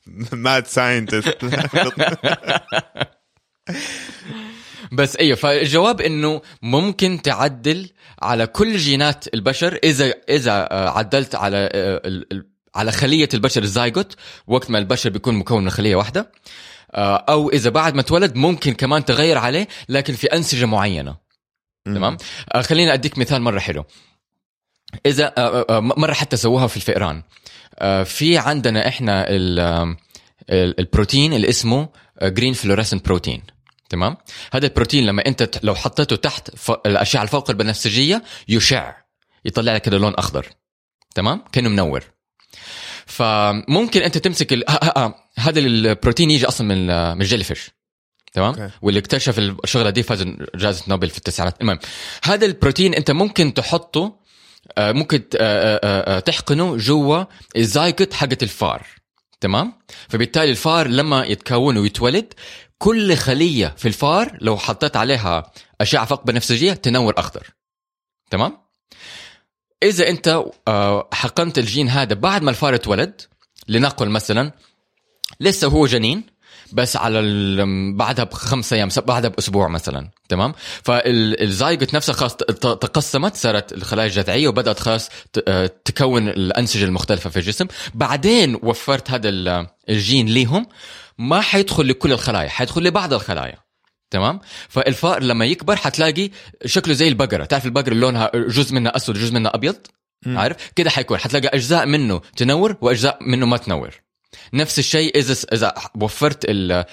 mad 0.34 0.68
scientist 0.68 1.38
بس 4.92 5.16
أيوه 5.16 5.36
فالجواب 5.36 6.02
إنه 6.02 6.42
ممكن 6.62 7.22
تعدل 7.22 7.90
على 8.22 8.48
كل 8.48 8.78
جينات 8.78 9.34
البشر 9.34 9.80
إذا 9.84 10.14
إذا 10.30 10.52
آه، 10.72 10.90
عدلت 10.90 11.36
على 11.36 11.70
آه، 11.74 12.22
على 12.76 12.92
خلية 12.92 13.30
البشر 13.34 13.64
الزايجوت 13.64 14.16
وقت 14.48 14.72
ما 14.72 14.78
البشر 14.78 15.10
بيكون 15.10 15.36
مكون 15.36 15.64
من 15.64 15.70
خلية 15.70 15.96
واحدة. 15.96 16.32
آه، 16.94 17.26
أو 17.30 17.50
إذا 17.50 17.70
بعد 17.70 17.94
ما 17.96 18.02
اتولد 18.02 18.36
ممكن 18.36 18.74
كمان 18.74 19.06
تغير 19.06 19.38
عليه 19.38 19.68
لكن 19.90 20.14
في 20.14 20.28
أنسجة 20.28 20.66
معينة. 20.66 21.16
تمام؟ 21.86 22.18
خليني 22.62 22.94
أديك 22.94 23.18
مثال 23.18 23.42
مرة 23.42 23.60
حلو. 23.60 23.86
إذا 25.06 25.34
آه، 25.38 25.66
آه، 25.70 25.80
مرة 25.80 26.14
حتى 26.14 26.38
سووها 26.38 26.68
في 26.68 26.78
الفئران. 26.78 27.24
آه، 27.80 28.04
في 28.04 28.38
عندنا 28.38 28.88
إحنا 28.88 29.30
ال- 29.30 29.60
آه، 29.60 29.98
ال- 30.50 30.80
البروتين 30.80 31.34
اللي 31.34 31.50
اسمه 31.50 31.90
green 32.24 32.54
fluorescent 32.54 33.06
protein 33.06 33.42
تمام؟ 33.90 34.18
هذا 34.54 34.68
البروتين 34.68 35.06
لما 35.06 35.26
أنت 35.28 35.60
لو 35.64 35.76
حطيته 35.76 36.16
تحت 36.16 36.52
الأشعة 36.86 37.24
الفوق 37.24 37.50
البنفسجية 37.50 38.24
يشع 38.48 38.94
يطلع 39.46 39.74
لك 39.74 39.82
كده 39.82 39.98
لون 39.98 40.14
أخضر. 40.14 40.48
تمام؟ 41.16 41.44
كأنه 41.52 41.70
منور. 41.70 42.04
فممكن 43.06 44.02
أنت 44.02 44.18
تمسك 44.18 44.54
ال... 44.54 44.64
هذا 45.38 45.60
البروتين 45.60 46.32
يجي 46.32 46.48
أصلا 46.48 46.68
من 46.68 46.88
من 47.16 47.22
الجيلي 47.22 47.44
تمام؟ 48.34 48.54
okay. 48.54 48.70
واللي 48.82 49.00
اكتشف 49.00 49.40
الشغلة 49.40 49.90
دي 49.90 50.04
فاز 50.04 50.26
جائزه 50.56 50.84
نوبل 50.88 51.10
في 51.10 51.18
التسعينات. 51.18 51.62
المهم 51.62 51.80
هذا 52.24 52.46
البروتين 52.46 52.94
أنت 52.94 53.12
ممكن 53.12 53.54
تحطه 53.54 54.04
آه، 54.04 54.20
ممكن 54.80 55.30
ت- 55.30 55.36
آه، 55.36 55.80
آه، 55.84 56.18
آه، 56.18 56.20
تحقنه 56.20 56.78
جوا 56.78 57.24
الزايكوت 57.58 58.14
حقت 58.14 58.44
الفار. 58.44 58.86
تمام؟ 59.42 59.74
فبالتالي 60.10 60.52
الفار 60.52 60.88
لما 60.88 61.26
يتكون 61.26 61.78
ويتولد 61.78 62.34
كل 62.78 63.16
خلية 63.16 63.76
في 63.78 63.88
الفار 63.88 64.38
لو 64.42 64.58
حطيت 64.58 64.98
عليها 64.98 65.52
أشعة 65.82 66.06
فوق 66.06 66.24
بنفسجيه 66.26 66.74
تنور 66.74 67.14
أخضر. 67.18 67.48
تمام؟ 68.32 68.58
إذا 69.84 70.08
أنت 70.10 70.44
آه، 70.68 71.10
حقنت 71.14 71.58
الجين 71.58 71.90
هذا 71.90 72.14
بعد 72.14 72.42
ما 72.42 72.50
الفار 72.50 72.76
اتولد 72.76 73.22
لنقل 73.68 74.10
مثلا 74.10 74.52
لسه 75.40 75.68
هو 75.68 75.86
جنين 75.88 76.24
بس 76.74 76.98
على 76.98 77.20
ال- 77.20 77.96
بعدها 77.98 78.26
بخمس 78.26 78.74
أيام 78.74 78.90
بعدها 79.08 79.30
بأسبوع 79.30 79.68
مثلا 79.68 80.10
تمام؟ 80.30 80.54
فالزايجوت 80.84 81.94
نفسها 81.94 82.14
خلاص 82.14 82.36
تقسمت 82.36 83.36
صارت 83.36 83.74
الخلايا 83.74 84.08
الجذعية 84.08 84.48
وبدأت 84.48 84.80
خلاص 84.80 85.10
آه، 85.48 85.72
تكون 85.86 86.28
الأنسجة 86.30 86.86
المختلفة 86.86 87.30
في 87.30 87.38
الجسم. 87.38 87.68
بعدين 87.94 88.60
وفرت 88.64 89.12
هذا 89.12 89.30
ال- 89.30 89.68
الجين 89.90 90.28
ليهم 90.28 90.68
ما 91.18 91.42
حيدخل 91.42 91.88
لكل 91.88 92.12
الخلايا 92.12 92.50
حيدخل 92.50 92.84
لبعض 92.84 93.14
الخلايا 93.14 93.58
تمام؟ 94.12 94.40
فالفار 94.70 95.24
لما 95.24 95.46
يكبر 95.46 95.76
حتلاقي 95.76 96.30
شكله 96.66 96.94
زي 96.94 97.08
البقرة. 97.08 97.46
تعرف 97.46 97.66
البقرة 97.66 97.94
لونها 97.94 98.32
جزء 98.36 98.76
منها 98.76 98.96
أسود 98.96 99.18
وجزء 99.18 99.34
منها 99.34 99.56
أبيض؟ 99.56 99.76
عارف؟ 100.28 100.56
كده 100.76 100.90
حيكون 100.90 101.18
حتلاقي 101.18 101.48
أجزاء 101.48 101.86
منه 101.86 102.22
تنور 102.38 102.76
وأجزاء 102.82 103.18
منه 103.22 103.46
ما 103.46 103.58
تنور. 103.58 103.90
نفس 104.54 104.80
الشيء 104.80 105.18
إذا 105.18 105.36
إذا 105.54 105.74
وفرت 106.02 106.46
ال- 106.50 106.86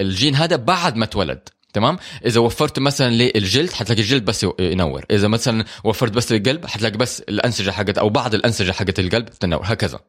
الجين 0.00 0.34
هذا 0.34 0.56
بعد 0.56 0.96
ما 0.96 1.04
اتولد 1.04 1.48
تمام؟ 1.72 1.98
إذا 2.26 2.40
وفرت 2.40 2.78
مثلا 2.78 3.10
للجلد 3.10 3.72
حتلاقي 3.72 4.00
الجلد 4.02 4.24
بس 4.24 4.46
ينور. 4.60 5.04
إذا 5.10 5.28
مثلا 5.28 5.64
وفرت 5.84 6.12
بس 6.12 6.32
للقلب 6.32 6.66
حتلاقي 6.66 6.96
بس 6.98 7.20
الأنسجة 7.20 7.70
حقت 7.70 7.98
أو 7.98 8.08
بعض 8.08 8.34
الأنسجة 8.34 8.72
حقت 8.72 8.98
القلب 8.98 9.28
تنور. 9.28 9.60
هكذا. 9.64 10.00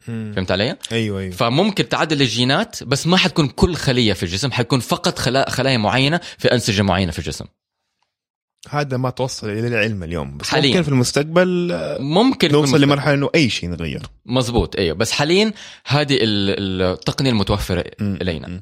فهمت 0.00 0.50
علي؟ 0.50 0.76
أيوه 0.92 1.20
أيوه. 1.20 1.32
فممكن 1.32 1.88
تعدل 1.88 2.22
الجينات 2.22 2.84
بس 2.84 3.06
ما 3.06 3.16
حتكون 3.16 3.48
كل 3.48 3.74
خلية 3.74 4.12
في 4.12 4.22
الجسم 4.22 4.52
حتكون 4.52 4.80
فقط 4.80 5.18
خلا- 5.18 5.50
خلايا 5.50 5.76
معينة 5.76 6.20
في 6.38 6.52
أنسجة 6.52 6.82
معينة 6.82 7.12
في 7.12 7.18
الجسم. 7.18 7.44
هذا 8.70 8.96
ما 8.96 9.10
توصل 9.10 9.50
إلى 9.50 9.66
العلم 9.66 10.02
اليوم 10.02 10.36
بس 10.36 10.48
حالياً. 10.48 10.68
ممكن 10.70 10.82
في 10.82 10.88
المستقبل 10.88 11.78
ممكن 12.00 12.52
نوصل. 12.52 12.80
لمرحلة 12.80 13.14
إنه 13.14 13.30
أي 13.34 13.48
شيء 13.50 13.70
نغير 13.70 14.02
مزبوط 14.26 14.76
أيوه 14.76 14.96
بس 14.96 15.12
حاليا 15.12 15.52
هذه 15.86 16.14
ال- 16.20 16.82
التقنية 16.82 17.30
المتوفرة 17.30 17.84
مم. 18.00 18.18
إلينا 18.22 18.60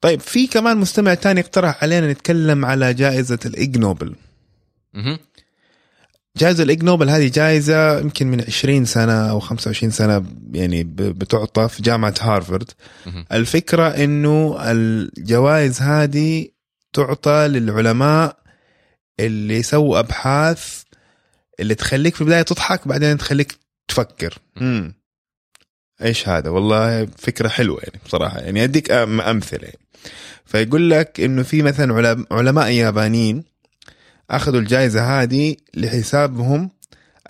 طيب 0.00 0.20
في 0.20 0.46
كمان 0.46 0.76
مستمع 0.76 1.14
تاني 1.14 1.40
اقترح 1.40 1.82
علينا 1.82 2.12
نتكلم 2.12 2.64
على 2.64 2.94
جائزة 2.94 3.38
الإيج 3.46 3.78
نوبل 3.78 4.14
مهم. 4.94 5.18
جائزة 6.36 6.62
الإيج 6.62 6.82
نوبل 6.84 7.10
هذه 7.10 7.28
جائزة 7.34 7.98
يمكن 8.00 8.26
من 8.26 8.40
20 8.44 8.84
سنة 8.84 9.30
أو 9.30 9.40
25 9.40 9.90
سنة 9.90 10.24
يعني 10.52 10.84
بتعطى 10.94 11.68
في 11.68 11.82
جامعة 11.82 12.14
هارفارد 12.20 12.70
مهم. 13.06 13.24
الفكرة 13.32 13.88
إنه 13.88 14.56
الجوائز 14.60 15.80
هذه 15.82 16.46
تعطى 16.92 17.48
للعلماء 17.48 18.36
اللي 19.20 19.62
سووا 19.62 19.98
أبحاث 19.98 20.82
اللي 21.60 21.74
تخليك 21.74 22.14
في 22.14 22.20
البداية 22.20 22.42
تضحك 22.42 22.88
بعدين 22.88 23.18
تخليك 23.18 23.58
تفكر. 23.88 24.38
مم. 24.60 24.94
إيش 26.02 26.28
هذا؟ 26.28 26.50
والله 26.50 27.06
فكرة 27.18 27.48
حلوة 27.48 27.80
يعني 27.82 28.00
بصراحة. 28.06 28.38
يعني 28.40 28.64
أديك 28.64 28.90
أم 28.90 29.20
أمثلة. 29.20 29.62
يعني. 29.64 29.78
فيقول 30.44 30.90
لك 30.90 31.20
إنه 31.20 31.42
في 31.42 31.62
مثلا 31.62 31.94
علم- 31.94 32.26
علماء 32.30 32.70
يابانيين 32.70 33.44
أخذوا 34.30 34.60
الجائزة 34.60 35.22
هذه 35.22 35.56
لحسابهم 35.74 36.70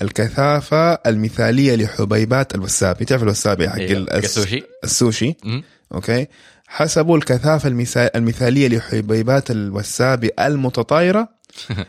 الكثافة 0.03 0.93
المثالية 0.95 1.77
لحبيبات 1.77 2.55
الوسابي 2.55 3.05
تعرف 3.05 3.23
الوسابي 3.23 3.69
حق 3.69 3.77
كسوشي؟ 4.21 4.63
السوشي؟ 4.85 5.35
مهم. 5.45 5.63
أوكي. 5.95 6.27
حسبوا 6.67 7.17
الكثافة 7.17 7.69
المثا- 7.69 8.17
المثالية 8.17 8.69
لحبيبات 8.69 9.51
الوسابي 9.51 10.31
المتطايرة 10.41 11.38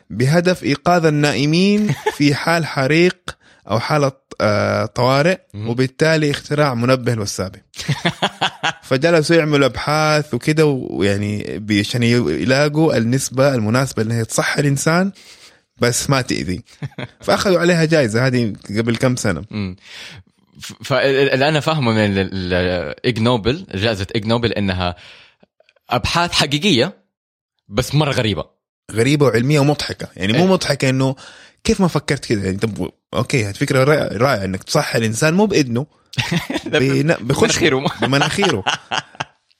بهدف 0.10 0.64
إيقاظ 0.64 1.06
النائمين 1.06 1.96
في 2.14 2.36
حال 2.36 2.66
حريق 2.66 3.38
أو 3.70 3.80
حاله 3.80 4.12
آه، 4.42 4.86
طوارئ. 4.86 5.38
وبالتالي 5.56 6.32
اختراع 6.32 6.74
منبه 6.74 7.14
الوسابي 7.14 7.60
فجلسوا 8.88 9.36
يعملوا 9.36 9.66
أبحاث 9.66 10.34
وكده 10.34 10.66
ويعني 10.66 11.62
عشان 11.80 12.04
يلاقوا 12.04 12.98
النسبة 12.98 13.56
المناسبة 13.56 14.04
انها 14.04 14.24
تصحي 14.24 14.62
الإنسان 14.62 15.12
بس 15.82 16.10
ما 16.10 16.22
تأذي. 16.22 16.64
فأخذوا 17.26 17.60
عليها 17.60 17.86
جائزه 17.86 18.28
هذه 18.28 18.54
قبل 18.78 18.96
كم 18.96 19.16
سنة. 19.16 19.44
فاللي 20.84 21.50
أنا 21.50 21.60
فاهمه 21.60 21.92
من 21.92 22.18
ال 22.18 22.52
Ig 22.52 23.20
Nobel 23.20 23.66
جائزة 23.76 24.08
Ig 24.16 24.26
Nobel 24.26 24.52
إنها 24.52 24.96
أبحاث 25.90 26.32
حقيقية 26.32 27.04
بس 27.68 27.96
مرة 27.96 28.12
غريبة. 28.12 28.59
غريبة 28.92 29.26
وعلمية 29.26 29.60
ومضحكة 29.60 30.08
يعني 30.16 30.34
مو 30.34 30.40
إيه. 30.40 30.48
مضحكة 30.52 30.90
إنه 30.90 31.16
كيف 31.64 31.82
ما 31.82 31.88
فكرت 31.88 32.26
كذا 32.26 32.46
يعني 32.46 32.58
طب 32.58 32.90
okay 33.14 33.54
فكرة 33.54 33.84
رائعة 34.18 34.46
إنك 34.46 34.64
تصحي 34.64 34.98
الإنسان 35.00 35.34
مو 35.34 35.46
باذنه 35.46 35.86
بن- 36.66 37.16
بخش 37.22 37.42
مناخيره. 37.44 37.86
بمناخيره 38.02 38.64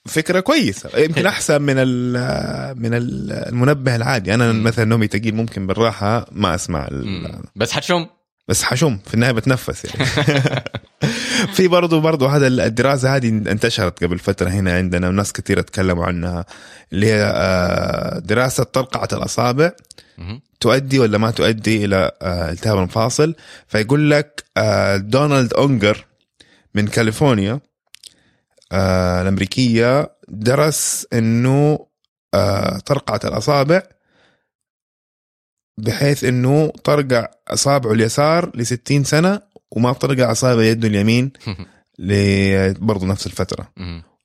فكرة 0.06 0.40
كويسة 0.40 0.98
يمكن 0.98 1.26
أحسن 1.26 1.62
من 1.62 1.74
ال- 1.78 2.78
من 2.82 2.94
ال- 2.94 3.32
المنبه 3.32 3.96
العادي 3.96 4.34
أنا. 4.34 4.52
مثلا 4.52 4.84
نومي 4.84 5.06
تقيل 5.06 5.34
ممكن 5.34 5.66
بالراحة 5.66 6.26
ما 6.32 6.54
أسمع. 6.54 6.88
بس 7.56 7.72
حتشم 7.72 8.06
بس 8.48 8.62
حشم 8.62 8.98
في 9.06 9.14
النهاية 9.14 9.32
بتنفس 9.32 9.84
يعني. 9.84 10.10
في 11.54 11.68
برضو 11.68 12.00
برضو 12.00 12.26
هذا 12.26 12.46
الدراسة 12.46 13.16
هذه 13.16 13.28
انتشرت 13.28 14.04
قبل 14.04 14.18
فترة 14.18 14.48
هنا 14.48 14.76
عندنا 14.76 15.08
وناس 15.08 15.32
كثير 15.32 15.60
تكلموا 15.60 16.06
عنها 16.06 16.44
اللي 16.92 17.06
هي 17.06 17.32
آه، 17.34 18.18
دراسة 18.18 18.64
طرقعه 18.64 19.08
الأصابع. 19.12 19.72
تؤدي 20.60 20.98
ولا 20.98 21.18
ما 21.18 21.30
تؤدي 21.30 21.84
إلى 21.84 22.10
آه، 22.22 22.50
التهاب 22.50 22.78
المفاصل؟ 22.78 23.34
فيقول 23.66 24.10
لك 24.10 24.44
آه، 24.56 24.96
دونالد 24.96 25.54
أونجر 25.54 26.06
من 26.74 26.86
كاليفورنيا 26.86 27.60
الأمريكية 28.72 30.10
درس 30.28 31.06
إنه 31.12 31.86
طرقعه 32.86 33.20
الأصابع 33.24 33.82
بحيث 35.78 36.24
إنه 36.24 36.72
طرقع 36.84 37.28
إصابعه 37.48 37.92
اليسار 37.92 38.50
ل 38.54 38.66
60 38.66 39.04
سنة 39.04 39.40
وما 39.70 39.92
طرقع 39.92 40.32
اصابع 40.32 40.62
يده 40.62 40.88
اليمين 40.88 41.32
برضه 42.88 43.06
نفس 43.06 43.26
الفترة. 43.26 43.68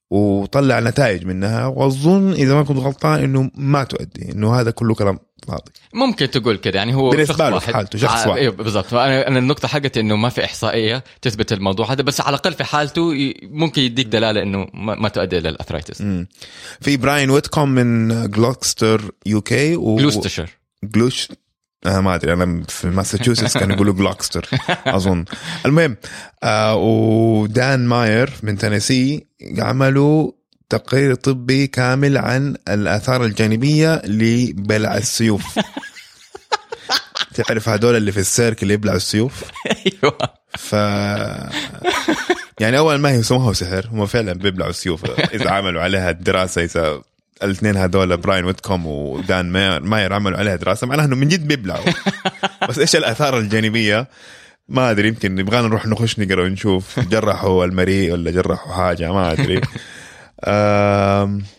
وطلع 0.09 0.79
نتائج 0.79 1.25
منها 1.25 1.65
وأظن 1.65 2.33
إذا 2.33 2.53
ما 2.53 2.63
كنت 2.63 2.77
غلطان 2.77 3.23
إنه 3.23 3.51
ما 3.55 3.83
تؤدي 3.83 4.31
إنه 4.31 4.59
هذا 4.59 4.71
كله 4.71 4.95
كلام 4.95 5.19
فاضي 5.47 5.71
ممكن 5.93 6.31
تقول 6.31 6.57
كده 6.57 6.79
يعني 6.79 6.95
هو 6.95 7.09
بالنسبة 7.09 7.33
شخص 7.33 7.41
له 7.41 7.53
واحد. 7.53 7.73
حالته، 7.73 7.99
شخص 7.99 8.23
آه، 8.23 8.29
واحد. 8.29 8.39
أيوه 8.39 8.53
بالضبط 8.53 8.93
أنا 8.93 9.39
النقطة 9.39 9.67
حقتي 9.67 9.99
إنه 9.99 10.15
ما 10.15 10.29
في 10.29 10.45
إحصائية 10.45 11.03
تثبت 11.21 11.53
الموضوع 11.53 11.91
هذا 11.91 12.01
بس 12.01 12.21
على 12.21 12.29
الأقل 12.29 12.53
في 12.53 12.63
حالته 12.63 13.33
ممكن 13.43 13.81
يديك 13.81 14.07
دلالة 14.07 14.41
إنه 14.43 14.67
ما, 14.73 15.09
تؤدي 15.09 15.37
إلى 15.37 15.49
الاثرايتس. 15.49 16.03
في 16.81 16.97
براين 16.97 17.29
ويتكوم 17.29 17.69
من 17.69 18.07
جلوكستر 18.31 19.11
UK 19.25 19.75
و... 19.75 19.95
جلوستشر 19.95 20.49
جلوش 20.87 21.27
آه 21.85 21.99
ما 21.99 22.15
أدري 22.15 22.33
أنا 22.33 22.63
في 22.69 22.87
ماساتشوستس 22.87 23.57
كانوا 23.57 23.75
يقولوا 23.75 23.93
جلوكستر 23.93 24.49
أظن. 24.87 25.25
المهم 25.65 25.97
آه 26.43 26.75
ودان 26.75 27.85
ماير 27.85 28.33
من 28.43 28.57
تينيسي 28.57 29.27
عملوا 29.57 30.31
تقرير 30.69 31.15
طبي 31.15 31.67
كامل 31.67 32.17
عن 32.17 32.55
الآثار 32.69 33.25
الجانبية 33.25 34.01
لبلع 34.05 34.97
السيوف. 34.97 35.59
تعرف 37.33 37.69
هدول 37.69 37.95
اللي 37.95 38.11
في 38.11 38.19
السيرك 38.19 38.63
اللي 38.63 38.73
يبلعوا 38.73 38.97
السيوف؟ 38.97 39.43
أيوه. 39.67 40.17
ف 40.57 40.73
يعني 42.59 42.77
أول 42.77 42.95
ما 42.95 43.11
يسموها 43.11 43.53
سحر 43.53 43.87
هم 43.91 44.05
فعلا 44.05 44.33
بيبلعوا 44.33 44.69
السيوف 44.69 45.05
إذا 45.33 45.49
عملوا 45.51 45.81
عليها 45.81 46.11
دراسه 46.11 46.63
إذا 46.63 47.01
الاثنين 47.45 47.77
هذول 47.77 48.17
براين 48.17 48.45
ويتكوم 48.45 48.87
ودان 48.87 49.45
ماير, 49.51 49.81
ماير 49.83 50.13
عملوا 50.13 50.37
عليها 50.37 50.55
دراسة. 50.55 50.87
معناها 50.87 51.05
إنه 51.05 51.15
من 51.15 51.27
جد 51.27 51.47
بيبلعوا. 51.47 51.85
بس 52.69 52.79
إيش 52.79 52.95
الآثار 52.95 53.37
الجانبية؟ 53.37 54.07
ما 54.69 54.91
أدري 54.91 55.07
يمكن 55.07 55.35
نبغى 55.35 55.61
نروح 55.61 55.85
نخش 55.87 56.19
نقرأ 56.19 56.43
ونشوف 56.43 56.99
جرحوا 56.99 57.65
المريء 57.65 58.11
ولا 58.13 58.31
جرحوا 58.31 58.73
حاجة 58.73 59.11
ما 59.13 59.31
أدري. 59.31 59.61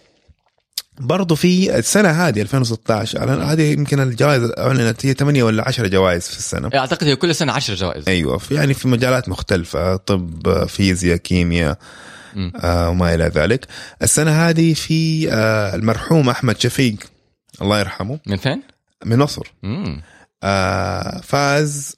برضو 1.01 1.35
في 1.35 1.79
السنة 1.79 2.09
هذه 2.09 2.43
2016 2.43 3.19
أعلن- 3.19 3.45
هذه 3.51 3.63
يمكن 3.73 4.01
الجوائز 4.01 4.53
أعلنت 4.59 5.07
هي 5.07 5.15
8 5.15 5.43
ولا 5.43 5.69
10 5.69 5.87
جوائز 5.89 6.29
في 6.29 6.39
السنة. 6.39 6.71
أعتقد 6.75 7.07
هي 7.07 7.17
كل 7.17 7.35
سنة 7.35 7.53
10 7.53 7.75
جوائز. 7.75 8.05
أيوه 8.09 8.39
في 8.39 8.55
يعني 8.55 8.75
في 8.75 8.89
مجالات 8.89 9.29
مختلفة 9.29 9.97
طب 9.97 10.65
فيزياء 10.69 11.17
كيمياء 11.17 11.71
مم. 11.71 11.77
آه 12.57 12.91
وما 12.91 13.15
إلى 13.15 13.25
ذلك 13.25 13.67
السنة 14.03 14.31
هذه 14.31 14.75
في 14.75 15.33
آه 15.33 15.75
المرحوم 15.75 16.29
أحمد 16.29 16.61
شفيق 16.61 16.97
الله 17.63 17.79
يرحمه 17.79 18.19
من 18.27 18.37
فين؟ 18.37 18.63
من 19.05 19.19
مصر. 19.19 19.53
آه 20.43 21.21
فاز 21.21 21.97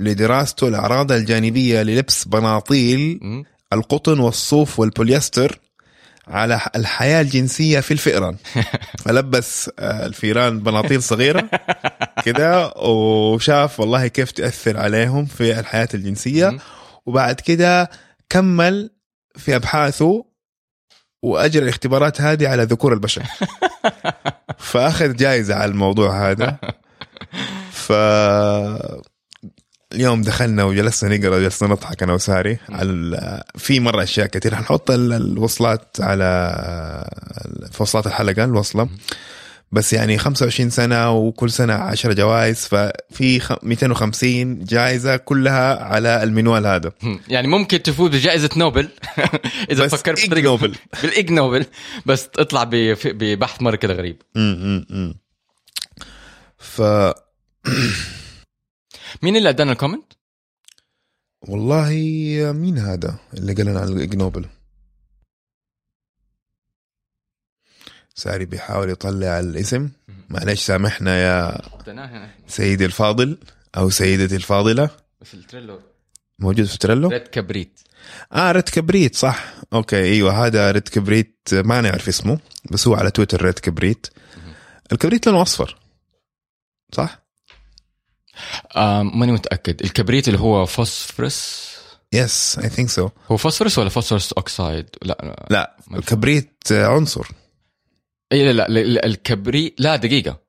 لدراسته 0.00 0.68
الأعراض 0.68 1.12
الجانبية 1.12 1.82
للبس 1.82 2.28
بناطيل 2.28 3.18
مم. 3.22 3.44
القطن 3.72 4.20
والصوف 4.20 4.80
والبوليستر 4.80 5.58
على 6.28 6.60
الحياة 6.76 7.20
الجنسية 7.20 7.80
في 7.80 7.90
الفئران 7.90 8.36
فلبس 9.04 9.70
آه، 9.78 10.06
الفيران 10.06 10.60
بناطيل 10.60 11.02
صغيرة 11.02 11.50
كده 12.24 12.68
وشاف 12.68 13.80
والله 13.80 14.06
كيف 14.06 14.30
تأثر 14.30 14.76
عليهم 14.76 15.24
في 15.24 15.60
الحياة 15.60 15.88
الجنسية 15.94 16.48
مم. 16.48 16.58
وبعد 17.06 17.40
كده 17.40 17.90
كمل 18.28 18.90
في 19.36 19.56
أبحاثه 19.56 20.24
واجرى 21.22 21.62
الاختبارات 21.64 22.20
هذه 22.20 22.48
على 22.48 22.62
ذكور 22.62 22.92
البشر. 22.92 23.22
فأخذ 24.58 25.16
جائزه 25.16 25.54
على 25.54 25.70
الموضوع 25.70 26.30
هذا. 26.30 26.56
ف 27.86 27.92
اليوم 29.92 30.22
دخلنا 30.22 30.64
وجلسنا 30.64 31.16
نقرأ 31.16 31.38
جلسنا 31.38 31.68
نضحك 31.68 32.02
أنا 32.02 32.12
وساري 32.12 32.58
على 32.68 33.42
في 33.56 33.80
مرة 33.80 34.02
أشياء 34.02 34.26
كثير 34.26 34.54
حنحط 34.54 34.90
ال- 34.90 35.12
الوصلات 35.12 35.96
على 36.00 36.30
في 37.72 37.82
وصلات 37.82 38.06
الحلقة 38.06 38.44
الوصلة. 38.44 38.88
بس 39.72 39.92
يعني 39.92 40.18
25 40.18 40.70
سنة 40.70 41.10
وكل 41.12 41.50
سنة 41.50 41.74
10 41.74 42.12
جوائز 42.12 42.66
ففي 42.66 43.40
خ- 43.40 43.64
250 43.64 44.64
جائزة 44.64 45.16
كلها 45.16 45.84
على 45.84 46.22
المنوال 46.22 46.66
هذا. 46.66 46.92
يعني 47.28 47.48
ممكن 47.48 47.82
تفوز 47.82 48.10
بجائزة 48.10 48.50
نوبل. 48.56 48.88
إذا 49.70 49.88
فكرت 49.88 50.20
بطريقة- 50.26 50.38
نوبل. 50.38 50.74
بال 51.02 51.16
Ig 51.16 51.30
Nobel. 51.32 51.66
بس 52.06 52.28
تطلع 52.28 52.64
ببحث 53.04 53.62
مرة 53.62 53.76
كده 53.76 53.94
غريب. 53.94 54.22
ف 56.58 56.82
مين 59.22 59.36
اللي 59.36 59.48
أدانا 59.48 59.72
ال 59.72 59.76
comment؟ 59.76 60.12
والله 61.48 61.88
مين 62.52 62.78
هذا 62.78 63.16
اللي 63.34 63.52
قال 63.54 63.66
لنا 63.66 63.80
على 63.80 63.92
ال 63.92 63.99
Ig 63.99 64.14
Nobel؟ 64.16 64.46
ساري 68.18 68.44
بيحاول 68.44 68.90
يطلع 68.90 69.40
الاسم. 69.40 69.90
معلش 70.30 70.64
سامحنا 70.64 71.18
يا 71.22 71.60
سيدي 72.48 72.84
الفاضل 72.84 73.38
أو 73.76 73.90
سيدتي 73.90 74.36
الفاضلة. 74.36 74.90
بس 75.20 75.34
ال 75.34 75.40
Trello. 75.40 75.80
موجود 76.38 76.66
في 76.66 76.78
Trello 76.78 77.08
red 77.08 77.28
كبريت. 77.28 77.80
آه 78.32 78.52
red 78.52 78.68
كبريت 78.68 79.16
صح. 79.16 79.44
okay 79.72 79.96
أيوه 79.96 80.46
هذا 80.46 80.70
red 80.70 80.88
كبريت. 80.88 81.38
ما 81.52 81.80
نعرف 81.80 82.08
اسمه 82.08 82.38
بس 82.70 82.88
هو 82.88 82.94
على 82.94 83.10
تويتر 83.10 83.42
red 83.42 83.58
كبريت. 83.58 84.06
الكبريت 84.92 85.26
لونه 85.26 85.42
أصفر 85.42 85.78
صح؟ 86.92 87.26
آم 88.76 89.18
ماني 89.18 89.32
متأكد. 89.32 89.82
الكبريت 89.84 90.28
اللي 90.28 90.40
هو 90.40 90.66
phosphorus 90.66 91.70
yes 92.12 92.58
I 92.58 92.68
think 92.68 92.90
so 92.90 93.08
هو 93.30 93.36
فوسفورس 93.36 93.78
ولا 93.78 93.88
phosphorus 93.88 94.32
oxide؟ 94.32 94.88
لا 95.02 95.18
لا 95.22 95.46
لا 95.50 95.76
الكبريت 95.98 96.62
عنصر. 96.70 97.28
اي 98.32 98.52
لا 98.52 98.66
لا, 98.68 99.06
الكبريت 99.06 99.74
لا 99.80 99.96
دقيقة. 99.96 100.40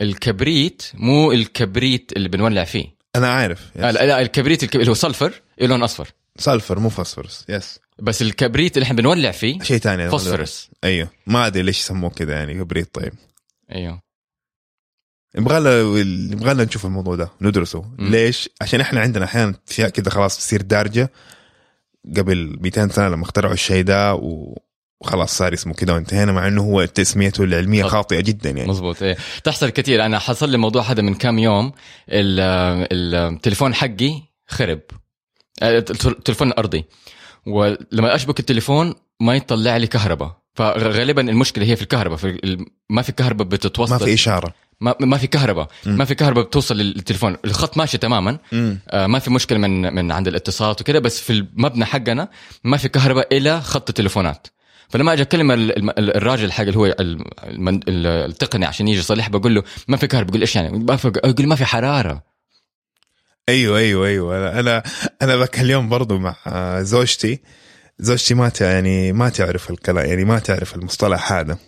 الكبريت 0.00 0.82
مو 0.94 1.32
الكبريت 1.32 2.12
اللي 2.16 2.28
بنولع 2.28 2.64
فيه. 2.64 2.94
أنا 3.16 3.28
عارف 3.32 3.70
yes. 3.76 3.82
لا, 3.82 3.92
لا 3.92 4.20
الكبريت 4.20 4.62
الك- 4.62 4.76
اللي 4.76 4.90
هو 4.90 4.94
sulfur 4.94 5.42
له 5.60 5.66
لون 5.66 5.82
أصفر. 5.82 6.08
sulfur 6.38 6.78
مو 6.78 6.88
phosphorus 6.88 7.44
yes 7.48 7.78
بس 7.98 8.22
الكبريت 8.22 8.76
اللي 8.76 8.84
إحنا 8.84 8.96
بنولع 8.96 9.30
فيه 9.30 9.62
شيء 9.62 9.78
ثاني 9.78 10.10
فوسفورس. 10.10 10.70
أيوه. 10.84 11.10
ما 11.26 11.46
أدري 11.46 11.62
ليش 11.62 11.78
سموه 11.78 12.10
كذا 12.10 12.32
يعني 12.34 12.54
كبريت 12.54 12.94
طيب. 12.94 13.12
أيوه. 13.72 14.02
يبغى 15.34 15.60
لنا 15.60 15.80
يبغى 16.34 16.54
لنا 16.54 16.64
نشوف 16.64 16.86
الموضوع 16.86 17.14
ده 17.14 17.30
ندرسه. 17.40 17.82
مم. 17.98 18.08
ليش؟ 18.10 18.48
عشان 18.60 18.80
إحنا 18.80 19.00
عندنا 19.00 19.24
أحيانا 19.24 19.54
أشياء 19.70 19.88
كذا 19.88 20.10
خلاص 20.10 20.38
تصير 20.38 20.62
دارجة. 20.62 21.10
قبل 22.16 22.58
200 22.60 22.88
سنة 22.88 23.08
لما 23.08 23.22
اخترعوا 23.22 23.54
الشيء 23.54 23.84
ده 23.84 24.14
و- 24.14 24.58
وخلاص 25.00 25.36
صار 25.38 25.52
اسمه 25.52 25.74
كذا 25.74 25.92
وانتهينا 25.92 26.32
مع 26.32 26.48
إنه 26.48 26.62
هو 26.62 26.84
تسميته 26.84 27.44
العلمية. 27.44 27.84
خاطئة 27.84 28.20
جدا 28.20 28.50
يعني. 28.50 28.70
مزبوط 28.70 29.02
إيه. 29.02 29.16
تحصل 29.44 29.70
كثير 29.70 30.04
أنا 30.06 30.18
حصل 30.18 30.48
لي 30.48 30.54
الموضوع 30.54 30.82
هذا 30.82 31.02
من 31.02 31.14
كام 31.14 31.38
يوم 31.38 31.72
ال- 32.08 33.30
التليفون 33.34 33.74
حقي 33.74 34.22
خرب. 34.48 34.80
آه، 35.62 35.78
التليفون 35.78 36.48
الارضي 36.48 36.84
ولما 37.46 38.14
أشبك 38.14 38.40
التليفون 38.40 38.94
ما 39.20 39.36
يطلع 39.36 39.76
لي 39.76 39.86
كهرباء. 39.86 40.40
فغالبا 40.54 41.30
المشكلة 41.30 41.64
هي 41.64 41.76
في 41.76 41.82
الكهرباء. 41.82 42.16
في 42.18 42.66
ما 42.90 43.02
في 43.02 43.12
كهرباء 43.12 43.46
بتتوصل. 43.46 43.92
ما 43.92 43.98
في 43.98 44.14
إشارة. 44.14 44.54
ما, 44.80 44.94
ما 45.00 45.16
في 45.16 45.26
كهرباء. 45.26 45.68
ما 45.86 46.04
في 46.04 46.14
كهرباء 46.14 46.44
بتوصل 46.44 46.76
للتليفون. 46.76 47.36
الخط 47.44 47.78
ماشي 47.78 47.98
تماما. 47.98 48.38
آه، 48.88 49.06
ما 49.06 49.18
في 49.18 49.30
مشكلة 49.30 49.58
من 49.58 49.94
من 49.94 50.12
عند 50.12 50.28
الاتصالات 50.28 50.80
وكده 50.80 50.98
بس 50.98 51.20
في 51.20 51.32
المبنى 51.32 51.84
حقنا 51.84 52.28
ما 52.64 52.76
في 52.76 52.88
كهرباء 52.88 53.36
إلى 53.36 53.60
خط 53.60 53.88
التليفونات. 53.88 54.46
فلما 54.90 55.12
أجي 55.12 55.22
أكلم 55.22 55.50
الراجل 55.98 56.52
حق 56.52 56.64
اللي 56.64 56.76
هو 56.78 56.94
التقني 58.28 58.66
عشان 58.66 58.88
يجي 58.88 58.98
يصلح 58.98 59.28
بقول 59.28 59.54
له 59.54 59.62
ما 59.88 59.96
في 59.96 60.06
كهرباء 60.06 60.30
بقول 60.30 60.40
إيش 60.40 60.56
يعني؟ 60.56 60.86
يقول 61.24 61.46
ما 61.46 61.56
في 61.56 61.64
حرارة. 61.64 62.22
أيوه 63.48 63.78
أيوه 63.78 64.06
أيوه. 64.06 64.60
أنا 64.60 64.82
أنا 65.22 65.36
ذاك 65.36 65.60
اليوم 65.60 65.88
برضو 65.88 66.18
مع 66.18 66.34
زوجتي 66.82 67.40
زوجتي 67.98 68.34
ما 68.34 68.52
يعني 68.60 69.12
ما 69.12 69.28
تعرف 69.28 69.70
الكلام 69.70 70.06
يعني 70.06 70.24
ما 70.24 70.38
تعرف 70.38 70.74
المصطلح 70.74 71.32
هذا. 71.32 71.58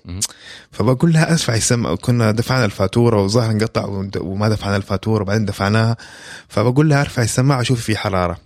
فبقول 0.71 1.13
لها 1.13 1.33
ارفع 1.33 1.55
السماعه 1.55 1.97
كنا 1.97 2.31
دفعنا 2.31 2.65
الفاتورة 2.65 3.23
وظهر 3.23 3.51
انقطع 3.51 3.85
وما 4.21 4.49
دفعنا 4.49 4.77
الفاتورة 4.77 5.23
وبعدين 5.23 5.45
دفعناها. 5.45 5.97
فبقول 6.49 6.89
لها 6.89 7.01
أرفع 7.01 7.23
السماعة 7.23 7.63
شوفي 7.63 7.83
في 7.83 7.97
حرارة. 7.97 8.39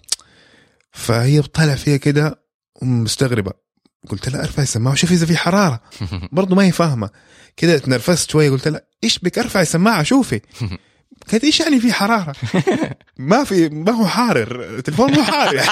فهي 0.93 1.41
بتطلع 1.41 1.74
فيها 1.74 1.97
كده 1.97 2.41
مستغربة. 2.83 3.65
قلت 4.11 4.28
لها 4.28 4.42
أرفع 4.42 4.62
السماعة. 4.62 4.92
وشوفي 4.92 5.14
إذا 5.14 5.26
في 5.26 5.36
حرارة. 5.36 5.80
برضو 6.32 6.54
ما 6.54 6.64
هي 6.64 6.72
فاهمة. 6.72 7.11
كده 7.57 7.78
تنرفزت 7.78 8.30
شوية 8.30 8.50
قلت 8.50 8.68
لها 8.68 8.80
إيش 9.04 9.18
بك؟ 9.18 9.38
أرفع 9.38 9.61
السماعة 9.61 10.02
شوفي. 10.02 10.40
قالت 11.32 11.44
إيش 11.44 11.61
يعني 11.61 11.80
في 11.80 11.92
حرارة؟ 11.92 12.32
ما 13.18 13.44
في 13.44 13.68
ما 13.68 13.92
هو 13.92 14.07
حارر. 14.07 14.64
التليفون 14.64 15.12
مو 15.12 15.22
حار 15.22 15.54
يعني 15.54 15.68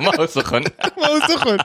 ما 0.00 0.20
هو 0.20 0.26
سخن. 0.26 0.60
ما 0.98 1.06
هو 1.06 1.20
سخن. 1.28 1.58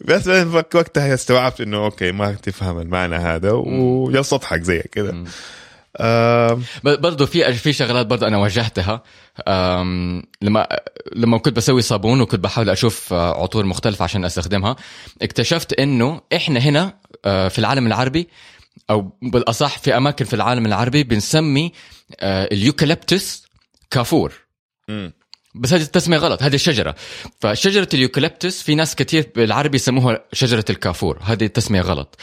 بس 0.00 0.26
وقتها 0.54 1.14
استوعبت 1.14 1.60
إنه 1.60 1.76
أوكي 1.76 2.12
ما 2.12 2.32
تفهم 2.32 2.78
المعنى 2.78 3.16
هذا 3.16 3.50
وجلست 3.52 4.32
اضحك 4.32 4.62
زيك 4.62 4.86
كذا 4.86 5.24
برضه 6.84 7.26
في 7.26 7.52
في 7.52 7.72
شغلات 7.72 8.06
برضه 8.06 8.26
أنا 8.26 8.36
واجهتها 8.38 9.02
لما 10.42 10.68
لما 11.16 11.38
كنت 11.38 11.56
بسوي 11.56 11.82
صابون 11.82 12.20
وكنت 12.20 12.40
بحاول 12.40 12.70
أشوف 12.70 13.12
آه، 13.12 13.42
عطور 13.42 13.64
مختلفة 13.66 14.02
عشان 14.02 14.24
أستخدمها 14.24 14.76
اكتشفت 15.22 15.72
إنه 15.72 16.20
إحنا 16.36 16.60
هنا 16.60 16.98
آه، 17.24 17.48
في 17.48 17.58
العالم 17.58 17.86
العربي 17.86 18.28
أو 18.90 19.12
بالأصح 19.22 19.78
في 19.78 19.96
أماكن 19.96 20.24
في 20.24 20.34
العالم 20.34 20.66
العربي 20.66 21.04
بنسمي 21.04 21.72
آه، 22.20 22.44
ال 22.52 22.61
eucalyptus 22.61 23.46
كافور. 23.90 24.32
مم. 24.88 25.12
بس 25.54 25.72
هذه 25.72 25.82
التسمية 25.82 26.16
غلط 26.18 26.42
هذه 26.42 26.54
الشجرة. 26.54 26.94
فشجرة 27.40 27.88
ال 27.94 28.00
eucalyptus 28.00 28.62
في 28.62 28.74
ناس 28.74 28.94
كثير 28.94 29.30
بالعربي 29.36 29.76
يسموها 29.76 30.24
شجرة 30.32 30.64
الكافور 30.70 31.18
هذه 31.22 31.44
التسمية 31.44 31.80
غلط. 31.80 32.18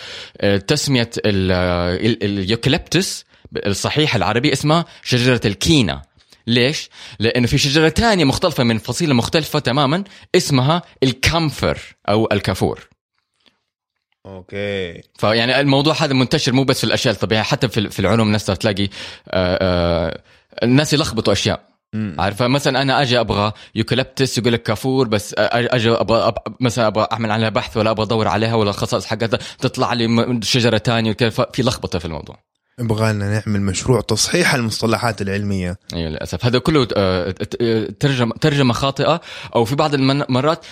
تسمية 0.67 1.09
ال- 1.25 1.51
ال- 2.05 2.23
ال 2.39 2.47
eucalyptus 2.47 3.25
الصحيح 3.55 4.15
العربي 4.15 4.53
اسمها 4.53 4.85
شجرة 5.03 5.41
الكينا 5.45 6.01
ليش؟ 6.47 6.89
لأنه 7.19 7.47
في 7.47 7.57
شجرة 7.57 7.89
ثانية 7.89 8.25
مختلفة 8.25 8.63
من 8.63 8.77
فصيلة 8.77 9.13
مختلفة 9.13 9.59
تماما 9.59 10.03
اسمها 10.35 10.81
ال 11.03 11.13
camphor 11.13 11.79
أو 12.09 12.27
الكافور. 12.31 12.89
okay. 14.25 15.01
فيعني 15.19 15.59
الموضوع 15.59 15.93
هذا 15.93 16.13
منتشر 16.13 16.51
مو 16.51 16.63
بس 16.63 16.77
في 16.77 16.83
الأشياء 16.83 17.13
الطبيعية 17.13 17.43
حتى 17.43 17.67
في 17.67 17.89
في 17.89 17.99
العلوم 17.99 18.31
نفسها 18.31 18.55
تلاقي 18.55 18.83
آه، 18.83 18.89
آه، 19.61 20.21
الناس 20.63 20.93
يلخبطوا 20.93 21.33
أشياء. 21.33 21.69
عارفه 22.19 22.47
مثلا 22.47 22.81
أنا 22.81 23.01
أجي 23.01 23.19
أبغى 23.19 23.51
eucalyptus 23.75 24.37
يقول 24.37 24.53
لك 24.53 24.63
كافور 24.63 25.07
بس 25.07 25.35
أجي 25.37 25.89
أبغى 25.91 26.27
أب... 26.27 26.37
مثلا 26.59 26.87
أبغى 26.87 27.07
أعمل 27.11 27.31
عليها 27.31 27.49
بحث 27.49 27.77
ولا 27.77 27.91
أبغى 27.91 28.05
أدور 28.05 28.27
عليها 28.27 28.55
ولا 28.55 28.69
الخصائص 28.69 29.05
حقتها 29.05 29.39
تطلع 29.59 29.93
لي 29.93 30.39
شجرة 30.43 30.77
ثانية 30.77 31.11
وكذا 31.11 31.29
في 31.29 31.63
لخبطة 31.63 31.99
في 31.99 32.05
الموضوع. 32.05 32.48
يبغى 32.79 33.13
لنا 33.13 33.41
نعمل 33.45 33.61
مشروع 33.61 34.01
تصحيح 34.01 34.53
المصطلحات 34.53 35.21
العلمية. 35.21 35.79
أيوه 35.93 36.09
للأسف. 36.09 36.45
هذا 36.45 36.59
كله 36.59 36.87
آه، 36.97 37.31
ترجمه 37.99 38.33
ترجمة 38.41 38.73
خاطئة 38.73 39.21
أو 39.55 39.65
في 39.65 39.75
بعض 39.75 39.93
المرات 39.93 40.65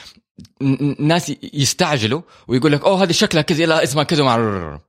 ناس 1.00 1.34
يستعجلوا 1.54 2.22
ويقول 2.48 2.72
لك 2.72 2.86
أوه 2.86 3.04
هذه 3.04 3.12
شكلها 3.12 3.42
كذا 3.42 3.66
لا 3.66 3.84
اسمها 3.84 4.04
كذا. 4.04 4.24
مع 4.24 4.80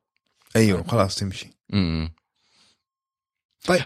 أيوه 0.56 0.84
خلاص 0.88 1.14
تمشي. 1.14 1.50
طيب. 3.66 3.84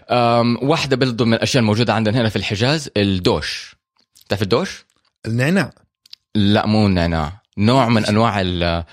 واحدة 0.61 0.95
برضو 0.95 1.25
من 1.25 1.33
الأشياء 1.33 1.61
الموجودة 1.61 1.93
عندنا 1.93 2.21
هنا 2.21 2.29
في 2.29 2.35
الحجاز 2.35 2.89
الدوش. 2.97 3.75
تعرف 4.29 4.41
الدوش؟ 4.41 4.85
النعناع. 5.25 5.73
لا 6.35 6.65
مو 6.65 6.87
النعناع. 6.87 7.41
نوع 7.57 7.89
من 7.89 8.05
أنواع 8.05 8.41
ال 8.41 8.83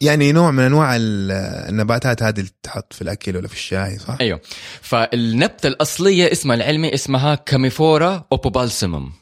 يعني 0.00 0.32
نوع 0.32 0.50
من 0.50 0.64
أنواع 0.64 0.96
النباتات 0.96 2.22
هذه 2.22 2.38
اللي 2.38 2.50
تحط 2.62 2.92
في 2.92 3.02
الأكل 3.02 3.36
ولا 3.36 3.48
في 3.48 3.54
الشاي 3.54 3.98
صح؟ 3.98 4.16
أيوه. 4.20 4.40
فالنبتة 4.80 5.66
الأصلية 5.66 6.32
اسمها 6.32 6.56
العلمي 6.56 6.94
اسمها 6.94 7.34
Commiphora 7.34 8.24
opobalsamum 8.32 9.12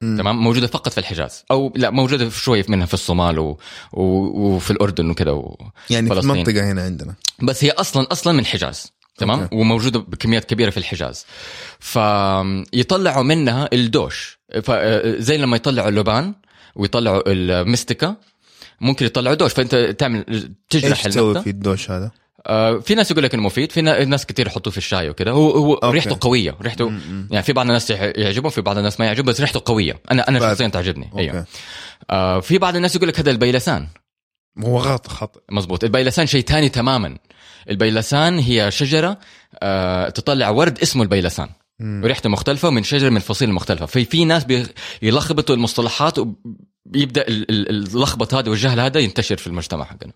تمام؟ 0.00 0.42
موجودة 0.42 0.66
فقط 0.66 0.88
في 0.88 0.98
الحجاز. 0.98 1.44
أو 1.50 1.72
لا 1.76 1.90
موجودة 1.90 2.30
شوية 2.30 2.64
منها 2.68 2.86
في 2.86 2.94
الصومال 2.94 3.38
و... 3.38 3.58
و... 3.92 4.02
وفي 4.02 4.70
الأردن 4.70 5.10
وكذا 5.10 5.30
و... 5.30 5.70
يعني 5.90 6.08
في 6.08 6.20
المنطقة 6.20 6.72
هنا 6.72 6.82
عندنا. 6.82 7.14
بس 7.42 7.64
هي 7.64 7.70
أصلا 7.70 8.06
أصلا 8.12 8.32
من 8.32 8.46
حجاز. 8.46 8.92
تمام؟ 9.18 9.40
okay. 9.40 9.56
وموجودة 9.56 9.98
بكميات 9.98 10.44
كبيرة 10.44 10.70
في 10.70 10.76
الحجاز. 10.76 11.26
فيطلعوا 11.80 13.22
منها 13.22 13.68
الدوش. 13.72 14.38
زي 15.04 15.36
لما 15.36 15.56
يطلعوا 15.56 15.88
اللبان 15.88 16.34
ويطلعوا 16.76 17.22
المستكه 17.26 18.16
ممكن 18.82 19.06
يطلعوا 19.06 19.34
دوش 19.34 19.52
فأنت 19.52 19.74
تعمل 19.74 20.24
تجرح 20.70 20.98
إيش 20.98 21.14
تسوي 21.14 21.42
في 21.42 21.50
الدوش 21.50 21.90
هذا؟ 21.90 22.10
آه 22.46 22.78
في 22.78 22.94
ناس 22.94 23.10
يقول 23.10 23.24
لك 23.24 23.34
إنه 23.34 23.42
مفيد 23.42 23.72
في 23.72 23.82
ناس 23.82 24.26
كثير 24.26 24.46
يحطوه 24.46 24.70
في 24.70 24.78
الشاي 24.78 25.10
وكذا 25.10 25.30
هو 25.30 25.50
هو 25.50 25.74
okay. 25.74 25.94
ريحته 25.94 26.18
قوية 26.20 26.56
ريحته 26.62 26.88
م-م. 26.88 27.28
يعني 27.30 27.42
في 27.42 27.52
بعض 27.52 27.66
الناس 27.66 27.90
يعجبهم 27.90 28.50
في 28.50 28.60
بعض 28.60 28.78
الناس 28.78 29.00
ما 29.00 29.06
يعجبهم 29.06 29.26
بس 29.26 29.40
ريحته 29.40 29.62
قوية. 29.64 30.00
أنا 30.10 30.28
أنا 30.28 30.38
شخصيا 30.38 30.68
تعجبني 30.68 31.08
okay. 31.12 31.18
أيوه 31.18 31.46
آه 32.10 32.40
في 32.40 32.58
بعض 32.58 32.76
الناس 32.76 32.96
يقول 32.96 33.08
لك 33.08 33.20
هذا 33.20 33.30
البيلسان. 33.30 33.86
هو 34.58 34.78
غلط 34.78 35.06
خطأ. 35.06 35.40
مزبوط 35.50 35.84
البيلسان 35.84 36.26
شيء 36.26 36.44
ثاني 36.44 36.68
تماما. 36.68 37.18
البيلسان 37.70 38.38
هي 38.38 38.70
شجرة 38.70 39.18
آه 39.62 40.08
تطلع 40.08 40.50
ورد 40.50 40.78
اسمه 40.78 41.02
البيلسان. 41.02 41.48
وريحته 41.80 42.28
مختلفة 42.28 42.70
من 42.70 42.82
شجرة 42.82 43.08
من 43.08 43.20
فصيل 43.20 43.52
مختلفة. 43.52 43.86
في 43.86 44.04
في 44.04 44.24
ناس 44.24 44.46
بيلخبطوا 45.02 45.54
المصطلحات 45.54 46.18
وبيبدا 46.86 47.24
اللخبط 47.28 48.34
هذا 48.34 48.50
والجهل 48.50 48.80
هذا 48.80 49.00
ينتشر 49.00 49.36
في 49.36 49.46
المجتمع 49.46 49.84
حقنا. 49.84 50.12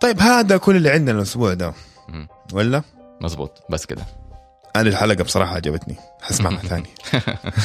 طيب 0.00 0.20
هذا 0.20 0.56
كل 0.56 0.76
اللي 0.76 0.90
عندنا 0.90 1.18
الأسبوع 1.18 1.54
ده. 1.54 1.74
ولا؟ 2.52 2.82
مزبوط 3.20 3.62
بس 3.70 3.86
كده. 3.86 4.02
أنا 4.76 4.88
الحلقة 4.88 5.24
بصراحة 5.24 5.54
عجبتني. 5.54 5.96
حسمعها 6.22 6.56
ثاني. 6.56 6.88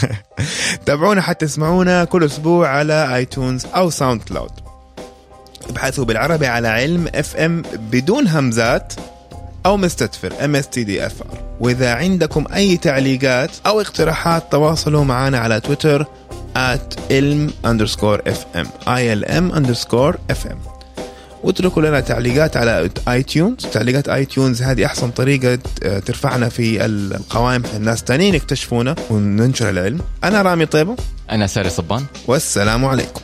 تابعونا 0.86 1.22
حتى 1.22 1.45
تسمعونا 1.45 2.03
كل 2.03 2.24
أسبوع 2.24 2.68
على 2.68 3.16
iTunes 3.16 3.66
أو 3.66 3.89
SoundCloud 3.89 4.51
ابحثوا 5.70 6.06
بالعربي 6.06 6.47
على 6.47 6.68
علم 6.68 7.08
اف 7.16 7.36
ام 7.36 7.62
بدون 7.62 8.28
همزات 8.28 8.93
أو 9.66 9.78
مستدفر 9.78 10.34
ام 10.45 10.56
اس 10.56 10.70
تي 10.70 10.84
دي 10.84 11.06
اف 11.06 11.22
ار 11.22 11.58
وإذا 11.60 11.93
عندكم 11.93 12.45
أي 12.53 12.78
تعليقات 12.78 13.51
أو 13.66 13.82
اقتراحات 13.82 14.51
تواصلوا 14.51 15.03
معنا 15.03 15.38
على 15.38 15.60
تويتر 15.60 16.06
at 16.56 16.95
ilm 17.10 17.51
underscore 17.70 18.20
fm 18.39 18.68
ilm 18.88 19.51
underscore 19.58 20.16
fm 20.32 20.58
واتركوا 21.43 21.82
لنا 21.82 21.99
تعليقات 21.99 22.58
على 22.58 22.89
iTunes 23.07 23.66
تعليقات 23.66 24.10
iTunes 24.09 24.61
هذه 24.62 24.86
أحسن 24.86 25.12
طريقة 25.12 25.56
ترفعنا 25.99 26.49
في 26.49 26.86
القوائم 26.86 27.64
الناس 27.76 28.03
تانيين 28.03 28.36
يكتشفونا 28.36 28.95
وننشر 29.10 29.70
العلم. 29.70 29.99
أنا 30.24 30.41
رامي 30.41 30.66
طيبة. 30.66 30.95
أنا 31.32 31.47
ساري 31.47 31.70
صبان. 31.70 32.06
والسلام 32.28 32.86
عليكم. 32.86 33.22